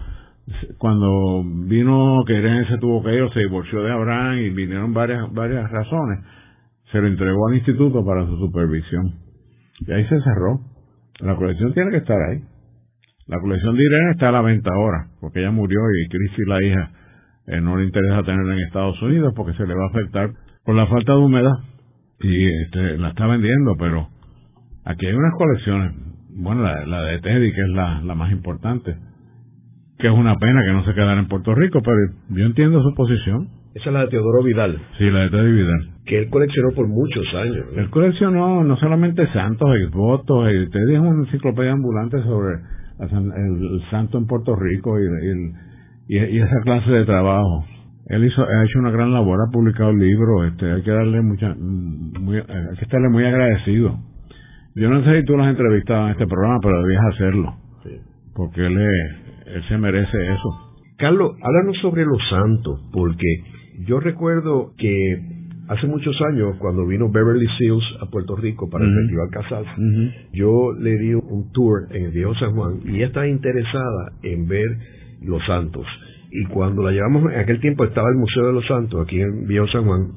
cuando 0.77 1.43
vino 1.65 2.23
que 2.27 2.33
Irene 2.33 2.67
se 2.67 2.77
tuvo 2.79 3.01
que 3.01 3.15
ir 3.15 3.21
o 3.21 3.31
se 3.31 3.39
divorció 3.39 3.83
de 3.83 3.91
Abraham 3.93 4.39
y 4.39 4.49
vinieron 4.49 4.93
varias, 4.93 5.31
varias 5.31 5.71
razones, 5.71 6.19
se 6.91 6.99
lo 6.99 7.07
entregó 7.07 7.47
al 7.47 7.55
instituto 7.55 8.03
para 8.03 8.25
su 8.25 8.37
supervisión. 8.37 9.13
Y 9.87 9.91
ahí 9.91 10.03
se 10.05 10.21
cerró. 10.21 10.61
La 11.19 11.35
colección 11.35 11.73
tiene 11.73 11.91
que 11.91 11.97
estar 11.97 12.17
ahí. 12.29 12.41
La 13.27 13.39
colección 13.39 13.75
de 13.75 13.83
Irene 13.83 14.11
está 14.11 14.29
a 14.29 14.31
la 14.31 14.41
venta 14.41 14.71
ahora, 14.73 15.07
porque 15.19 15.39
ella 15.39 15.51
murió 15.51 15.79
y 16.03 16.09
Cristi, 16.09 16.41
la 16.45 16.61
hija, 16.63 16.91
eh, 17.47 17.61
no 17.61 17.77
le 17.77 17.85
interesa 17.85 18.23
tenerla 18.23 18.53
en 18.53 18.59
Estados 18.61 19.01
Unidos 19.01 19.33
porque 19.35 19.53
se 19.53 19.65
le 19.65 19.73
va 19.73 19.85
a 19.85 19.89
afectar 19.89 20.31
por 20.65 20.75
la 20.75 20.87
falta 20.87 21.13
de 21.13 21.19
humedad 21.19 21.53
y 22.19 22.45
este, 22.63 22.97
la 22.97 23.09
está 23.09 23.27
vendiendo, 23.27 23.75
pero 23.77 24.09
aquí 24.85 25.05
hay 25.05 25.13
unas 25.13 25.33
colecciones, 25.37 25.93
bueno, 26.35 26.63
la, 26.63 27.01
de 27.03 27.19
Teddy, 27.19 27.53
que 27.53 27.61
es 27.61 27.69
la, 27.69 28.01
la 28.01 28.15
más 28.15 28.31
importante, 28.31 28.95
que 29.97 30.07
es 30.07 30.13
una 30.13 30.35
pena 30.35 30.61
que 30.65 30.73
no 30.73 30.83
se 30.83 30.93
quedara 30.93 31.19
en 31.19 31.27
Puerto 31.27 31.55
Rico, 31.55 31.81
pero 31.83 31.97
yo 32.29 32.45
entiendo 32.45 32.81
su 32.81 32.93
posición. 32.95 33.49
Esa 33.73 33.89
es 33.89 33.93
la 33.93 34.01
de 34.01 34.07
Teodoro 34.07 34.43
Vidal. 34.43 34.77
Sí, 34.97 35.09
la 35.09 35.19
de 35.21 35.29
Teddy 35.29 35.51
Vidal. 35.51 35.89
Que 36.05 36.19
él 36.19 36.29
coleccionó 36.29 36.69
por 36.75 36.87
muchos 36.87 37.25
años. 37.35 37.65
Él 37.77 37.89
coleccionó 37.89 38.63
no 38.63 38.75
solamente 38.77 39.25
santos 39.31 39.69
y 39.79 39.89
votos, 39.95 40.49
y 40.51 40.69
Teddy 40.69 40.95
es 40.95 40.99
una 40.99 41.25
enciclopedia 41.25 41.71
ambulante 41.71 42.21
sobre 42.23 42.55
el, 42.99 43.81
santo 43.89 44.17
en 44.17 44.27
Puerto 44.27 44.55
Rico 44.55 44.99
y, 44.99 45.03
y 45.03 45.51
y, 46.11 46.39
esa 46.39 46.59
clase 46.63 46.91
de 46.91 47.05
trabajo. 47.05 47.65
Él 48.07 48.25
hizo, 48.25 48.41
ha 48.41 48.65
hecho 48.65 48.79
una 48.79 48.91
gran 48.91 49.13
labor, 49.13 49.39
ha 49.47 49.51
publicado 49.51 49.93
libros, 49.93 50.51
este, 50.51 50.69
hay 50.69 50.81
que 50.81 50.91
darle 50.91 51.21
mucha, 51.21 51.55
muy, 51.55 52.37
hay 52.37 52.77
que 52.77 52.83
estarle 52.83 53.09
muy 53.09 53.23
agradecido. 53.23 53.97
Yo 54.75 54.89
no 54.89 55.03
sé 55.03 55.19
si 55.19 55.25
tú 55.25 55.37
lo 55.37 55.43
has 55.43 55.51
entrevistado 55.51 56.07
en 56.07 56.11
este 56.11 56.27
programa, 56.27 56.59
pero 56.61 56.81
debías 56.81 57.05
hacerlo, 57.13 57.55
porque 58.35 58.65
él, 58.65 58.77
él 58.77 59.63
se 59.69 59.77
merece 59.77 60.33
eso. 60.33 60.49
Carlos, 60.97 61.31
háblanos 61.41 61.77
sobre 61.81 62.03
los 62.03 62.19
santos, 62.29 62.81
porque 62.91 63.43
yo 63.85 63.99
recuerdo 63.99 64.73
que 64.77 65.21
hace 65.67 65.87
muchos 65.87 66.15
años, 66.21 66.57
cuando 66.59 66.85
vino 66.85 67.09
Beverly 67.09 67.47
Seals 67.57 67.83
a 68.01 68.09
Puerto 68.09 68.35
Rico 68.35 68.69
para 68.69 68.85
el 68.85 68.93
Festival 68.93 69.29
Casals, 69.31 69.67
yo 70.33 70.73
le 70.73 70.97
di 70.97 71.13
un 71.13 71.51
tour 71.51 71.87
en 71.91 72.05
el 72.05 72.11
Viejo 72.11 72.35
San 72.35 72.55
Juan 72.55 72.81
y 72.85 72.97
ella 72.97 73.07
estaba 73.07 73.27
interesada 73.27 74.13
en 74.23 74.47
ver 74.47 74.67
los 75.21 75.43
Santos. 75.45 75.85
Y 76.31 76.45
cuando 76.45 76.83
la 76.83 76.91
llevamos, 76.91 77.31
en 77.31 77.39
aquel 77.39 77.59
tiempo 77.59 77.83
estaba 77.83 78.09
el 78.09 78.15
Museo 78.15 78.47
de 78.47 78.53
los 78.53 78.65
Santos 78.67 79.01
aquí 79.05 79.19
en 79.19 79.47
Viejo 79.47 79.67
San 79.67 79.85
Juan, 79.85 80.11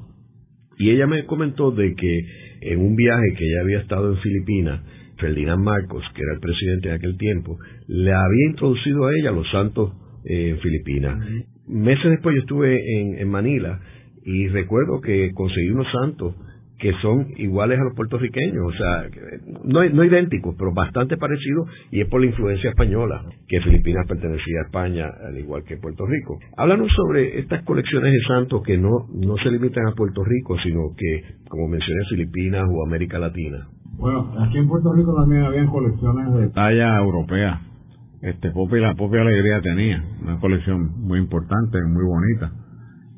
y 0.79 0.91
ella 0.91 1.07
me 1.07 1.25
comentó 1.27 1.71
de 1.71 1.95
que 1.95 2.21
en 2.62 2.81
un 2.81 2.97
viaje 2.97 3.35
que 3.37 3.45
ella 3.45 3.61
había 3.62 3.79
estado 3.81 4.12
en 4.12 4.19
Filipinas, 4.19 4.81
Ferdinand 5.19 5.62
Marcos, 5.62 6.03
que 6.15 6.23
era 6.23 6.35
el 6.35 6.41
presidente 6.41 6.89
de 6.89 6.95
aquel 6.95 7.17
tiempo, 7.17 7.59
le 7.87 8.12
había 8.12 8.51
introducido 8.51 9.07
a 9.07 9.11
ella 9.19 9.31
los 9.31 9.49
santos 9.51 9.93
eh, 10.25 10.51
en 10.51 10.59
Filipinas. 10.59 11.19
Meses 11.67 12.11
después 12.11 12.35
yo 12.35 12.41
estuve 12.43 13.01
en, 13.01 13.19
en, 13.19 13.29
Manila 13.29 13.81
y 14.25 14.49
recuerdo 14.49 15.01
que 15.01 15.33
conseguí 15.33 15.71
unos 15.71 15.91
santos 15.93 16.35
que 16.79 16.93
son 17.01 17.29
iguales 17.37 17.79
a 17.79 17.85
los 17.85 17.95
puertorriqueños, 17.95 18.67
o 18.67 18.73
sea, 18.73 19.09
no, 19.65 19.89
no 19.89 20.05
idénticos, 20.05 20.55
pero 20.59 20.73
bastante 20.75 21.17
parecidos, 21.17 21.69
y 21.91 22.01
es 22.01 22.09
por 22.09 22.21
la 22.21 22.27
influencia 22.27 22.71
española, 22.71 23.25
que 23.49 23.61
Filipinas 23.61 24.07
pertenecía 24.07 24.61
a 24.61 24.67
España, 24.67 25.07
al 25.27 25.39
igual 25.39 25.62
que 25.65 25.77
Puerto 25.77 26.05
Rico. 26.05 26.39
Háblanos 26.57 26.93
sobre 26.93 27.39
estas 27.39 27.62
colecciones 27.62 28.12
de 28.12 28.21
santos 28.27 28.62
que 28.62 28.77
no, 28.77 29.07
no 29.15 29.37
se 29.39 29.51
limitan 29.51 29.87
a 29.87 29.95
Puerto 29.95 30.25
Rico, 30.25 30.59
sino 30.62 30.91
que, 30.97 31.23
como 31.49 31.69
mencioné, 31.69 32.01
Filipinas 32.11 32.65
o 32.71 32.85
América 32.87 33.19
Latina. 33.19 33.69
Bueno, 33.97 34.35
aquí 34.41 34.59
en 34.59 34.69
Puerto 34.69 34.93
Rico 34.93 35.15
también 35.15 35.45
habían 35.45 35.69
colecciones 35.69 36.35
de 36.35 36.49
talla 36.51 36.99
europea. 36.99 37.61
Este 38.25 38.51
Popi, 38.51 38.81
la 38.81 38.95
propia 38.95 39.20
Alegría 39.20 39.61
tenía 39.61 40.03
una 40.22 40.39
colección 40.41 41.01
muy 41.01 41.18
importante, 41.18 41.79
muy 41.87 42.05
bonita 42.05 42.53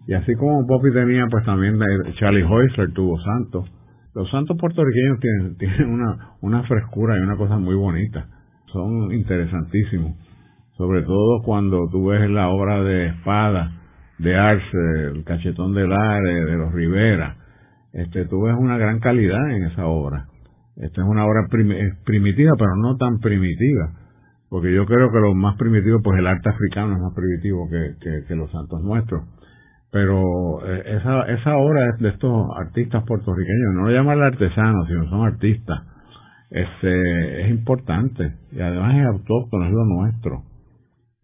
y 0.06 0.14
así 0.14 0.34
como 0.36 0.66
Poppy 0.66 0.92
tenía, 0.92 1.26
pues 1.28 1.44
también 1.44 1.78
Charlie 2.18 2.44
Hoyser 2.44 2.92
tuvo 2.92 3.18
santos. 3.20 3.68
Los 4.14 4.30
santos 4.30 4.56
puertorriqueños 4.58 5.18
tienen, 5.20 5.56
tienen 5.58 5.90
una, 5.90 6.36
una 6.40 6.62
frescura 6.62 7.18
y 7.18 7.22
una 7.22 7.36
cosa 7.36 7.58
muy 7.58 7.74
bonita. 7.74 8.26
Son 8.72 9.12
interesantísimos. 9.12 10.16
Sobre 10.76 11.02
todo 11.02 11.42
cuando 11.42 11.88
tú 11.90 12.06
ves 12.06 12.30
la 12.30 12.48
obra 12.48 12.82
de 12.84 13.06
Espada, 13.06 13.72
de 14.18 14.36
Arce, 14.36 14.78
el 15.12 15.24
Cachetón 15.24 15.74
de 15.74 15.88
Lare, 15.88 16.44
de 16.44 16.56
los 16.56 16.72
Rivera. 16.72 17.36
Este, 17.92 18.26
tú 18.26 18.42
ves 18.42 18.54
una 18.56 18.78
gran 18.78 19.00
calidad 19.00 19.50
en 19.50 19.64
esa 19.64 19.86
obra. 19.86 20.26
Esta 20.76 21.02
es 21.02 21.08
una 21.08 21.24
obra 21.24 21.48
primitiva, 22.04 22.52
pero 22.58 22.76
no 22.76 22.96
tan 22.96 23.18
primitiva. 23.18 23.92
Porque 24.48 24.72
yo 24.72 24.86
creo 24.86 25.10
que 25.10 25.18
lo 25.18 25.34
más 25.34 25.56
primitivo, 25.56 26.00
pues 26.02 26.18
el 26.18 26.26
arte 26.26 26.48
africano 26.48 26.94
es 26.94 27.00
más 27.00 27.14
primitivo 27.14 27.68
que, 27.68 28.24
que 28.26 28.36
los 28.36 28.50
santos 28.50 28.80
nuestros. 28.82 29.24
Pero 29.96 30.20
eh, 30.66 30.82
esa, 30.98 31.22
esa 31.22 31.56
obra 31.56 31.88
es 31.88 31.98
de 32.00 32.10
estos 32.10 32.46
artistas 32.56 33.04
puertorriqueños, 33.06 33.74
no 33.74 33.84
lo 33.84 33.90
llaman 33.90 34.20
artesanos, 34.20 34.86
sino 34.88 35.08
son 35.08 35.26
artistas, 35.26 35.80
este, 36.50 37.42
es 37.42 37.50
importante. 37.50 38.34
Y 38.52 38.60
además 38.60 38.94
es 38.96 39.06
autóctono, 39.06 39.64
es 39.64 39.72
lo 39.72 39.84
nuestro, 39.84 40.42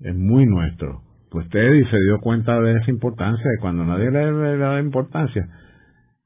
es 0.00 0.16
muy 0.16 0.46
nuestro. 0.46 1.02
Pues 1.30 1.48
Teddy 1.48 1.84
se 1.84 1.96
dio 2.06 2.20
cuenta 2.20 2.60
de 2.60 2.78
esa 2.78 2.90
importancia 2.90 3.44
y 3.56 3.60
cuando 3.60 3.84
nadie 3.84 4.10
le, 4.10 4.56
da 4.58 4.80
importancia, 4.80 5.46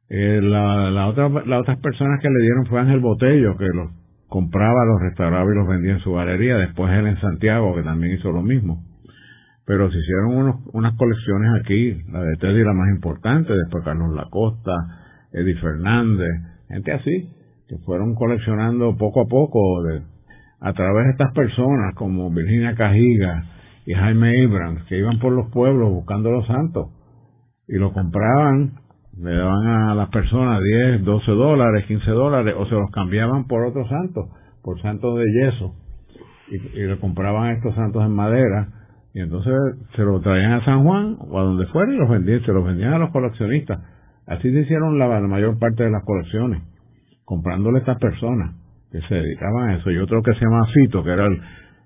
eh, 0.09 0.41
la, 0.43 0.91
la 0.91 1.09
otra, 1.09 1.29
las 1.29 1.61
otras 1.63 1.79
personas 1.79 2.21
que 2.21 2.29
le 2.29 2.43
dieron 2.43 2.67
fue 2.67 2.81
Ángel 2.81 3.01
Botello, 3.01 3.57
que 3.57 3.67
los 3.67 3.91
compraba, 4.37 4.85
los 4.85 5.01
restauraba 5.01 5.51
y 5.51 5.55
los 5.55 5.67
vendía 5.67 5.93
en 5.93 6.01
su 6.01 6.13
galería, 6.13 6.59
después 6.59 6.93
él 6.93 7.07
en 7.07 7.19
Santiago, 7.23 7.75
que 7.75 7.83
también 7.83 8.19
hizo 8.19 8.31
lo 8.33 8.43
mismo. 8.43 8.85
Pero 9.65 9.91
se 9.91 9.97
hicieron 9.97 10.37
unos, 10.37 10.57
unas 10.75 10.95
colecciones 10.97 11.53
aquí, 11.59 12.03
la 12.13 12.21
de 12.21 12.37
Teddy 12.37 12.63
la 12.63 12.75
más 12.75 12.91
importante, 12.91 13.55
después 13.55 13.83
Carlos 13.83 14.15
Lacosta, 14.15 14.73
Eddie 15.33 15.57
Fernández, 15.57 16.29
gente 16.69 16.93
así, 16.93 17.31
que 17.67 17.79
fueron 17.87 18.15
coleccionando 18.15 18.95
poco 18.99 19.23
a 19.23 19.27
poco 19.27 19.59
a 20.61 20.73
través 20.75 21.07
de 21.07 21.11
estas 21.13 21.33
personas 21.33 21.95
como 21.95 22.31
Virginia 22.31 22.75
Cajiga 22.75 23.43
y 23.87 23.95
Jaime 23.95 24.45
Abrams, 24.45 24.85
que 24.85 24.99
iban 24.99 25.19
por 25.19 25.33
los 25.33 25.51
pueblos 25.51 25.93
buscando 25.93 26.31
los 26.31 26.47
santos 26.47 26.91
y 27.67 27.79
lo 27.79 27.95
compraban, 27.95 28.81
le 29.19 29.35
daban 29.35 29.67
a 29.67 29.95
las 29.95 30.09
personas 30.11 30.61
10, 30.63 31.05
12 31.05 31.31
dólares, 31.33 31.85
15 31.87 32.11
dólares 32.11 32.55
o 32.59 32.67
se 32.67 32.75
los 32.75 32.91
cambiaban 32.91 33.47
por 33.47 33.65
otros 33.65 33.89
santos, 33.89 34.27
por 34.63 34.81
santos 34.83 35.19
de 35.19 35.25
yeso 35.25 35.75
y, 36.49 36.59
le 36.59 36.99
compraban 36.99 37.51
estos 37.57 37.75
santos 37.75 38.05
en 38.05 38.13
madera 38.13 38.69
y 39.15 39.21
entonces 39.21 39.55
se 39.95 40.03
lo 40.03 40.21
traían 40.21 40.53
a 40.53 40.65
San 40.65 40.85
Juan 40.85 41.17
o 41.21 41.41
a 41.41 41.45
donde 41.45 41.67
fuera 41.69 41.93
y 41.93 41.97
los 41.97 42.09
vendían, 42.09 42.45
se 42.45 42.53
los 42.53 42.65
vendían 42.65 42.93
a 42.93 42.99
los 42.99 43.11
coleccionistas. 43.11 43.81
Así 44.27 44.53
se 44.53 44.61
hicieron 44.61 44.99
la, 44.99 45.09
mayor 45.21 45.59
parte 45.59 45.85
de 45.85 45.91
las 45.91 46.05
colecciones, 46.05 46.63
comprándole 47.25 47.79
a 47.79 47.81
estas 47.81 47.99
personas 47.99 48.55
que 48.93 49.01
se 49.09 49.15
dedicaban 49.15 49.71
a 49.71 49.77
eso. 49.77 49.91
Y 49.91 49.99
otro 49.99 50.23
que 50.23 50.35
se 50.35 50.41
llama 50.41 50.67
Fito, 50.75 51.03
que 51.03 51.11
era 51.11 51.27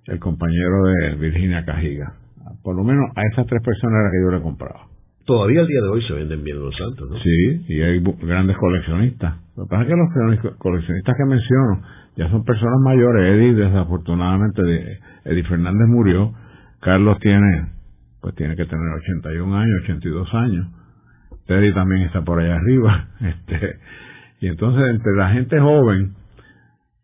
el, 0.07 0.18
compañero 0.18 0.87
de 0.87 1.14
Virginia 1.16 1.64
Cajiga. 1.64 2.14
Por 2.64 2.74
lo 2.74 2.83
menos 2.83 3.11
a 3.14 3.22
esas 3.31 3.47
tres 3.47 3.62
personas 3.62 4.01
era 4.01 4.11
que 4.11 4.24
yo 4.24 4.37
le 4.37 4.43
compraba. 4.43 4.89
Todavía 5.31 5.61
al 5.61 5.68
día 5.68 5.81
de 5.81 5.89
hoy 5.91 6.03
se 6.09 6.12
venden 6.12 6.43
bien 6.43 6.59
los 6.59 6.76
santos, 6.76 7.09
¿no? 7.09 7.16
Sí, 7.18 7.64
y 7.68 7.81
hay 7.83 8.03
grandes 8.20 8.57
coleccionistas. 8.57 9.37
Lo 9.57 9.62
que 9.62 9.70
pasa 9.70 9.83
es 9.83 9.89
que 9.89 9.95
los 9.95 10.57
coleccionistas 10.57 11.14
que 11.16 11.24
menciono 11.24 11.83
ya 12.16 12.28
son 12.31 12.45
personas 12.45 12.81
mayores. 12.83 13.37
Eddie, 13.37 13.55
desafortunadamente, 13.55 14.61
Eddie 15.24 15.45
Fernández 15.45 15.87
murió 15.87 16.35
Carlos 16.81 17.20
tiene, 17.20 17.68
pues 18.20 18.35
tiene 18.35 18.57
que 18.57 18.64
tener 18.64 18.85
81 18.93 19.57
años, 19.57 19.83
82 19.85 20.35
años. 20.35 20.66
Teddy 21.47 21.72
también 21.74 22.03
está 22.03 22.22
por 22.22 22.41
allá 22.41 22.57
arriba. 22.57 23.07
Este, 23.20 23.76
y 24.41 24.49
entonces 24.49 24.83
entre 24.91 25.14
la 25.14 25.31
gente 25.31 25.61
joven, 25.61 26.14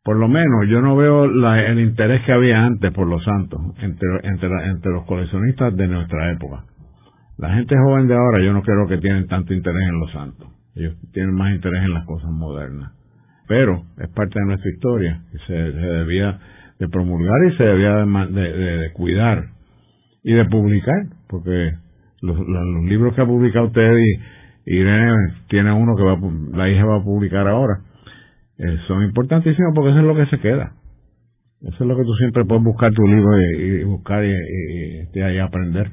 por 0.02 0.16
lo 0.16 0.26
menos 0.26 0.66
yo 0.68 0.80
no 0.80 0.96
veo 0.96 1.26
el 1.26 1.78
interés 1.78 2.24
que 2.26 2.32
había 2.32 2.66
antes 2.66 2.92
por 2.92 3.06
los 3.06 3.22
santos, 3.22 3.60
entre, 3.78 4.08
entre, 4.24 4.48
entre 4.68 4.90
los 4.90 5.04
coleccionistas 5.04 5.76
de 5.76 5.86
nuestra 5.86 6.32
época. 6.32 6.64
La 7.38 7.54
gente 7.54 7.74
joven 7.76 8.08
de 8.08 8.14
ahora 8.14 8.42
yo 8.42 8.52
no 8.52 8.62
creo 8.62 8.86
que 8.86 8.98
tienen 8.98 9.26
tanto 9.26 9.52
interés 9.52 9.82
en 9.88 10.00
los 10.00 10.12
santos. 10.12 10.48
Ellos 10.74 10.94
tienen 11.12 11.34
más 11.34 11.54
interés 11.54 11.84
en 11.84 11.92
las 11.92 12.04
cosas 12.06 12.30
modernas. 12.30 12.92
Pero 13.48 13.84
es 13.98 14.08
parte 14.10 14.38
de 14.38 14.46
nuestra 14.46 14.70
historia 14.70 15.22
y 15.32 15.38
se, 15.46 15.52
debía 15.52 16.38
de 16.78 16.88
promulgar 16.88 17.44
y 17.50 17.56
se 17.56 17.64
debía 17.64 18.04
de 18.04 18.92
cuidar 18.92 19.56
y 20.22 20.32
de 20.32 20.44
publicar, 20.46 21.06
porque 21.28 21.72
los, 22.20 22.36
los, 22.36 22.84
libros 22.84 23.14
que 23.14 23.22
ha 23.22 23.26
publicado 23.26 23.66
usted 23.66 23.96
y 24.64 24.76
Irene 24.78 25.34
tiene 25.48 25.72
uno 25.72 25.94
que 25.96 26.02
va, 26.02 26.18
la 26.56 26.68
hija 26.68 26.84
va 26.84 26.96
a 26.96 27.04
publicar 27.04 27.46
ahora, 27.46 27.82
eh, 28.58 28.78
son 28.88 29.04
importantísimos 29.04 29.72
porque 29.74 29.90
eso 29.90 30.00
es 30.00 30.04
lo 30.04 30.16
que 30.16 30.26
se 30.26 30.40
queda. 30.40 30.72
Eso 31.62 31.76
es 31.78 31.86
lo 31.88 31.96
que 31.96 32.02
tú 32.02 32.12
siempre 32.14 32.44
puedes 32.44 32.64
buscar 32.64 32.92
tu 32.92 33.06
libro 33.06 33.40
y, 33.40 33.84
buscar 33.84 34.24
y, 34.24 34.34
y, 35.14 35.38
aprender. 35.38 35.92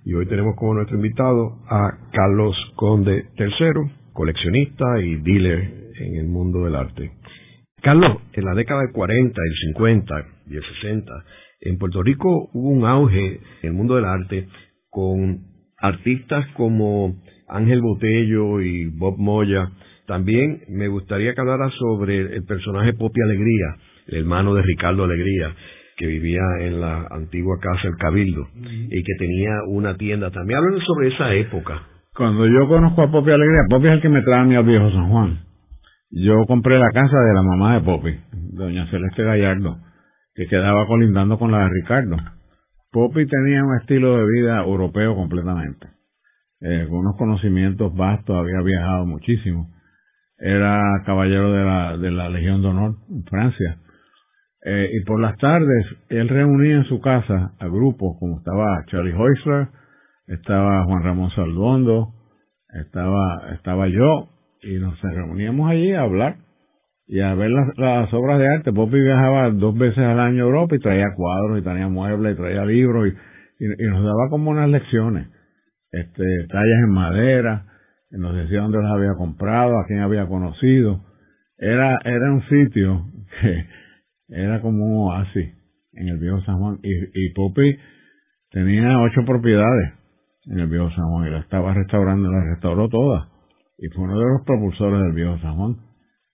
Y 0.04 0.16
hoy 0.16 0.26
tenemos 0.26 0.58
como 0.58 0.74
nuestro 0.74 0.98
invitado 0.98 1.60
a 1.70 1.94
Carlos 2.12 2.58
Conde 2.76 3.28
III, 3.38 3.90
coleccionista 4.12 5.00
y 5.00 5.16
dealer 5.22 5.87
en 6.00 6.16
el 6.16 6.28
mundo 6.28 6.66
del 6.66 6.76
arte. 6.76 7.12
Carlos, 7.82 8.18
en 8.34 8.46
la 8.46 8.56
década 8.56 8.82
del 8.82 8.92
40, 8.92 9.42
el 9.42 9.56
50 9.74 10.26
y 10.50 10.56
el 10.56 10.64
60, 10.82 11.12
en 11.62 11.78
Puerto 11.78 12.04
Rico 12.04 12.50
hubo 12.54 12.70
un 12.70 12.86
auge 12.86 13.40
en 13.62 13.70
el 13.70 13.74
mundo 13.74 13.96
del 13.96 14.06
arte 14.06 14.48
con 14.90 15.42
artistas 15.78 16.46
como 16.56 17.16
Ángel 17.48 17.82
Botello 17.82 18.62
y 18.62 18.88
Bob 18.88 19.18
Moya. 19.18 19.72
También 20.08 20.62
me 20.70 20.88
gustaría 20.88 21.34
que 21.34 21.42
hablara 21.42 21.70
sobre 21.72 22.36
el 22.36 22.44
personaje 22.46 22.94
Popi 22.94 23.22
Alegría, 23.22 23.76
el 24.08 24.20
hermano 24.20 24.54
de 24.56 24.62
Ricardo 24.62 25.04
Alegría, 25.04 25.54
que 25.98 26.08
vivía 26.08 26.42
en 26.62 26.80
la 26.80 27.08
antigua 27.10 27.58
casa 27.60 27.88
El 27.88 27.98
Cabildo 27.98 28.48
y 28.56 29.04
que 29.04 29.14
tenía 29.20 29.52
una 29.68 29.96
tienda. 29.98 30.32
También 30.32 30.60
háblanos 30.60 30.84
sobre 30.86 31.10
esa 31.10 31.34
época. 31.34 31.84
Cuando 32.16 32.46
yo 32.48 32.68
conozco 32.68 33.02
a 33.02 33.12
Popi 33.12 33.32
Alegría, 33.32 33.62
Popi 33.70 33.88
es 33.88 33.94
el 33.94 34.02
que 34.02 34.10
me 34.10 34.22
trae 34.22 34.42
a 34.42 34.46
mí 34.46 34.56
al 34.56 34.66
viejo 34.66 34.90
San 34.92 35.10
Juan. 35.10 35.47
Yo 36.10 36.46
compré 36.48 36.80
la 36.80 36.92
casa 36.92 37.20
de 37.20 37.34
la 37.34 37.44
mamá 37.44 37.76
de 37.76 37.82
Poppy, 37.82 38.18
doña 38.32 38.90
Celeste 38.90 39.24
Gallardo, 39.24 39.78
que 40.36 40.48
quedaba 40.48 40.88
colindando 40.88 41.38
con 41.38 41.52
la 41.52 41.60
de 41.60 41.70
Ricardo. 41.70 42.16
Poppy 42.92 43.28
tenía 43.28 43.64
un 43.64 43.76
estilo 43.82 44.18
de 44.18 44.26
vida 44.26 44.64
europeo 44.64 45.16
completamente, 45.16 45.88
eh, 46.62 46.86
con 46.90 47.00
unos 47.00 47.18
conocimientos 47.18 47.94
vastos, 47.94 48.38
había 48.38 48.62
viajado 48.62 49.06
muchísimo. 49.06 49.70
Era 50.38 50.82
caballero 51.06 51.52
de 51.52 51.66
la, 51.66 51.98
de 51.98 52.12
la 52.12 52.30
Legión 52.30 52.62
de 52.62 52.68
Honor 52.70 52.96
en 53.10 53.24
Francia. 53.26 53.80
Eh, 54.64 54.90
y 54.94 55.04
por 55.04 55.20
las 55.20 55.36
tardes 55.38 55.86
él 56.10 56.30
reunía 56.30 56.78
en 56.78 56.86
su 56.86 57.02
casa 57.02 57.54
a 57.60 57.68
grupos 57.68 58.18
como 58.20 58.38
estaba 58.38 58.84
Charlie 58.86 59.12
Heusler, 59.12 59.68
estaba 60.28 60.86
Juan 60.86 61.04
Ramón 61.04 61.32
Saldondo, 61.32 62.14
estaba, 62.70 63.52
estaba 63.56 63.88
yo, 63.90 64.30
y 64.68 64.80
nos 64.80 65.00
reuníamos 65.02 65.70
allí 65.70 65.94
a 65.94 66.02
hablar 66.02 66.36
y 67.08 67.22
a 67.22 67.34
ver 67.36 67.50
las, 67.50 68.14
obras 68.14 68.40
de 68.40 68.48
arte. 68.48 68.74
Poppy 68.74 69.00
viajaba 69.00 69.50
dos 69.52 69.78
veces 69.78 70.00
al 70.00 70.20
año 70.20 70.44
a 70.44 70.48
Europa 70.48 70.76
y 70.76 70.80
traía 70.80 71.14
cuadros 71.16 71.60
y 71.60 71.64
traía 71.64 71.88
muebles 71.88 72.34
y 72.34 72.38
traía 72.38 72.66
libros 72.66 73.08
y, 73.08 73.66
y, 73.66 73.88
nos 73.88 74.04
daba 74.04 74.30
como 74.30 74.52
unas 74.52 74.70
lecciones, 74.70 75.28
este, 75.92 76.24
tallas 76.50 76.80
en 76.84 76.92
madera, 76.92 77.66
nos 78.12 78.36
decía 78.36 78.62
dónde 78.62 78.82
las 78.82 78.92
había 78.92 79.14
comprado, 79.14 79.80
a 79.80 79.86
quién 79.88 80.00
había 80.00 80.28
conocido. 80.28 81.02
Era, 81.58 81.98
era 82.04 82.32
un 82.32 82.44
sitio 82.50 83.06
que 83.42 83.66
era 84.30 84.62
como 84.62 84.86
un 84.86 85.08
oasis 85.08 85.54
en 85.94 86.10
el 86.10 86.18
viejo 86.18 86.42
San 86.42 86.60
Juan 86.60 86.80
y, 86.84 86.92
y 86.92 87.34
Poppy 87.34 87.78
tenía 88.52 89.00
ocho 89.00 89.22
propiedades 89.26 89.94
en 90.46 90.60
el 90.60 90.68
viejo 90.68 90.90
San 90.92 91.06
Juan 91.06 91.28
y 91.28 91.32
la 91.32 91.40
estaba 91.40 91.74
restaurando, 91.74 92.30
la 92.30 92.44
restauró 92.54 92.90
toda 92.90 93.37
y 93.78 93.88
fue 93.90 94.06
uno 94.06 94.20
de 94.20 94.26
los 94.26 94.42
propulsores 94.46 95.02
del 95.02 95.14
viejo 95.14 95.38
San 95.40 95.56
Juan. 95.56 95.76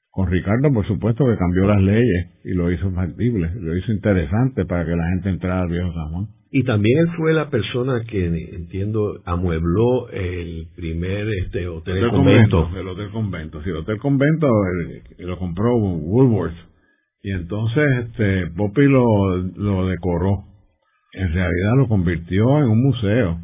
Con 0.10 0.30
Ricardo, 0.30 0.72
por 0.72 0.86
supuesto, 0.86 1.26
que 1.26 1.38
cambió 1.38 1.66
las 1.66 1.82
leyes 1.82 2.40
y 2.46 2.54
lo 2.54 2.72
hizo 2.72 2.92
factible, 2.92 3.50
lo 3.56 3.76
hizo 3.76 3.92
interesante 3.92 4.64
para 4.66 4.86
que 4.86 4.96
la 4.96 5.08
gente 5.10 5.30
entrara 5.30 5.62
al 5.62 5.70
viejo 5.70 5.92
San 5.92 6.10
Juan. 6.12 6.28
Y 6.52 6.64
también 6.66 7.00
él 7.00 7.08
fue 7.18 7.34
la 7.34 7.50
persona 7.50 8.04
que, 8.08 8.28
entiendo, 8.54 9.20
amuebló 9.26 10.08
el 10.10 10.68
primer 10.76 11.28
este 11.44 11.68
hotel, 11.68 12.10
convento. 12.12 12.70
El 12.78 12.88
hotel 12.90 13.10
convento, 13.10 13.64
sí, 13.64 13.72
el 13.72 13.78
hotel 13.78 13.98
convento 13.98 14.48
lo 15.18 15.40
compró 15.40 15.76
Woolworth. 15.76 16.54
Y 17.24 17.32
entonces 17.32 17.84
este 18.06 18.48
Poppy 18.56 18.86
lo, 18.86 19.38
lo 19.38 19.88
decoró. 19.88 20.44
En 21.14 21.34
realidad 21.34 21.76
lo 21.76 21.88
convirtió 21.88 22.60
en 22.60 22.66
un 22.66 22.84
museo 22.84 23.40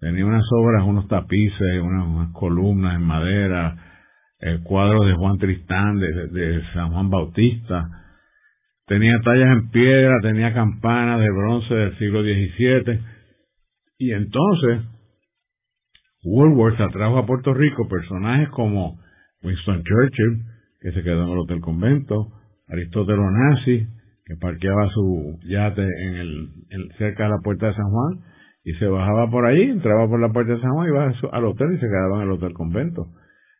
Tenía 0.00 0.24
unas 0.24 0.44
obras, 0.52 0.82
unos 0.86 1.08
tapices, 1.08 1.82
unas, 1.82 2.32
columnas 2.32 2.96
en 2.96 3.02
madera, 3.02 3.76
el 4.38 4.62
cuadro 4.62 5.04
de 5.04 5.14
Juan 5.14 5.36
Tristán, 5.36 5.98
de, 5.98 6.62
San 6.72 6.90
Juan 6.90 7.10
Bautista. 7.10 7.86
Tenía 8.86 9.20
tallas 9.22 9.52
en 9.52 9.70
piedra, 9.70 10.16
tenía 10.22 10.54
campanas 10.54 11.20
de 11.20 11.30
bronce 11.30 11.74
del 11.74 11.98
siglo 11.98 12.22
XVII. 12.22 13.00
Y 13.98 14.12
entonces, 14.12 14.80
Woolworth 16.24 16.80
atrajo 16.80 17.18
a 17.18 17.26
Puerto 17.26 17.52
Rico 17.52 17.86
personajes 17.86 18.48
como 18.48 18.98
Winston 19.42 19.82
Churchill, 19.82 20.44
que 20.80 20.92
se 20.92 21.02
quedó 21.02 21.24
en 21.24 21.28
el 21.30 21.38
Hotel 21.38 21.60
Convento, 21.60 22.28
Aristóteles 22.68 23.20
Onassis, 23.20 23.86
que 24.24 24.36
parqueaba 24.36 24.88
su 24.94 25.38
yate 25.44 25.82
en 25.82 26.14
el, 26.14 26.48
cerca 26.96 27.24
de 27.24 27.30
la 27.30 27.40
puerta 27.42 27.66
de 27.66 27.74
San 27.74 27.90
Juan, 27.90 28.20
y 28.64 28.74
se 28.74 28.86
bajaba 28.86 29.30
por 29.30 29.46
ahí, 29.46 29.62
entraba 29.62 30.08
por 30.08 30.20
la 30.20 30.32
puerta 30.32 30.52
de 30.52 30.60
San 30.60 30.72
Juan, 30.72 30.88
iba 30.88 31.12
al 31.32 31.44
hotel 31.44 31.72
y 31.72 31.78
se 31.78 31.86
quedaba 31.86 32.16
en 32.16 32.28
el 32.28 32.32
hotel 32.32 32.52
convento. 32.52 33.06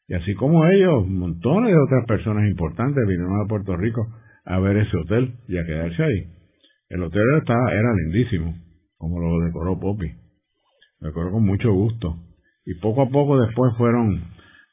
Y 0.08 0.14
así 0.14 0.34
como 0.34 0.66
ellos, 0.66 1.06
montones 1.06 1.72
de 1.72 1.78
otras 1.78 2.04
personas 2.06 2.48
importantes 2.50 3.06
vinieron 3.06 3.40
a 3.40 3.48
Puerto 3.48 3.76
Rico 3.76 4.06
a 4.44 4.58
ver 4.58 4.76
ese 4.78 4.96
hotel 4.96 5.34
y 5.48 5.56
a 5.56 5.64
quedarse 5.64 6.02
ahí. 6.02 6.24
El 6.88 7.02
hotel 7.04 7.22
estaba, 7.38 7.72
era 7.72 7.94
lindísimo, 7.94 8.54
como 8.98 9.20
lo 9.20 9.44
decoró 9.44 9.78
Poppy. 9.78 10.12
Lo 11.00 11.08
decoró 11.08 11.30
con 11.30 11.46
mucho 11.46 11.72
gusto. 11.72 12.16
Y 12.66 12.74
poco 12.80 13.02
a 13.02 13.08
poco 13.08 13.40
después 13.40 13.72
fueron 13.78 14.20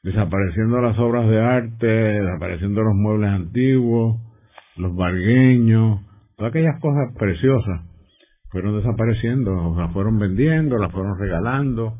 desapareciendo 0.02 0.80
las 0.80 0.98
obras 0.98 1.28
de 1.28 1.40
arte, 1.40 1.86
desapareciendo 1.86 2.82
los 2.82 2.94
muebles 2.94 3.30
antiguos, 3.30 4.20
los 4.76 4.94
bargueños, 4.94 6.00
todas 6.36 6.50
aquellas 6.50 6.80
cosas 6.80 7.14
preciosas 7.16 7.87
fueron 8.50 8.76
desapareciendo, 8.78 9.74
las 9.76 9.92
fueron 9.92 10.18
vendiendo, 10.18 10.78
las 10.78 10.92
fueron 10.92 11.18
regalando, 11.18 11.94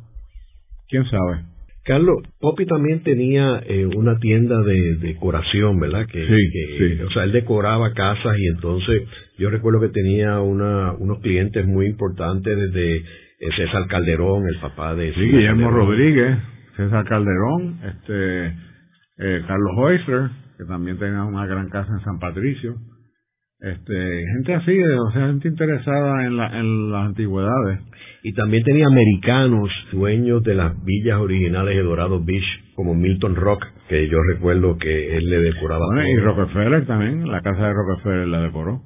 quién 0.89 1.05
sabe. 1.05 1.45
Carlos, 1.85 2.19
Poppy 2.39 2.67
también 2.67 3.03
tenía 3.03 3.63
eh, 3.67 3.87
una 3.87 4.19
tienda 4.19 4.61
de 4.63 4.97
decoración, 4.97 5.81
¿verdad? 5.81 6.07
Que, 6.07 6.27
sí, 6.27 7.01
O 7.03 7.11
sea, 7.11 7.25
él 7.25 7.33
decoraba 7.33 7.95
casas 7.95 8.37
y 8.39 8.47
entonces 8.49 9.05
yo 9.39 9.49
recuerdo 9.49 9.81
que 9.81 9.89
tenía 9.89 10.39
una, 10.41 10.93
unos 10.93 11.21
clientes 11.21 11.67
muy 11.67 11.87
importantes 11.87 12.55
desde 12.55 12.97
eh, 12.97 13.03
César 13.57 13.87
Calderón, 13.89 14.47
el 14.49 14.61
papá 14.61 14.95
de... 14.95 15.15
Sí, 15.15 15.21
Guillermo 15.21 15.71
Rodríguez, 15.71 16.37
César 16.77 17.07
Calderón, 17.07 17.81
este 17.83 18.47
eh, 19.19 19.43
Carlos 19.47 19.73
Heusler, 19.79 20.31
que 20.59 20.65
también 20.65 20.99
tenía 20.99 21.25
una 21.25 21.47
gran 21.47 21.71
casa 21.71 21.91
en 21.91 22.05
San 22.05 22.19
Patricio 22.19 22.77
este 23.61 24.25
gente 24.37 24.55
así, 24.55 24.79
o 24.83 25.11
sea, 25.11 25.27
gente 25.29 25.49
interesada 25.49 26.27
en, 26.27 26.37
la, 26.37 26.59
en 26.59 26.93
las 26.93 27.07
antigüedades. 27.07 27.81
Y 28.23 28.33
también 28.35 28.63
tenía 28.65 28.87
americanos, 28.87 29.71
dueños 29.93 30.43
de 30.43 30.55
las 30.55 30.73
villas 30.85 31.19
originales 31.19 31.77
de 31.77 31.83
Dorado 31.83 32.23
Beach, 32.23 32.45
como 32.75 32.95
Milton 32.95 33.37
Rock, 33.37 33.65
que 33.89 34.09
yo 34.09 34.19
recuerdo 34.33 34.77
que 34.77 35.17
él 35.17 35.29
le 35.29 35.39
decoraba. 35.41 35.85
y 36.09 36.17
Rockefeller 36.19 36.87
también, 36.87 37.29
la 37.29 37.41
casa 37.43 37.69
de 37.69 37.73
Rockefeller 37.73 38.29
la 38.29 38.43
decoró. 38.43 38.83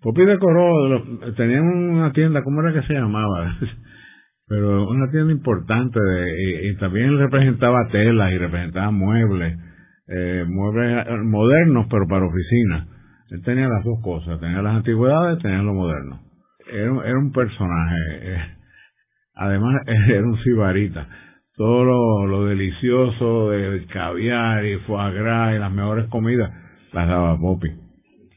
Poppy 0.00 0.24
decoró, 0.24 1.04
tenían 1.36 1.64
una 1.64 2.12
tienda, 2.12 2.42
¿cómo 2.42 2.60
era 2.60 2.72
que 2.72 2.86
se 2.86 2.94
llamaba? 2.94 3.56
Pero 4.48 4.88
una 4.88 5.10
tienda 5.10 5.32
importante, 5.32 5.98
de, 5.98 6.68
y, 6.68 6.76
también 6.76 7.16
representaba 7.16 7.88
telas 7.90 8.32
y 8.32 8.38
representaba 8.38 8.90
muebles, 8.90 9.56
eh, 10.08 10.44
muebles 10.46 11.06
modernos, 11.24 11.86
pero 11.88 12.06
para 12.06 12.26
oficinas 12.26 12.91
él 13.32 13.42
tenía 13.42 13.66
las 13.66 13.82
dos 13.82 13.98
cosas, 14.02 14.38
tenía 14.40 14.60
las 14.60 14.76
antigüedades, 14.76 15.38
tenía 15.42 15.62
lo 15.62 15.72
moderno. 15.72 16.20
Era, 16.70 17.08
era 17.08 17.18
un 17.18 17.32
personaje, 17.32 17.96
eh, 18.20 18.38
además 19.34 19.74
era 19.86 20.22
un 20.22 20.36
sibarita. 20.42 21.08
Todo 21.56 21.84
lo, 21.84 22.26
lo 22.26 22.44
delicioso 22.44 23.50
del 23.50 23.86
caviar 23.86 24.66
y 24.66 24.78
foie 24.80 25.12
gras 25.14 25.54
y 25.54 25.58
las 25.58 25.72
mejores 25.72 26.08
comidas 26.08 26.50
las 26.92 27.08
daba 27.08 27.38
Poppy. 27.38 27.70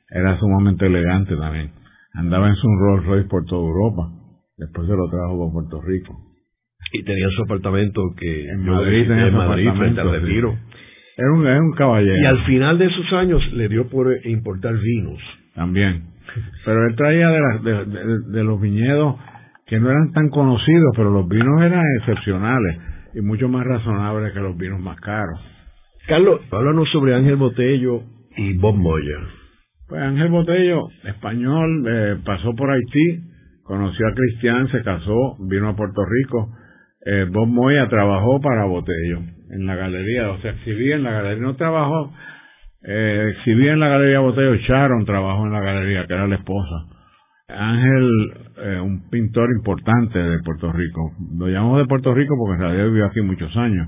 Era 0.10 0.38
sumamente 0.40 0.86
elegante 0.86 1.36
también. 1.36 1.72
Andaba 2.14 2.48
en 2.48 2.56
su 2.56 2.68
Rolls 2.68 3.06
Royce 3.06 3.28
por 3.28 3.44
toda 3.46 3.68
Europa. 3.68 4.10
Después 4.58 4.88
se 4.88 4.96
lo 4.96 5.10
trajo 5.10 5.50
a 5.50 5.52
Puerto 5.52 5.82
Rico. 5.82 6.16
Y 6.94 7.04
tenía 7.04 7.28
su 7.36 7.44
apartamento 7.44 8.02
que 8.18 8.48
en 8.48 8.66
Madrid, 8.66 9.08
tenía 9.08 9.30
su 9.30 9.36
Madrid 9.36 9.70
frente 9.78 10.00
al 10.00 10.12
retiro. 10.12 10.56
Era 11.18 11.32
un, 11.32 11.48
un 11.48 11.72
caballero. 11.74 12.18
Y 12.18 12.26
al 12.26 12.46
final 12.46 12.78
de 12.78 12.88
esos 12.88 13.14
años 13.14 13.42
le 13.54 13.70
dio 13.70 13.88
por 13.88 14.08
importar 14.26 14.74
vinos. 14.78 15.20
También. 15.54 16.04
Pero 16.66 16.88
él 16.88 16.96
traía 16.96 17.30
de, 17.30 17.86
de, 18.32 18.44
los 18.44 18.60
viñedos 18.60 19.16
que 19.66 19.80
no 19.80 19.90
eran 19.90 20.12
tan 20.12 20.30
conocidos, 20.30 20.94
pero 20.96 21.10
los 21.12 21.28
vinos 21.30 21.62
eran 21.62 21.84
excepcionales 22.00 22.78
y 23.14 23.22
mucho 23.22 23.48
más 23.48 23.66
razonables 23.66 24.34
que 24.34 24.42
los 24.42 24.58
vinos 24.58 24.82
más 24.82 25.00
caros. 25.00 25.40
Carlos, 26.08 26.42
háblanos 26.52 26.90
sobre 26.92 27.16
Ángel 27.16 27.38
Botello 27.38 28.02
y 28.36 28.58
Bob 28.58 28.76
Moya. 28.76 29.18
Pues 29.88 30.02
Ángel 30.02 30.30
Botello, 30.30 30.90
español, 31.06 31.86
eh, 31.88 32.18
pasó 32.26 32.54
por 32.54 32.70
Haití, 32.70 33.22
conoció 33.64 34.08
a 34.08 34.14
Cristian, 34.14 34.68
se 34.70 34.84
casó, 34.84 35.38
vino 35.48 35.70
a 35.70 35.76
Puerto 35.76 36.02
Rico. 36.04 36.50
Eh, 37.06 37.28
Bob 37.32 37.48
Moya 37.48 37.88
trabajó 37.88 38.42
para 38.42 38.66
Botello 38.66 39.35
en 39.50 39.66
la 39.66 39.76
galería, 39.76 40.32
o 40.32 40.40
sea, 40.40 40.52
exhibía 40.52 40.96
en 40.96 41.04
la 41.04 41.12
galería, 41.12 41.44
no 41.44 41.56
trabajó, 41.56 42.14
eh, 42.88 43.34
en 43.46 43.80
la 43.80 43.88
galería 43.88 44.20
Botello, 44.20 44.56
Sharon 44.56 45.06
trabajó 45.06 45.46
en 45.46 45.54
la 45.54 45.62
galería, 45.62 46.06
que 46.06 46.14
era 46.14 46.28
la 46.28 46.36
esposa. 46.36 46.86
Ángel, 47.48 48.12
eh, 48.58 48.80
un 48.80 49.10
pintor 49.10 49.50
importante 49.56 50.18
de 50.20 50.40
Puerto 50.44 50.72
Rico. 50.72 51.12
Lo 51.38 51.48
llamamos 51.48 51.80
de 51.80 51.86
Puerto 51.86 52.14
Rico 52.14 52.36
porque 52.38 52.56
en 52.56 52.62
realidad 52.62 52.86
vivió 52.86 53.06
aquí 53.06 53.22
muchos 53.22 53.56
años. 53.56 53.88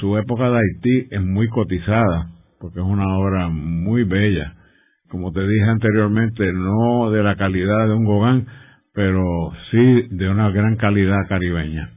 Su 0.00 0.16
época 0.16 0.50
de 0.50 0.58
Haití 0.58 1.08
es 1.10 1.22
muy 1.22 1.48
cotizada, 1.48 2.30
porque 2.58 2.80
es 2.80 2.86
una 2.86 3.18
obra 3.18 3.48
muy 3.48 4.04
bella. 4.04 4.54
Como 5.08 5.30
te 5.32 5.46
dije 5.46 5.64
anteriormente, 5.64 6.52
no 6.52 7.10
de 7.10 7.22
la 7.22 7.36
calidad 7.36 7.86
de 7.86 7.94
un 7.94 8.06
Gauguin, 8.06 8.46
pero 8.94 9.22
sí 9.70 10.08
de 10.10 10.28
una 10.30 10.50
gran 10.50 10.76
calidad 10.76 11.28
caribeña 11.28 11.93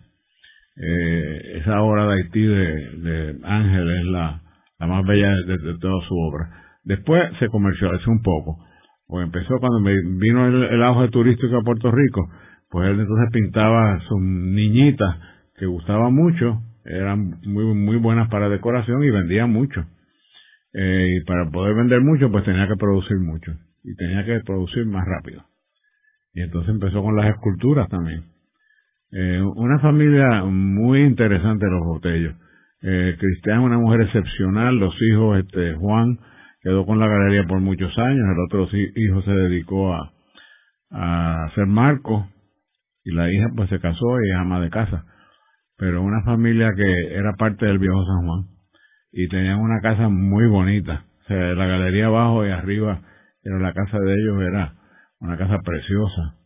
eh, 0.79 1.57
esa 1.59 1.81
obra 1.81 2.07
de 2.07 2.13
Haití 2.13 2.45
de, 2.45 3.35
Ángel 3.43 3.89
es 3.89 4.05
la, 4.05 4.41
la 4.79 4.87
más 4.87 5.05
bella 5.05 5.31
de, 5.47 5.77
toda 5.79 6.07
su 6.07 6.15
obra. 6.15 6.49
Después 6.83 7.23
se 7.39 7.47
comercializó 7.47 8.11
un 8.11 8.21
poco, 8.21 8.63
pues 9.07 9.25
empezó 9.25 9.57
cuando 9.59 9.79
me 9.79 9.95
vino 10.19 10.47
el, 10.47 10.63
el 10.63 10.83
auge 10.83 11.09
turístico 11.09 11.57
a 11.57 11.63
Puerto 11.63 11.91
Rico, 11.91 12.29
pues 12.69 12.89
él 12.89 12.99
entonces 12.99 13.29
pintaba 13.31 13.99
sus 14.01 14.21
niñitas 14.21 15.17
que 15.55 15.65
gustaban 15.65 16.13
mucho, 16.13 16.61
eran 16.85 17.39
muy, 17.43 17.65
muy 17.73 17.97
buenas 17.97 18.29
para 18.29 18.47
decoración 18.47 19.03
y 19.03 19.09
vendía 19.09 19.47
mucho. 19.47 19.83
Eh, 20.73 21.07
y 21.09 21.25
para 21.25 21.49
poder 21.49 21.75
vender 21.75 22.01
mucho, 22.01 22.31
pues 22.31 22.45
tenía 22.45 22.67
que 22.67 22.75
producir 22.75 23.17
mucho 23.17 23.51
y 23.83 23.95
tenía 23.95 24.23
que 24.25 24.41
producir 24.41 24.85
más 24.85 25.05
rápido. 25.05 25.43
Y 26.33 26.41
entonces 26.41 26.69
empezó 26.69 27.01
con 27.01 27.15
las 27.15 27.29
esculturas 27.29 27.89
también 27.89 28.36
eh, 29.11 29.41
una 29.41 29.79
familia 29.79 30.43
muy 30.45 31.01
interesante 31.01 31.65
los 31.65 31.85
Botellos. 31.85 32.35
Eh, 32.81 33.15
Cristian, 33.17 33.59
una 33.59 33.77
mujer 33.79 34.01
excepcional, 34.01 34.75
los 34.75 34.93
hijos, 35.01 35.39
este, 35.39 35.75
Juan, 35.75 36.19
quedó 36.61 36.85
con 36.85 36.99
la 36.99 37.07
galería 37.07 37.45
por 37.47 37.59
muchos 37.59 37.97
años, 37.97 38.25
el 38.29 38.39
otro 38.45 38.67
hijo 38.73 39.21
se 39.23 39.31
dedicó 39.31 39.93
a, 39.93 40.11
a 40.91 41.45
hacer 41.45 41.65
marco 41.65 42.27
y 43.03 43.11
la 43.13 43.31
hija 43.31 43.47
pues 43.55 43.69
se 43.69 43.79
casó 43.79 44.21
y 44.21 44.29
es 44.29 44.35
ama 44.35 44.59
de 44.59 44.69
casa, 44.69 45.05
pero 45.77 46.03
una 46.03 46.23
familia 46.23 46.73
que 46.75 47.15
era 47.15 47.33
parte 47.33 47.65
del 47.65 47.79
viejo 47.79 48.05
San 48.05 48.27
Juan 48.27 48.45
y 49.11 49.27
tenían 49.29 49.59
una 49.59 49.79
casa 49.81 50.09
muy 50.09 50.47
bonita, 50.47 51.05
o 51.21 51.27
sea, 51.27 51.37
la 51.55 51.65
galería 51.65 52.07
abajo 52.07 52.45
y 52.45 52.51
arriba 52.51 53.01
era 53.43 53.59
la 53.59 53.73
casa 53.73 53.97
de 53.99 54.13
ellos, 54.13 54.41
era 54.41 54.73
una 55.19 55.37
casa 55.37 55.57
preciosa. 55.63 56.36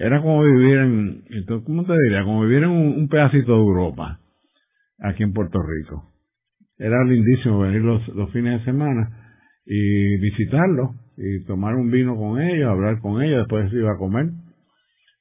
Era 0.00 0.22
como 0.22 0.44
vivir 0.44 0.78
en, 0.78 1.24
¿cómo 1.64 1.84
te 1.84 1.92
diría? 1.92 2.22
Como 2.22 2.42
vivir 2.42 2.62
en 2.62 2.70
un, 2.70 3.08
pedacito 3.08 3.52
de 3.52 3.58
Europa, 3.58 4.20
aquí 5.00 5.24
en 5.24 5.32
Puerto 5.32 5.58
Rico. 5.60 6.04
Era 6.78 7.02
lindísimo 7.02 7.58
venir 7.58 7.82
los, 7.82 8.06
los 8.14 8.30
fines 8.30 8.60
de 8.60 8.64
semana 8.64 9.10
y 9.66 10.16
visitarlos 10.18 10.90
y 11.16 11.44
tomar 11.46 11.74
un 11.74 11.90
vino 11.90 12.14
con 12.14 12.40
ellos, 12.40 12.70
hablar 12.70 13.00
con 13.00 13.20
ellos, 13.20 13.38
después 13.38 13.68
se 13.72 13.76
iba 13.76 13.90
a 13.90 13.98
comer. 13.98 14.26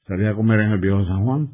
Salía 0.06 0.30
a 0.30 0.36
comer 0.36 0.60
en 0.60 0.72
el 0.74 0.80
viejo 0.80 1.04
San 1.08 1.24
Juan 1.24 1.48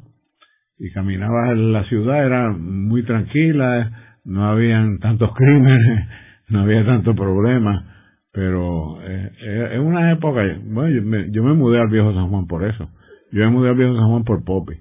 y 0.78 0.92
caminaba 0.92 1.52
en 1.52 1.72
la 1.72 1.84
ciudad, 1.84 2.26
era 2.26 2.50
muy 2.50 3.04
tranquila, 3.04 4.18
no 4.26 4.44
habían 4.44 4.98
tantos 4.98 5.34
crímenes, 5.34 6.08
no 6.50 6.60
había 6.60 6.84
tanto 6.84 7.14
problema, 7.14 7.90
pero 8.32 9.00
eh, 9.02 9.30
eh, 9.40 9.68
es 9.72 9.80
una 9.80 10.12
época, 10.12 10.42
bueno, 10.66 10.90
yo 10.90 11.02
me, 11.02 11.30
yo 11.30 11.42
me 11.42 11.54
mudé 11.54 11.80
al 11.80 11.88
viejo 11.88 12.12
San 12.12 12.28
Juan 12.28 12.46
por 12.46 12.64
eso, 12.64 12.90
yo 13.32 13.40
me 13.44 13.50
mudé 13.50 13.70
al 13.70 13.76
viejo 13.76 13.96
San 13.96 14.08
Juan 14.08 14.24
por 14.24 14.44
Poppy, 14.44 14.74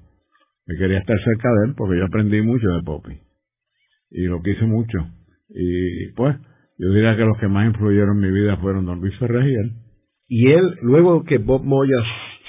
me 0.66 0.78
quería 0.78 1.00
estar 1.00 1.18
cerca 1.18 1.50
de 1.50 1.70
él 1.70 1.74
porque 1.76 1.98
yo 1.98 2.06
aprendí 2.06 2.42
mucho 2.42 2.70
de 2.70 2.84
Poppy 2.84 3.20
y 4.12 4.24
lo 4.26 4.42
quise 4.42 4.66
mucho 4.66 5.00
y 5.50 6.12
pues 6.16 6.36
yo 6.78 6.90
diría 6.90 7.16
que 7.16 7.26
los 7.26 7.38
que 7.38 7.48
más 7.48 7.68
influyeron 7.68 8.18
en 8.18 8.32
mi 8.32 8.40
vida 8.40 8.58
fueron 8.58 8.86
don 8.86 9.00
Luis 9.00 9.16
Ferrer 9.18 9.48
y 9.48 9.56
él. 9.56 9.72
Y 10.28 10.52
él, 10.52 10.78
luego 10.82 11.24
que 11.24 11.38
Bob 11.38 11.64
Moyas 11.64 12.04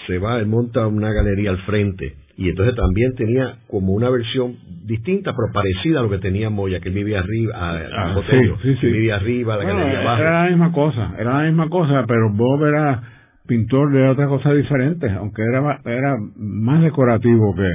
se 0.06 0.18
va, 0.18 0.38
él 0.38 0.46
monta 0.46 0.86
una 0.86 1.12
galería 1.12 1.50
al 1.50 1.58
frente. 1.58 2.14
Y 2.36 2.48
entonces 2.48 2.74
también 2.74 3.14
tenía 3.14 3.58
como 3.68 3.92
una 3.92 4.10
versión 4.10 4.56
distinta, 4.86 5.32
pero 5.36 5.52
parecida 5.52 6.00
a 6.00 6.02
lo 6.02 6.10
que 6.10 6.18
tenía 6.18 6.50
Moya, 6.50 6.80
que 6.80 6.88
él 6.88 6.94
vivía 6.94 7.20
arriba, 7.20 7.54
a, 7.54 7.76
ah, 7.76 8.22
sí, 8.62 8.76
sí, 8.80 8.86
vivía 8.86 9.16
arriba, 9.16 9.56
la 9.56 9.64
galería 9.64 10.00
abajo. 10.00 10.22
Era 10.22 10.42
la 10.44 10.50
misma 10.50 10.72
cosa, 10.72 11.14
era 11.18 11.38
la 11.38 11.44
misma 11.44 11.68
cosa, 11.68 12.04
pero 12.08 12.32
Bob 12.32 12.64
era 12.66 13.02
pintor 13.46 13.92
de 13.92 14.08
otra 14.08 14.26
cosa 14.26 14.52
diferente, 14.52 15.10
aunque 15.10 15.42
era, 15.42 15.80
era 15.84 16.16
más 16.36 16.82
decorativo 16.82 17.54
que, 17.54 17.70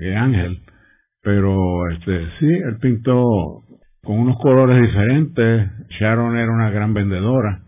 que, 0.00 0.16
Ángel. 0.16 0.58
Pero 1.22 1.88
este 1.90 2.26
sí, 2.38 2.46
él 2.46 2.76
pintó 2.80 3.24
con 4.02 4.18
unos 4.18 4.36
colores 4.38 4.80
diferentes. 4.82 5.70
Sharon 5.98 6.36
era 6.36 6.52
una 6.52 6.70
gran 6.70 6.92
vendedora. 6.92 7.62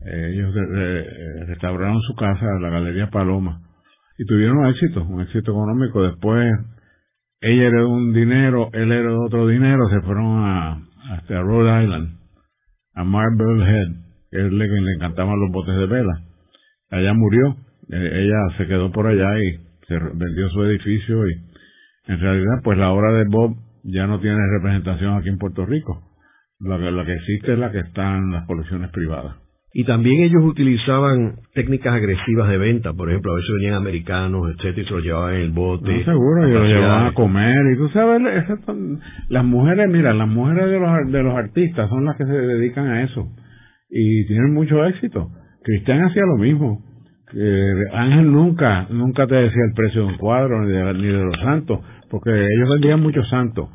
Eh, 0.00 0.30
ellos 0.32 0.54
restauraron 1.46 2.00
su 2.02 2.14
casa, 2.14 2.46
la 2.60 2.70
Galería 2.70 3.10
Paloma, 3.10 3.60
y 4.18 4.24
tuvieron 4.26 4.66
éxito, 4.66 5.02
un 5.04 5.22
éxito 5.22 5.52
económico. 5.52 6.02
Después, 6.02 6.46
ella 7.40 7.66
heredó 7.66 7.88
un 7.90 8.12
dinero, 8.12 8.70
él 8.72 8.92
heredó 8.92 9.24
otro 9.24 9.46
dinero, 9.46 9.88
se 9.88 10.00
fueron 10.02 10.44
a, 10.44 10.80
hasta 11.12 11.40
Rhode 11.40 11.84
Island, 11.84 12.18
a 12.94 13.04
Marble 13.04 13.64
Head, 13.64 14.05
es 14.30 14.52
le, 14.52 14.66
le 14.68 14.92
encantaban 14.94 15.38
los 15.40 15.50
botes 15.50 15.76
de 15.76 15.86
vela. 15.86 16.22
Allá 16.90 17.12
murió, 17.14 17.56
eh, 17.90 18.10
ella 18.22 18.56
se 18.58 18.66
quedó 18.66 18.90
por 18.92 19.06
allá 19.06 19.38
y 19.40 19.58
se 19.86 19.98
vendió 19.98 20.48
su 20.50 20.64
edificio 20.64 21.28
y 21.28 21.32
en 22.08 22.20
realidad 22.20 22.60
pues 22.62 22.78
la 22.78 22.90
obra 22.90 23.12
de 23.12 23.24
Bob 23.28 23.56
ya 23.84 24.06
no 24.06 24.20
tiene 24.20 24.38
representación 24.58 25.14
aquí 25.14 25.28
en 25.28 25.38
Puerto 25.38 25.64
Rico. 25.66 26.02
La 26.58 26.78
que, 26.78 27.06
que 27.06 27.12
existe 27.12 27.52
es 27.52 27.58
la 27.58 27.70
que 27.70 27.80
está 27.80 28.16
en 28.16 28.32
las 28.32 28.46
colecciones 28.46 28.90
privadas. 28.90 29.36
Y 29.78 29.84
también 29.84 30.22
ellos 30.22 30.42
utilizaban 30.42 31.34
técnicas 31.52 31.92
agresivas 31.92 32.48
de 32.48 32.56
venta, 32.56 32.94
por 32.94 33.10
ejemplo, 33.10 33.32
a 33.32 33.36
veces 33.36 33.50
venían 33.56 33.74
americanos, 33.74 34.48
etcétera, 34.48 34.82
y 34.82 34.84
se 34.86 34.94
los 34.94 35.04
llevaban 35.04 35.34
en 35.34 35.40
el 35.42 35.50
bote. 35.50 35.98
No, 35.98 36.04
seguro, 36.04 36.48
y 36.48 36.52
los 36.52 36.66
llevaban 36.66 37.06
a 37.08 37.12
comer. 37.12 37.74
Y 37.74 37.76
tú 37.76 37.90
sabes, 37.90 38.22
las 39.28 39.44
mujeres, 39.44 39.90
mira, 39.90 40.14
las 40.14 40.28
mujeres 40.28 40.70
de 40.70 40.80
los, 40.80 41.12
de 41.12 41.22
los 41.22 41.34
artistas 41.34 41.90
son 41.90 42.06
las 42.06 42.16
que 42.16 42.24
se 42.24 42.32
dedican 42.32 42.86
a 42.86 43.02
eso. 43.02 43.28
Y 43.88 44.26
tienen 44.26 44.52
mucho 44.52 44.84
éxito. 44.84 45.30
Cristian 45.62 46.04
hacía 46.04 46.22
lo 46.26 46.36
mismo. 46.36 46.84
Ángel 47.92 48.30
nunca, 48.30 48.86
nunca 48.90 49.26
te 49.26 49.34
decía 49.34 49.62
el 49.68 49.74
precio 49.74 50.02
de 50.02 50.12
un 50.12 50.16
cuadro, 50.16 50.62
ni 50.62 50.72
de, 50.72 50.94
ni 50.94 51.06
de 51.06 51.24
los 51.24 51.36
santos 51.40 51.80
porque 52.10 52.30
ellos 52.30 52.68
vendían 52.68 53.00
muchos 53.00 53.28
santos. 53.28 53.68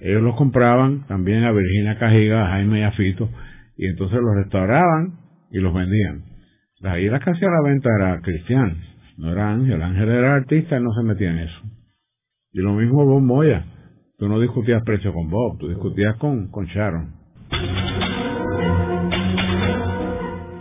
Ellos 0.00 0.22
los 0.22 0.36
compraban 0.36 1.06
también 1.06 1.44
a 1.44 1.52
Virginia 1.52 1.98
Cajiga, 1.98 2.46
a 2.46 2.50
Jaime 2.50 2.80
y 2.80 2.82
a 2.82 2.92
Fito, 2.92 3.28
y 3.76 3.86
entonces 3.86 4.18
los 4.20 4.34
restauraban 4.36 5.18
y 5.50 5.58
los 5.58 5.72
vendían. 5.72 6.24
Ahí 6.82 7.08
la 7.08 7.20
que 7.20 7.30
hacía 7.30 7.48
la 7.48 7.68
venta 7.68 7.88
era 7.98 8.20
Cristian, 8.20 8.76
no 9.16 9.32
era 9.32 9.50
Ángel. 9.50 9.82
Ángel 9.82 10.08
era 10.08 10.34
artista 10.34 10.78
y 10.78 10.82
no 10.82 10.92
se 10.92 11.02
metía 11.02 11.30
en 11.30 11.38
eso. 11.38 11.60
Y 12.52 12.60
lo 12.60 12.74
mismo 12.74 13.04
Bob 13.04 13.22
Moya. 13.22 13.64
Tú 14.18 14.28
no 14.28 14.40
discutías 14.40 14.82
precio 14.82 15.12
con 15.12 15.28
Bob, 15.28 15.58
tú 15.58 15.68
discutías 15.68 16.16
con, 16.16 16.50
con 16.50 16.66
Sharon. 16.66 17.25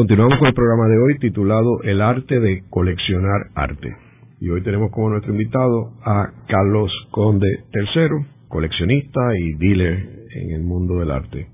Continuamos 0.00 0.38
con 0.38 0.48
el 0.48 0.54
programa 0.54 0.88
de 0.88 0.96
hoy 0.96 1.18
titulado 1.18 1.82
El 1.82 2.00
arte 2.00 2.40
de 2.40 2.62
coleccionar 2.70 3.48
arte. 3.54 3.94
Y 4.40 4.48
hoy 4.48 4.62
tenemos 4.62 4.90
como 4.92 5.10
nuestro 5.10 5.30
invitado 5.30 5.92
a 6.02 6.26
Carlos 6.48 6.90
Conde 7.10 7.46
III, 7.74 8.08
coleccionista 8.48 9.20
y 9.38 9.58
dealer 9.58 9.98
en 10.34 10.52
el 10.52 10.62
mundo 10.62 11.00
del 11.00 11.10
arte. 11.10 11.48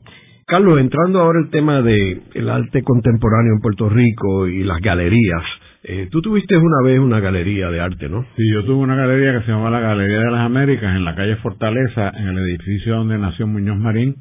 Carlos, 0.47 0.79
entrando 0.79 1.23
ahora 1.23 1.41
el 1.41 1.51
tema 1.51 1.83
del 1.83 2.23
el 2.35 2.49
arte 2.49 2.85
contemporáneo 2.85 3.55
en 3.55 3.61
Puerto 3.61 3.89
Rico 3.89 4.47
y 4.47 4.63
las 4.63 4.81
galerías, 4.81 5.43
eh, 5.83 6.09
tú 6.13 6.23
tuviste 6.23 6.57
una 6.57 6.83
vez 6.85 7.01
una 7.01 7.19
galería 7.19 7.69
de 7.69 7.81
arte, 7.81 8.09
¿no? 8.09 8.27
Sí, 8.37 8.45
yo 8.55 8.65
tuve 8.65 8.77
una 8.77 8.95
galería 8.95 9.41
que 9.41 9.45
se 9.45 9.51
llamaba 9.51 9.71
la 9.71 9.81
Galería 9.81 10.21
de 10.21 10.31
las 10.31 10.43
Américas 10.43 10.95
en 10.95 11.05
la 11.05 11.17
calle 11.17 11.35
Fortaleza, 11.39 12.11
en 12.11 12.29
el 12.29 12.39
edificio 12.39 12.95
donde 12.95 13.19
nació 13.19 13.49
Muñoz 13.49 13.77
Marín, 13.77 14.15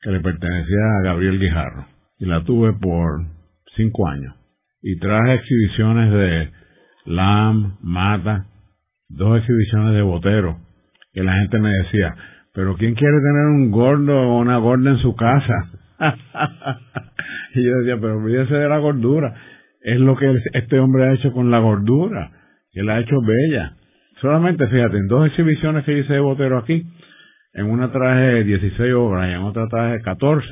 que 0.00 0.12
le 0.12 0.20
pertenecía 0.20 0.98
a 0.98 1.04
Gabriel 1.04 1.38
Guijarro. 1.38 1.84
Y 2.18 2.24
la 2.24 2.42
tuve 2.42 2.72
por 2.72 3.35
cinco 3.76 4.08
años. 4.08 4.34
Y 4.82 4.98
traje 4.98 5.34
exhibiciones 5.34 6.12
de 6.12 6.50
Lam, 7.06 7.76
Mata, 7.82 8.46
dos 9.08 9.38
exhibiciones 9.38 9.94
de 9.94 10.02
Botero, 10.02 10.58
que 11.12 11.22
la 11.22 11.34
gente 11.34 11.58
me 11.58 11.70
decía, 11.70 12.14
pero 12.54 12.76
¿quién 12.76 12.94
quiere 12.94 13.18
tener 13.18 13.46
un 13.46 13.70
gordo 13.70 14.16
o 14.16 14.38
una 14.38 14.58
gorda 14.58 14.90
en 14.90 14.98
su 14.98 15.14
casa? 15.14 15.70
y 17.54 17.64
yo 17.64 17.76
decía, 17.78 17.98
pero 18.00 18.18
olvídese 18.18 18.54
de 18.54 18.68
la 18.68 18.78
gordura. 18.78 19.34
Es 19.82 20.00
lo 20.00 20.16
que 20.16 20.34
este 20.54 20.78
hombre 20.80 21.04
ha 21.04 21.12
hecho 21.12 21.32
con 21.32 21.50
la 21.50 21.58
gordura, 21.58 22.30
que 22.72 22.82
la 22.82 22.94
ha 22.94 23.00
hecho 23.00 23.16
bella. 23.20 23.76
Solamente, 24.20 24.66
fíjate, 24.68 24.96
en 24.96 25.06
dos 25.06 25.26
exhibiciones 25.26 25.84
que 25.84 25.98
hice 25.98 26.14
de 26.14 26.20
Botero 26.20 26.58
aquí, 26.58 26.82
en 27.52 27.66
una 27.66 27.92
traje 27.92 28.44
16 28.44 28.94
obras 28.94 29.28
y 29.28 29.32
en 29.32 29.42
otra 29.42 29.66
traje 29.68 30.00
14, 30.02 30.46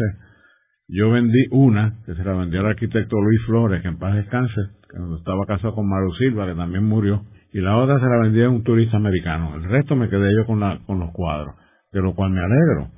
yo 0.89 1.11
vendí 1.11 1.47
una, 1.51 1.99
que 2.05 2.15
se 2.15 2.25
la 2.25 2.35
vendió 2.35 2.61
al 2.61 2.67
arquitecto 2.67 3.21
Luis 3.21 3.41
Flores, 3.47 3.83
que 3.83 3.89
en 3.89 3.99
paz 3.99 4.15
descanse, 4.15 4.61
que 4.89 5.17
estaba 5.19 5.47
casado 5.47 5.75
con 5.75 5.89
Maru 5.89 6.13
Silva, 6.15 6.47
que 6.47 6.55
también 6.55 6.85
murió, 6.85 7.25
y 7.53 7.61
la 7.61 7.77
otra 7.77 7.99
se 7.99 8.07
la 8.07 8.19
vendí 8.19 8.43
a 8.43 8.51
un 8.51 8.63
turista 8.63 8.97
americano. 8.97 9.55
El 9.57 9.65
resto 9.65 9.97
me 9.97 10.09
quedé 10.09 10.31
yo 10.37 10.47
con, 10.47 10.61
la, 10.61 10.81
con 10.87 10.99
los 10.99 11.11
cuadros 11.13 11.55
de 11.95 12.03
lo 12.03 12.15
cual 12.15 12.33
me 12.33 12.41
alegro, 12.41 12.91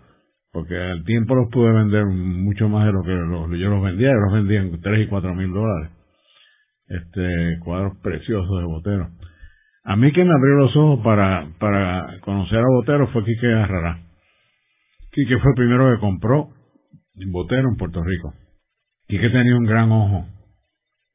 porque 0.51 0.75
al 0.75 1.05
tiempo 1.05 1.35
los 1.35 1.51
pude 1.51 1.71
vender 1.71 2.07
mucho 2.07 2.67
más 2.69 2.87
de 2.87 2.93
lo 2.93 3.03
que 3.03 3.11
yo 3.11 3.69
los 3.69 3.83
vendía, 3.83 4.09
yo 4.09 4.21
los 4.21 4.33
vendía 4.33 4.61
en 4.61 4.81
3 4.81 5.07
y 5.07 5.07
4 5.07 5.35
mil 5.35 5.53
dólares. 5.53 5.91
Este, 6.89 7.59
cuadros 7.63 7.99
preciosos 8.03 8.59
de 8.59 8.65
Botero. 8.65 9.09
A 9.85 9.97
mí 9.97 10.13
que 10.13 10.25
me 10.25 10.31
abrió 10.31 10.55
los 10.55 10.77
ojos 10.77 11.01
para, 11.05 11.49
para 11.59 12.21
conocer 12.21 12.59
a 12.59 12.67
Botero 12.67 13.07
fue 13.09 13.25
Quique 13.25 13.53
Arrará. 13.53 14.01
Quique 15.13 15.39
fue 15.39 15.51
el 15.51 15.57
primero 15.57 15.95
que 15.95 16.01
compró 16.01 16.56
Botero 17.25 17.69
en 17.69 17.77
Puerto 17.77 18.03
Rico. 18.03 18.35
Quique 19.09 19.31
tenía 19.31 19.57
un 19.57 19.65
gran 19.65 19.91
ojo 19.91 20.27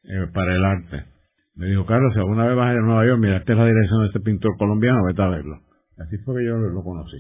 eh, 0.04 0.28
para 0.34 0.56
el 0.56 0.66
arte. 0.66 1.06
Me 1.56 1.68
dijo, 1.68 1.86
Carlos, 1.86 2.14
si 2.14 2.20
alguna 2.20 2.46
vez 2.48 2.56
vas 2.56 2.70
a 2.70 2.74
ir 2.74 2.80
a 2.80 2.82
Nueva 2.82 3.06
York, 3.06 3.20
mira, 3.20 3.38
esta 3.38 3.52
es 3.52 3.58
la 3.60 3.66
dirección 3.66 4.02
de 4.02 4.08
este 4.08 4.20
pintor 4.22 4.58
colombiano, 4.58 5.04
vete 5.06 5.22
a 5.22 5.28
verlo. 5.28 5.62
Así 5.98 6.18
fue 6.20 6.40
que 6.40 6.48
yo 6.48 6.58
lo 6.58 6.84
conocí. 6.84 7.18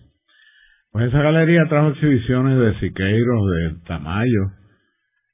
Pues 0.91 1.07
esa 1.07 1.21
galería 1.21 1.67
trajo 1.69 1.89
exhibiciones 1.89 2.59
de 2.59 2.79
Siqueiros, 2.79 3.41
de 3.51 3.79
Tamayo, 3.87 4.51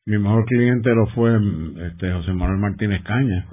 Mi 0.06 0.18
mejor 0.18 0.46
cliente 0.46 0.94
lo 0.94 1.08
fue 1.08 1.40
este 1.88 2.12
José 2.14 2.34
Manuel 2.34 2.60
Martínez 2.60 3.04
Caña, 3.04 3.48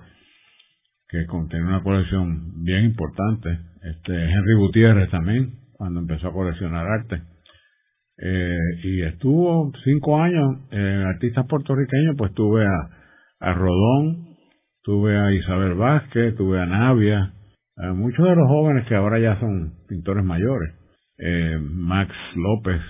que 1.09 1.27
contiene 1.27 1.67
una 1.67 1.83
colección 1.83 2.63
bien 2.63 2.85
importante. 2.85 3.59
Este 3.83 4.13
Henry 4.13 4.55
Gutiérrez 4.57 5.11
también, 5.11 5.55
cuando 5.73 6.01
empezó 6.01 6.29
a 6.29 6.33
coleccionar 6.33 6.87
arte. 6.87 7.23
Eh, 8.17 8.59
y 8.85 9.03
estuvo 9.03 9.73
cinco 9.83 10.21
años 10.21 10.59
en 10.71 11.03
artistas 11.03 11.47
puertorriqueños, 11.49 12.15
pues 12.17 12.33
tuve 12.35 12.65
a, 12.65 12.91
a 13.41 13.55
Rodón, 13.55 14.37
tuve 14.83 15.17
a 15.17 15.33
Isabel 15.33 15.75
Vázquez, 15.75 16.37
tuve 16.37 16.61
a 16.61 16.67
Navia, 16.67 17.33
a 17.77 17.93
muchos 17.93 18.25
de 18.25 18.37
los 18.37 18.47
jóvenes 18.47 18.87
que 18.87 18.95
ahora 18.95 19.19
ya 19.19 19.39
son 19.41 19.75
pintores 19.89 20.25
mayores, 20.25 20.75
eh, 21.19 21.59
Max 21.61 22.15
López, 22.37 22.81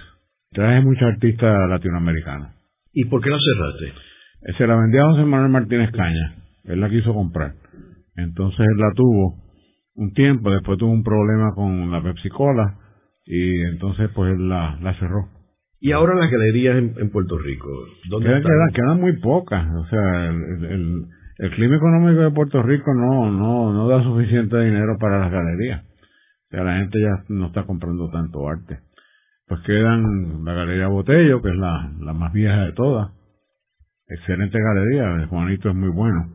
traje 0.51 0.83
muchos 0.83 1.05
artistas 1.05 1.57
latinoamericanos. 1.71 2.51
¿Y 2.93 3.07
por 3.07 3.23
qué 3.23 3.31
la 3.31 3.39
cerraste? 3.39 4.01
Eh, 4.43 4.53
se 4.59 4.67
la 4.67 4.77
vendía 4.77 5.03
a 5.03 5.11
José 5.11 5.25
Manuel 5.25 5.51
Martínez 5.51 5.91
Caña, 5.93 6.37
él 6.65 6.81
la 6.81 6.91
quiso 6.91 7.15
comprar. 7.15 7.55
Entonces 8.17 8.61
él 8.61 8.77
la 8.77 8.93
tuvo 8.95 9.43
un 9.97 10.13
tiempo, 10.13 10.51
después 10.51 10.79
tuvo 10.79 10.93
un 10.93 11.03
problema 11.03 11.53
con 11.55 11.91
la 11.91 12.03
Pepsi 12.03 12.29
Cola 12.29 12.84
y 13.25 13.63
entonces 13.63 14.11
pues 14.15 14.33
él 14.33 14.49
la, 14.49 14.79
la 14.81 14.99
cerró. 14.99 15.29
Y 15.81 15.93
ahora 15.93 16.15
las 16.15 16.31
galerías 16.31 16.77
en, 16.77 17.11
Puerto 17.11 17.39
Rico, 17.39 17.69
¿dónde 18.09 18.29
quedan, 18.29 18.43
quedan, 18.43 18.73
quedan, 18.73 19.01
muy 19.01 19.21
pocas, 19.21 19.67
o 19.75 19.87
sea, 19.87 20.27
el, 20.29 20.65
el, 20.65 21.05
el, 21.39 21.51
clima 21.51 21.77
económico 21.77 22.23
de 22.23 22.31
Puerto 22.31 22.63
Rico 22.63 22.95
no, 22.95 23.31
no, 23.31 23.73
no 23.73 23.89
da 23.89 24.03
suficiente 24.03 24.59
dinero 24.61 24.97
para 24.99 25.19
las 25.21 25.31
galerías. 25.31 25.85
O 25.85 26.57
sea, 26.57 26.65
la 26.65 26.79
gente 26.79 27.01
ya 27.01 27.25
no 27.29 27.49
está 27.49 27.65
comprando 27.65 28.09
tanto 28.11 28.49
arte. 28.49 28.79
Pues 29.47 29.61
quedan 29.67 30.45
la 30.45 30.55
Galería 30.55 30.89
Botello, 30.89 31.43
que 31.43 31.51
es 31.51 31.57
la, 31.57 31.93
la 32.01 32.15
más 32.15 32.33
vieja 32.33 32.65
de 32.65 32.73
todas. 32.73 33.11
Excelente 34.07 34.59
galería, 34.59 35.27
Juanito 35.29 35.69
es 35.69 35.75
muy 35.75 35.91
bueno. 35.91 36.31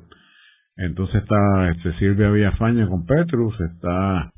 Entonces 0.76 1.24
está 1.24 1.70
este, 1.72 1.94
Silvia 2.00 2.30
Villafaña 2.30 2.88
con 2.88 3.06
Petrus, 3.06 3.60
está 3.62 4.32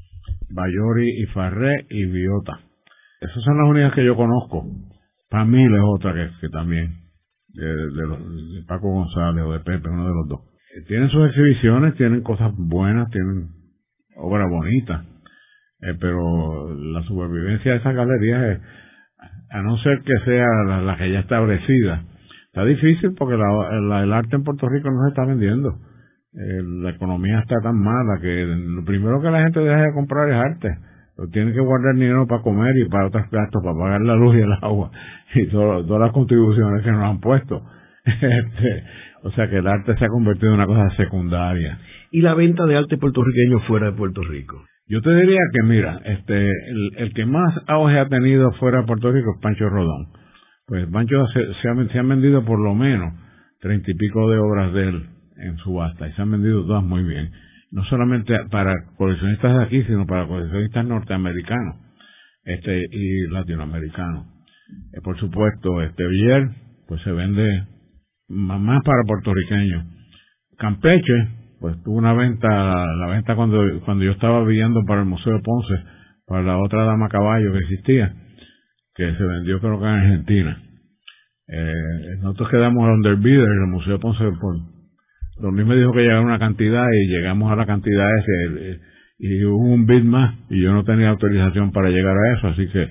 Bayori 0.50 1.22
y 1.22 1.26
Farré 1.28 1.86
y 1.90 2.06
Biota. 2.06 2.60
Esas 3.22 3.44
son 3.44 3.58
las 3.58 3.70
únicas 3.70 3.94
que 3.94 4.06
yo 4.06 4.16
conozco. 4.16 4.66
Pamil 5.30 5.74
es 5.74 5.82
otra 5.84 6.14
que, 6.14 6.30
que 6.42 6.50
también, 6.50 6.94
de, 7.50 8.64
Paco 8.68 8.92
González 8.92 9.44
o 9.46 9.54
de 9.54 9.60
Pepe, 9.60 9.90
uno 9.90 10.08
de 10.08 10.14
los 10.14 10.28
dos. 10.28 10.40
Eh, 10.76 10.84
tienen 10.88 11.10
sus 11.10 11.30
exhibiciones, 11.30 11.96
tienen 11.96 12.22
cosas 12.22 12.52
buenas, 12.58 13.10
tienen 13.12 13.50
obras 14.18 14.50
bonitas, 14.50 15.06
eh, 15.82 15.96
pero 16.00 16.74
la 16.76 17.02
supervivencia 17.04 17.72
de 17.72 17.78
esas 17.78 17.96
galerías, 17.96 18.44
es, 18.44 18.60
a 19.52 19.62
no 19.62 19.78
ser 19.78 20.02
que 20.02 20.18
sea 20.26 20.46
la, 20.82 20.98
que 20.98 21.12
ya 21.12 21.20
establecida, 21.20 22.04
está 22.48 22.66
difícil 22.66 23.14
porque 23.18 23.38
la, 23.38 24.04
el 24.04 24.14
arte 24.14 24.36
en 24.36 24.44
Puerto 24.44 24.68
Rico 24.68 24.90
no 24.90 25.04
se 25.04 25.10
está 25.10 25.26
vendiendo 25.26 25.78
eh, 26.34 26.64
la 26.64 26.92
economía 26.92 27.40
está 27.40 27.60
tan 27.62 27.78
mala 27.78 28.20
que 28.22 28.46
lo 28.46 28.86
primero 28.86 29.22
que 29.22 29.30
la 29.30 29.44
gente 29.44 29.60
deja 29.60 29.82
de 29.82 29.94
comprar 29.94 30.30
es 30.30 30.36
arte. 30.36 30.78
Lo 31.18 31.28
tiene 31.28 31.52
que 31.52 31.60
guardar 31.60 31.94
dinero 31.96 32.26
para 32.26 32.42
comer 32.42 32.74
y 32.78 32.88
para 32.88 33.08
otros 33.08 33.30
gastos, 33.30 33.62
para 33.62 33.78
pagar 33.78 34.02
la 34.02 34.16
luz 34.16 34.36
y 34.38 34.40
el 34.40 34.54
agua 34.62 34.92
y 35.36 35.48
todas 35.48 36.00
las 36.00 36.12
contribuciones 36.14 36.84
que 36.84 36.92
nos 36.92 37.04
han 37.04 37.20
puesto. 37.20 37.62
Este, 38.04 38.84
o 39.24 39.32
sea 39.32 39.48
que 39.48 39.58
el 39.58 39.68
arte 39.68 39.96
se 39.96 40.06
ha 40.06 40.08
convertido 40.08 40.50
en 40.50 40.56
una 40.56 40.66
cosa 40.66 40.90
secundaria. 40.96 41.78
¿Y 42.10 42.22
la 42.22 42.34
venta 42.34 42.66
de 42.66 42.76
arte 42.76 42.98
puertorriqueño 42.98 43.60
fuera 43.68 43.88
de 43.88 43.92
Puerto 43.92 44.22
Rico? 44.24 44.66
Yo 44.88 45.02
te 45.02 45.14
diría 45.14 45.40
que, 45.54 45.68
mira, 45.68 46.02
este, 46.06 46.50
el, 46.98 47.14
que 47.14 47.28
más 47.28 47.54
auge 47.68 48.00
ha 48.00 48.10
tenido 48.10 48.52
fuera 48.54 48.80
de 48.80 48.88
Puerto 48.88 49.12
Rico 49.12 49.36
es 49.36 49.42
Pancho 49.44 49.70
Rodón. 49.70 50.08
Pues 50.66 50.88
Pancho 50.88 51.28
se, 51.28 51.46
se, 51.62 51.88
se 51.94 52.00
han 52.00 52.10
vendido 52.10 52.44
por 52.44 52.60
lo 52.60 52.74
menos 52.74 53.14
treinta 53.60 53.92
y 53.92 53.94
pico 53.94 54.32
de 54.32 54.40
obras 54.40 54.74
de 54.74 54.90
él 54.90 55.06
en 55.38 55.58
subasta 55.58 56.08
y 56.08 56.14
se 56.14 56.22
han 56.22 56.32
vendido 56.32 56.66
todas 56.66 56.84
muy 56.84 57.04
bien. 57.04 57.32
No 57.72 57.84
solamente 57.86 58.34
para 58.50 58.74
coleccionistas 58.98 59.58
de 59.58 59.64
aquí, 59.64 59.84
sino 59.84 60.06
para 60.06 60.28
coleccionistas 60.28 60.86
norteamericanos 60.86 61.92
este 62.44 62.86
y 62.92 63.28
latinoamericanos. 63.28 64.26
Eh, 64.94 65.02
por 65.04 65.20
supuesto, 65.20 65.82
este 65.82 66.08
Villar, 66.08 66.50
pues 66.88 67.02
se 67.04 67.12
vende 67.12 67.68
más 68.28 68.82
para 68.84 69.04
puertorriqueños. 69.06 69.86
Campeche, 70.58 71.28
pues 71.60 71.82
tuvo 71.84 71.98
una 71.98 72.14
venta, 72.14 72.48
la 72.48 73.08
venta 73.08 73.36
cuando, 73.36 73.64
cuando 73.86 74.04
yo 74.04 74.12
estaba 74.12 74.44
viviendo 74.44 74.84
para 74.86 75.02
el 75.02 75.08
Museo 75.08 75.34
de 75.34 75.42
Ponce, 75.42 75.74
para 76.26 76.44
la 76.44 76.58
otra 76.58 76.86
dama 76.86 77.10
caballo 77.10 77.52
que 77.52 77.60
existía, 77.60 78.14
que 78.96 79.14
se 79.16 79.24
vendió 79.24 79.60
creo 79.60 79.80
que 79.80 79.86
en 79.86 79.92
Argentina. 79.92 80.62
Eh, 81.48 82.18
nosotros 82.22 82.50
quedamos 82.50 82.88
a 82.88 82.94
Underbidder 82.94 83.48
en 83.48 83.64
el 83.64 83.70
Museo 83.70 83.94
de 83.94 84.00
Ponce 84.00 84.24
por 84.40 84.56
Don 85.42 85.56
Luis 85.56 85.68
me 85.68 85.76
dijo 85.76 85.92
que 85.92 86.02
llegara 86.02 86.22
una 86.22 86.40
cantidad 86.40 86.86
y 86.92 87.08
llegamos 87.08 87.52
a 87.52 87.56
la 87.56 87.66
cantidad 87.66 88.08
ese 88.20 88.80
y 89.24 89.44
hubo 89.46 89.74
un 89.74 89.86
bid 89.86 90.04
más 90.04 90.36
y 90.50 90.62
yo 90.62 90.74
no 90.74 90.84
tenía 90.84 91.10
autorización 91.10 91.72
para 91.72 91.90
llegar 91.90 92.16
a 92.18 92.38
eso, 92.38 92.48
así 92.48 92.68
que 92.70 92.90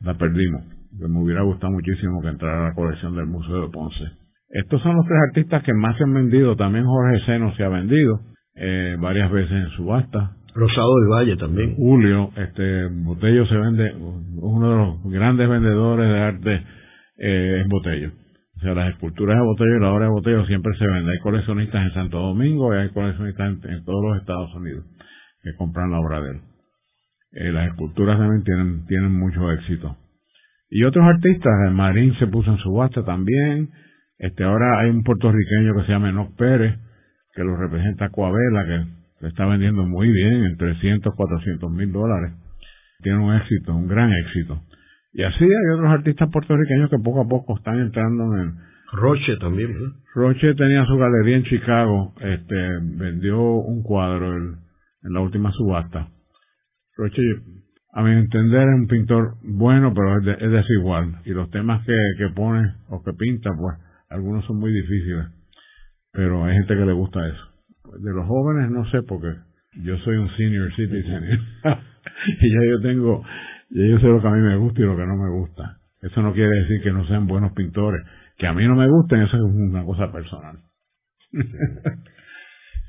la 0.00 0.14
perdimos. 0.14 0.62
me 0.98 1.18
hubiera 1.20 1.42
gustado 1.42 1.72
muchísimo 1.72 2.20
que 2.20 2.28
entrara 2.28 2.66
a 2.66 2.68
la 2.68 2.74
colección 2.74 3.16
del 3.16 3.26
Museo 3.26 3.62
de 3.62 3.72
Ponce. 3.72 4.04
Estos 4.50 4.82
son 4.82 4.94
los 4.96 5.06
tres 5.06 5.18
artistas 5.28 5.62
que 5.62 5.72
más 5.72 5.96
se 5.96 6.04
han 6.04 6.12
vendido. 6.12 6.54
También 6.54 6.84
Jorge 6.84 7.24
Seno 7.24 7.54
se 7.56 7.64
ha 7.64 7.68
vendido 7.68 8.20
eh, 8.54 8.96
varias 9.00 9.30
veces 9.32 9.52
en 9.52 9.70
subasta. 9.70 10.36
Rosado 10.54 10.94
del 11.00 11.08
Valle 11.08 11.36
también. 11.36 11.74
Julio, 11.76 12.30
este 12.36 12.86
Botello 12.88 13.46
se 13.46 13.56
vende, 13.56 13.94
uno 13.96 14.70
de 14.70 14.76
los 14.76 15.12
grandes 15.12 15.48
vendedores 15.48 16.08
de 16.08 16.18
arte 16.18 16.62
eh, 17.18 17.60
es 17.62 17.68
Botello. 17.68 18.12
O 18.56 18.60
sea, 18.60 18.74
las 18.74 18.90
esculturas 18.90 19.36
de 19.36 19.44
Botello 19.44 19.76
y 19.76 19.80
la 19.80 19.92
obra 19.92 20.04
de 20.06 20.10
Botello 20.10 20.46
siempre 20.46 20.72
se 20.78 20.86
venden. 20.86 21.08
Hay 21.08 21.18
coleccionistas 21.18 21.86
en 21.86 21.94
Santo 21.94 22.18
Domingo 22.18 22.74
y 22.74 22.78
hay 22.78 22.88
coleccionistas 22.90 23.58
en, 23.64 23.84
todos 23.84 24.02
los 24.04 24.20
Estados 24.20 24.54
Unidos 24.54 24.84
que 25.42 25.54
compran 25.56 25.90
la 25.90 26.00
obra 26.00 26.20
de 26.20 26.30
él. 26.30 26.40
Eh, 27.32 27.52
las 27.52 27.68
esculturas 27.68 28.18
también 28.18 28.44
tienen, 28.44 28.86
tienen 28.86 29.12
mucho 29.12 29.50
éxito. 29.52 29.96
Y 30.70 30.84
otros 30.84 31.04
artistas, 31.04 31.52
el 31.66 31.74
Marín 31.74 32.14
se 32.18 32.26
puso 32.26 32.50
en 32.50 32.58
subasta 32.58 33.04
también. 33.04 33.70
Este, 34.18 34.44
ahora 34.44 34.80
hay 34.80 34.90
un 34.90 35.02
puertorriqueño 35.02 35.74
que 35.74 35.86
se 35.86 35.92
llama 35.92 36.10
Enoch 36.10 36.34
Pérez, 36.36 36.78
que 37.34 37.42
lo 37.42 37.56
representa 37.56 38.08
Coabela, 38.10 38.64
que 38.64 38.84
se 39.20 39.26
está 39.28 39.46
vendiendo 39.46 39.84
muy 39.84 40.10
bien, 40.10 40.44
en 40.44 40.56
300, 40.56 41.14
400 41.14 41.70
mil 41.70 41.92
dólares. 41.92 42.32
Tiene 43.02 43.18
un 43.18 43.34
éxito, 43.34 43.74
un 43.74 43.88
gran 43.88 44.12
éxito. 44.12 44.62
Y 45.14 45.22
así 45.22 45.44
hay 45.44 45.74
otros 45.74 45.90
artistas 45.90 46.28
puertorriqueños 46.30 46.90
que 46.90 46.98
poco 46.98 47.22
a 47.22 47.28
poco 47.28 47.56
están 47.56 47.78
entrando 47.78 48.36
en... 48.36 48.54
Roche 48.92 49.36
también. 49.38 49.72
Roche 50.14 50.54
tenía 50.54 50.84
su 50.86 50.96
galería 50.96 51.36
en 51.36 51.44
Chicago, 51.44 52.14
este, 52.20 52.78
vendió 52.96 53.40
un 53.40 53.82
cuadro 53.82 54.36
en 54.36 54.58
la 55.02 55.20
última 55.20 55.50
subasta. 55.52 56.08
Roche, 56.96 57.22
a 57.92 58.02
mi 58.02 58.10
entender, 58.10 58.68
es 58.68 58.74
un 58.74 58.86
pintor 58.88 59.34
bueno, 59.42 59.92
pero 59.94 60.18
es, 60.18 60.50
desigual. 60.50 61.20
Y 61.24 61.30
los 61.30 61.50
temas 61.50 61.84
que, 61.86 61.96
que 62.18 62.28
pone 62.34 62.74
o 62.88 63.02
que 63.02 63.12
pinta, 63.12 63.50
pues, 63.56 63.76
algunos 64.10 64.44
son 64.46 64.58
muy 64.58 64.72
difíciles. 64.72 65.26
Pero 66.12 66.44
hay 66.44 66.54
gente 66.54 66.74
que 66.74 66.86
le 66.86 66.92
gusta 66.92 67.26
eso. 67.26 67.52
De 68.00 68.12
los 68.12 68.26
jóvenes 68.26 68.70
no 68.70 68.84
sé, 68.90 69.02
porque 69.02 69.34
yo 69.82 69.96
soy 69.98 70.16
un 70.16 70.28
senior 70.36 70.72
citizen 70.74 71.24
y 72.40 72.52
ya 72.52 72.64
yo 72.68 72.80
tengo 72.80 73.24
y 73.70 73.90
yo 73.90 73.98
sé 73.98 74.06
lo 74.06 74.20
que 74.20 74.28
a 74.28 74.30
mí 74.30 74.40
me 74.40 74.56
gusta 74.56 74.80
y 74.80 74.84
lo 74.84 74.96
que 74.96 75.06
no 75.06 75.16
me 75.16 75.30
gusta. 75.30 75.78
Eso 76.02 76.22
no 76.22 76.32
quiere 76.32 76.50
decir 76.50 76.82
que 76.82 76.92
no 76.92 77.06
sean 77.06 77.26
buenos 77.26 77.52
pintores. 77.52 78.02
Que 78.36 78.46
a 78.46 78.52
mí 78.52 78.66
no 78.66 78.74
me 78.74 78.88
gusten, 78.88 79.22
eso 79.22 79.36
es 79.36 79.42
una 79.42 79.84
cosa 79.84 80.12
personal. 80.12 80.58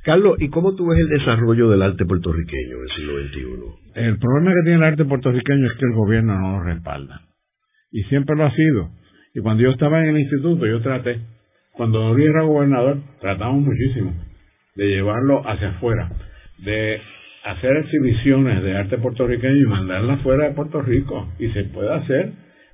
Carlos, 0.03 0.35
¿y 0.39 0.49
cómo 0.49 0.75
tú 0.75 0.85
ves 0.87 0.99
el 0.99 1.09
desarrollo 1.09 1.69
del 1.69 1.81
arte 1.81 2.05
puertorriqueño 2.05 2.75
en 2.77 2.83
el 2.83 2.89
siglo 2.95 3.13
XXI? 3.23 4.01
El 4.01 4.19
problema 4.19 4.51
que 4.51 4.61
tiene 4.63 4.77
el 4.77 4.83
arte 4.83 5.05
puertorriqueño 5.05 5.65
es 5.65 5.73
que 5.79 5.85
el 5.85 5.93
gobierno 5.93 6.39
no 6.39 6.59
lo 6.59 6.63
respalda. 6.63 7.21
Y 7.91 8.03
siempre 8.03 8.35
lo 8.35 8.45
ha 8.45 8.51
sido. 8.51 8.91
Y 9.33 9.39
cuando 9.39 9.63
yo 9.63 9.71
estaba 9.71 10.03
en 10.03 10.09
el 10.09 10.19
instituto, 10.19 10.67
yo 10.67 10.81
traté, 10.81 11.21
cuando 11.71 12.13
Luis 12.13 12.29
era 12.29 12.43
gobernador, 12.43 12.99
tratamos 13.19 13.63
muchísimo 13.63 14.13
de 14.75 14.87
llevarlo 14.87 15.41
hacia 15.47 15.69
afuera, 15.69 16.11
de 16.59 17.01
hacer 17.45 17.77
exhibiciones 17.77 18.63
de 18.63 18.75
arte 18.75 18.97
puertorriqueño 18.97 19.55
y 19.55 19.67
mandarla 19.67 20.17
fuera 20.17 20.49
de 20.49 20.55
Puerto 20.55 20.81
Rico. 20.81 21.27
Y 21.37 21.49
se 21.49 21.65
puede 21.65 21.93
hacer, 21.93 22.31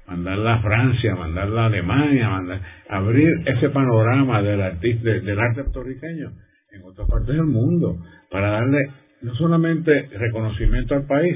mandarla 0.07 0.55
a 0.55 0.61
Francia, 0.61 1.15
mandarla 1.15 1.63
a 1.63 1.65
Alemania, 1.65 2.29
mandar, 2.29 2.61
abrir 2.89 3.29
ese 3.45 3.69
panorama 3.69 4.41
del, 4.41 4.61
artista, 4.61 5.09
del 5.09 5.39
arte 5.39 5.63
puertorriqueño 5.63 6.31
en 6.71 6.83
otras 6.83 7.05
partes 7.09 7.35
del 7.35 7.45
mundo, 7.45 7.97
para 8.29 8.51
darle 8.51 8.79
no 9.21 9.35
solamente 9.35 10.07
reconocimiento 10.17 10.95
al 10.95 11.05
país, 11.05 11.35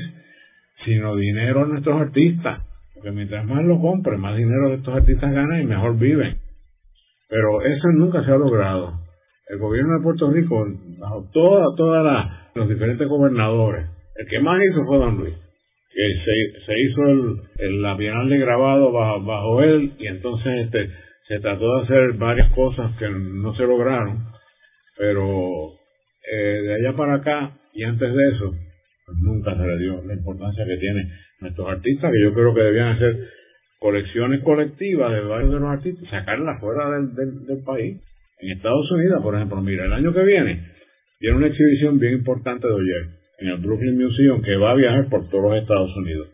sino 0.86 1.18
dinero 1.18 1.64
a 1.64 1.68
nuestros 1.68 2.02
artistas. 2.02 2.62
Porque 2.94 3.12
mientras 3.12 3.46
más 3.46 3.66
lo 3.66 3.82
compren, 3.82 4.22
más 4.22 4.38
dinero 4.38 4.70
de 4.70 4.76
estos 4.76 4.96
artistas 4.96 5.34
ganan 5.34 5.62
y 5.62 5.66
mejor 5.66 5.98
viven. 5.98 6.38
Pero 7.28 7.62
eso 7.64 7.90
nunca 7.90 8.24
se 8.24 8.32
ha 8.32 8.38
logrado. 8.38 8.94
El 9.50 9.60
gobierno 9.60 9.98
de 9.98 10.04
Puerto 10.04 10.32
Rico, 10.32 10.66
bajo 11.00 11.30
toda, 11.34 11.76
toda 11.76 12.02
la 12.02 12.45
los 12.56 12.70
diferentes 12.70 13.06
gobernadores. 13.08 13.86
El 14.16 14.28
que 14.28 14.40
más 14.40 14.62
hizo 14.64 14.86
fue 14.86 14.98
Don 14.98 15.18
Luis, 15.18 15.34
que 15.94 16.14
se, 16.24 16.66
se 16.66 16.80
hizo 16.80 17.02
el, 17.58 17.82
la 17.82 17.96
Bienal 17.96 18.30
de 18.30 18.38
grabado 18.38 18.94
bajo, 18.94 19.62
él 19.62 19.92
y 20.00 20.08
entonces 20.08 20.66
este 20.66 20.90
se 21.28 21.40
trató 21.40 21.66
de 21.76 21.84
hacer 21.84 22.14
varias 22.14 22.54
cosas 22.54 22.96
que 22.98 23.10
no 23.10 23.54
se 23.56 23.64
lograron, 23.64 24.26
pero 24.98 25.74
eh, 26.32 26.62
de 26.62 26.76
allá 26.76 26.96
para 26.96 27.16
acá 27.16 27.58
y 27.74 27.84
antes 27.84 28.14
de 28.14 28.30
eso, 28.30 28.56
pues 29.06 29.18
nunca 29.18 29.54
se 29.54 29.68
le 29.68 29.78
dio 29.78 30.02
la 30.04 30.14
importancia 30.14 30.66
que 30.66 30.78
tienen 30.78 31.12
nuestros 31.42 31.68
artistas, 31.68 32.10
que 32.10 32.24
yo 32.24 32.34
creo 32.34 32.54
que 32.54 32.62
debían 32.62 32.96
hacer 32.96 33.18
colecciones 33.80 34.42
colectivas 34.44 35.12
de 35.12 35.20
varios 35.22 35.52
de 35.52 35.60
los 35.60 35.70
artistas, 35.70 36.10
sacarlas 36.10 36.62
fuera 36.62 36.90
del, 36.92 37.46
del, 37.46 37.64
país. 37.66 38.02
En 38.40 38.52
Estados 38.52 38.90
Unidos, 38.92 39.22
por 39.22 39.36
ejemplo, 39.36 39.62
mira, 39.62 39.86
el 39.86 39.94
año 39.94 40.14
que 40.14 40.24
viene 40.24 40.75
tiene 41.20 41.38
una 41.38 41.48
exhibición 41.48 42.00
bien 42.00 42.14
importante 42.14 42.68
de 42.68 42.74
Oyer 42.74 43.08
en 43.40 43.48
el 43.50 43.58
Brooklyn 43.58 44.02
Museum 44.02 44.42
que 44.42 44.56
va 44.56 44.72
a 44.72 44.76
viajar 44.76 45.10
por 45.10 45.30
todos 45.30 45.44
los 45.44 45.62
Estados 45.62 45.96
Unidos. 45.96 46.30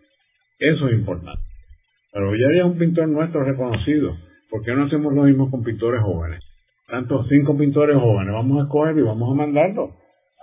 Eso 0.59 0.87
es 0.87 0.93
importante. 0.93 1.41
Pero 2.13 2.29
Oyer 2.29 2.55
es 2.57 2.63
un 2.63 2.77
pintor 2.77 3.07
nuestro 3.07 3.43
reconocido. 3.43 4.15
¿Por 4.49 4.63
qué 4.63 4.73
no 4.73 4.85
hacemos 4.85 5.13
lo 5.13 5.23
mismo 5.23 5.49
con 5.49 5.63
pintores 5.63 6.01
jóvenes? 6.01 6.39
Tantos 6.87 7.27
cinco 7.29 7.57
pintores 7.57 7.97
jóvenes, 7.97 8.33
vamos 8.33 8.59
a 8.59 8.63
escoger 8.63 8.97
y 8.97 9.01
vamos 9.01 9.31
a 9.31 9.35
mandarlos 9.35 9.91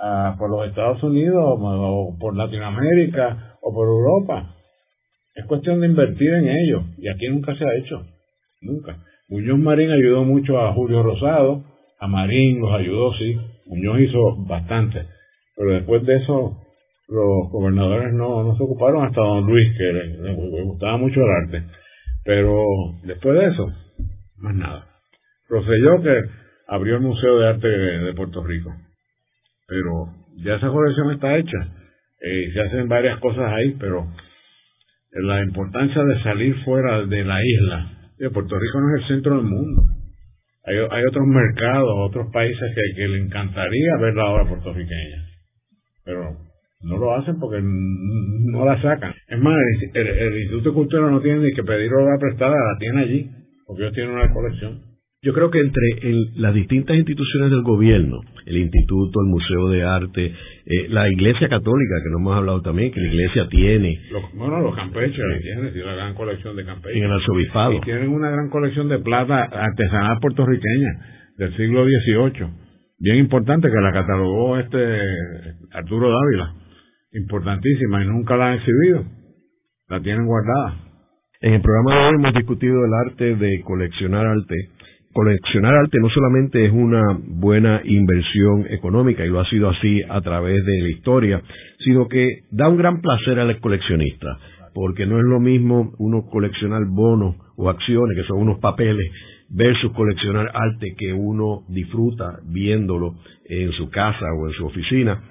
a, 0.01 0.37
por 0.39 0.51
los 0.51 0.67
Estados 0.67 1.03
Unidos 1.03 1.37
o 1.39 2.17
por 2.19 2.35
Latinoamérica 2.35 3.59
o 3.61 3.75
por 3.75 3.87
Europa 3.87 4.55
es 5.39 5.47
cuestión 5.47 5.81
de 5.81 5.87
invertir 5.87 6.35
en 6.35 6.49
ello. 6.49 6.83
Y 6.99 7.09
aquí 7.09 7.29
nunca 7.29 7.57
se 7.57 7.65
ha 7.65 7.77
hecho. 7.77 8.05
Nunca. 8.61 8.97
Muñoz 9.29 9.59
Marín 9.59 9.93
ayudó 9.93 10.25
mucho 10.25 10.59
a 10.61 10.73
Julio 10.73 11.05
Rosado. 11.05 11.63
A 12.01 12.09
Marín 12.09 12.59
los 12.59 12.73
ayudó, 12.73 13.15
sí. 13.15 13.39
Muñoz 13.69 14.01
hizo 14.01 14.37
bastante. 14.47 15.07
Pero 15.57 15.73
después 15.75 16.05
de 16.05 16.17
eso, 16.17 16.57
los 17.09 17.51
gobernadores 17.51 18.13
no, 18.13 18.45
no 18.45 18.57
se 18.57 18.63
ocuparon 18.63 19.07
hasta 19.07 19.21
don 19.21 19.47
Luis, 19.47 19.77
que 19.77 19.93
le, 19.93 20.35
gustaba 20.65 20.97
mucho 20.97 21.21
el 21.21 21.31
arte. 21.31 21.63
Pero 22.25 22.65
después 23.05 23.39
de 23.39 23.47
eso, 23.47 23.73
más 24.37 24.55
nada. 24.55 24.87
Procedió 25.49 26.03
que 26.03 26.15
abrió 26.69 26.97
el 26.97 27.03
Museo 27.03 27.39
de 27.39 27.49
Arte 27.49 27.69
de, 27.69 28.15
Puerto 28.15 28.45
Rico. 28.45 28.71
Pero 29.67 29.91
ya 30.45 30.57
esa 30.57 30.69
colección 30.69 31.13
está 31.13 31.37
hecha. 31.37 31.59
Eh, 32.21 32.51
se 32.53 32.61
hacen 32.61 32.89
varias 32.89 33.19
cosas 33.21 33.51
ahí, 33.53 33.75
pero 33.79 34.07
la 35.13 35.43
importancia 35.43 36.03
de 36.03 36.23
salir 36.23 36.55
fuera 36.65 37.07
de 37.07 37.25
la 37.25 37.39
isla. 37.43 37.93
Puerto 38.33 38.59
Rico 38.59 38.81
no 38.81 38.97
es 38.97 39.03
el 39.03 39.09
centro 39.09 39.37
del 39.37 39.45
mundo. 39.45 39.83
Hay, 40.69 40.77
hay 40.91 41.05
otros 41.05 41.27
mercados, 41.27 41.91
otros 41.99 42.31
países 42.31 42.75
que, 42.75 43.09
le 43.09 43.19
encantaría 43.19 43.97
ver 44.01 44.15
la 44.15 44.31
obra 44.31 44.45
puertorriqueña, 44.45 45.25
pero 46.05 46.37
no 46.83 46.99
lo 46.99 47.15
hacen 47.15 47.39
porque 47.41 47.61
no 47.63 48.65
la 48.67 48.81
sacan. 48.83 49.15
Es 49.29 49.39
más, 49.39 49.57
el, 49.95 50.39
Instituto 50.39 50.71
de 50.71 50.75
Cultura 50.75 51.11
no 51.11 51.23
tiene 51.23 51.41
ni 51.41 51.53
que 51.53 51.63
pedir 51.63 51.91
obra 51.95 52.19
prestada, 52.21 52.55
la 52.55 52.79
tiene 52.79 53.01
allí, 53.01 53.31
porque 53.67 53.83
ellos 53.83 53.95
tienen 53.95 54.13
una 54.13 54.31
colección. 54.31 54.88
Yo 55.21 55.35
creo 55.35 55.51
que 55.51 55.59
entre 55.59 55.83
las 56.37 56.55
distintas 56.55 56.97
instituciones 56.97 57.51
del 57.51 57.63
gobierno, 57.63 58.21
el 58.47 58.57
Instituto, 58.57 59.21
el 59.21 59.31
Museo 59.31 59.69
de 59.69 59.83
Arte, 59.83 60.27
eh, 60.27 60.89
la 60.91 61.11
Iglesia 61.11 61.49
Católica, 61.49 61.95
que 62.05 62.11
no 62.11 62.19
hemos 62.19 62.37
hablado 62.37 62.63
también, 62.63 62.93
que 62.93 63.01
la 63.01 63.09
Iglesia 63.09 63.49
tiene. 63.49 63.99
bueno, 64.35 64.61
los 64.61 64.77
campeches 64.77 65.17
tienen, 65.43 65.73
tienen 65.73 65.89
una 65.89 65.97
gran 65.97 66.15
colección 66.15 66.55
de 66.55 66.65
campeches. 66.65 66.99
En 66.99 67.03
el 67.03 67.13
arzobispado. 67.13 67.73
Y 67.73 67.81
tienen 67.81 68.11
una 68.11 68.31
gran 68.31 68.49
colección 68.49 68.89
de 68.89 69.01
plata 69.01 69.43
artesanal 69.43 70.21
puertorriqueña 70.21 70.89
del 71.37 71.57
siglo 71.57 71.85
XVIII. 71.85 72.51
Bien 73.01 73.17
importante 73.17 73.69
que 73.69 73.81
la 73.81 73.93
catalogó 73.93 74.57
este 74.59 75.01
Arturo 75.73 76.11
Dávila. 76.11 76.55
Importantísima 77.13 78.05
y 78.05 78.07
nunca 78.07 78.37
la 78.37 78.51
han 78.51 78.59
exhibido. 78.59 79.05
La 79.89 80.01
tienen 80.01 80.27
guardada. 80.27 80.77
En 81.41 81.55
el 81.55 81.61
programa 81.61 81.95
de 81.95 82.07
hoy 82.07 82.15
hemos 82.21 82.35
discutido 82.35 82.85
el 82.85 82.93
arte 83.07 83.35
de 83.35 83.61
coleccionar 83.63 84.25
arte 84.25 84.78
coleccionar 85.13 85.75
arte 85.75 85.99
no 86.01 86.09
solamente 86.11 86.65
es 86.65 86.73
una 86.73 87.03
buena 87.27 87.81
inversión 87.85 88.67
económica, 88.71 89.25
y 89.25 89.29
lo 89.29 89.41
ha 89.41 89.49
sido 89.49 89.69
así 89.69 90.03
a 90.09 90.21
través 90.21 90.65
de 90.65 90.83
la 90.83 90.91
historia, 90.91 91.43
sino 91.85 92.09
que 92.09 92.45
da 92.51 92.69
un 92.69 92.77
gran 92.77 93.01
placer 93.01 93.39
al 93.39 93.59
coleccionista, 93.61 94.39
porque 94.75 95.07
no 95.07 95.19
es 95.19 95.25
lo 95.25 95.41
mismo 95.41 95.93
uno 95.99 96.27
coleccionar 96.31 96.85
bonos 96.87 97.37
o 97.57 97.69
acciones, 97.69 98.17
que 98.17 98.25
son 98.25 98.39
unos 98.39 98.59
papeles, 98.59 99.11
versus 99.51 99.93
coleccionar 99.93 100.51
arte 100.55 100.95
que 100.97 101.13
uno 101.13 101.65
disfruta 101.69 102.41
viéndolo 102.45 103.15
en 103.47 103.73
su 103.73 103.89
casa 103.91 104.27
o 104.39 104.47
en 104.47 104.53
su 104.53 104.67
oficina. 104.67 105.23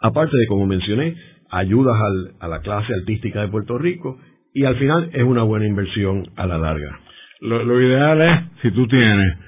Aparte 0.00 0.36
de, 0.36 0.46
como 0.46 0.66
mencioné, 0.66 1.14
ayudas 1.50 1.96
a 2.40 2.48
la 2.48 2.60
clase 2.60 2.92
artística 2.94 3.40
de 3.40 3.48
Puerto 3.48 3.78
Rico 3.78 4.18
y 4.52 4.64
al 4.64 4.76
final 4.76 5.10
es 5.12 5.24
una 5.24 5.42
buena 5.42 5.66
inversión 5.66 6.28
a 6.36 6.46
la 6.46 6.58
larga. 6.58 7.00
Lo, 7.40 7.80
ideal 7.80 8.20
es, 8.20 8.60
si 8.62 8.70
tú 8.72 8.86
tienes, 8.88 9.38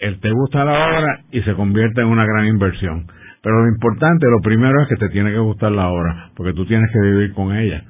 el 0.00 0.18
te 0.20 0.30
gusta 0.30 0.64
la 0.64 0.72
obra 0.72 1.20
y 1.30 1.40
se 1.42 1.54
convierte 1.54 2.00
en 2.00 2.08
una 2.08 2.24
gran 2.24 2.46
inversión. 2.46 3.06
Pero 3.42 3.62
lo 3.62 3.68
importante, 3.68 4.26
lo 4.28 4.40
primero 4.42 4.82
es 4.82 4.88
que 4.88 4.96
te 4.96 5.08
tiene 5.10 5.30
que 5.30 5.38
gustar 5.38 5.70
la 5.72 5.88
obra, 5.88 6.30
porque 6.36 6.52
tú 6.52 6.66
tienes 6.66 6.90
que 6.92 7.00
vivir 7.00 7.32
con 7.34 7.56
ella. 7.56 7.84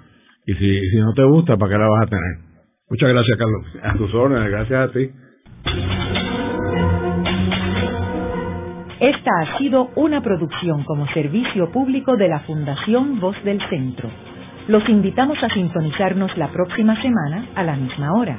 Y 0.46 0.54
si, 0.54 0.80
si 0.90 0.96
no 0.98 1.12
te 1.14 1.24
gusta, 1.24 1.56
¿para 1.56 1.72
qué 1.72 1.78
la 1.78 1.88
vas 1.88 2.02
a 2.02 2.10
tener? 2.10 2.48
Muchas 2.90 3.08
gracias, 3.10 3.38
Carlos. 3.38 3.66
A 3.82 3.94
tus 3.94 4.14
órdenes, 4.14 4.50
gracias 4.50 4.88
a 4.88 4.92
ti. 4.92 5.10
Esta 9.00 9.30
ha 9.40 9.58
sido 9.58 9.90
una 9.94 10.22
producción 10.22 10.84
como 10.84 11.06
servicio 11.08 11.70
público 11.70 12.16
de 12.16 12.28
la 12.28 12.40
Fundación 12.40 13.20
Voz 13.20 13.36
del 13.44 13.60
Centro. 13.70 14.10
Los 14.66 14.88
invitamos 14.88 15.38
a 15.42 15.48
sintonizarnos 15.48 16.36
la 16.36 16.48
próxima 16.48 17.00
semana 17.00 17.46
a 17.54 17.62
la 17.62 17.76
misma 17.76 18.12
hora. 18.14 18.38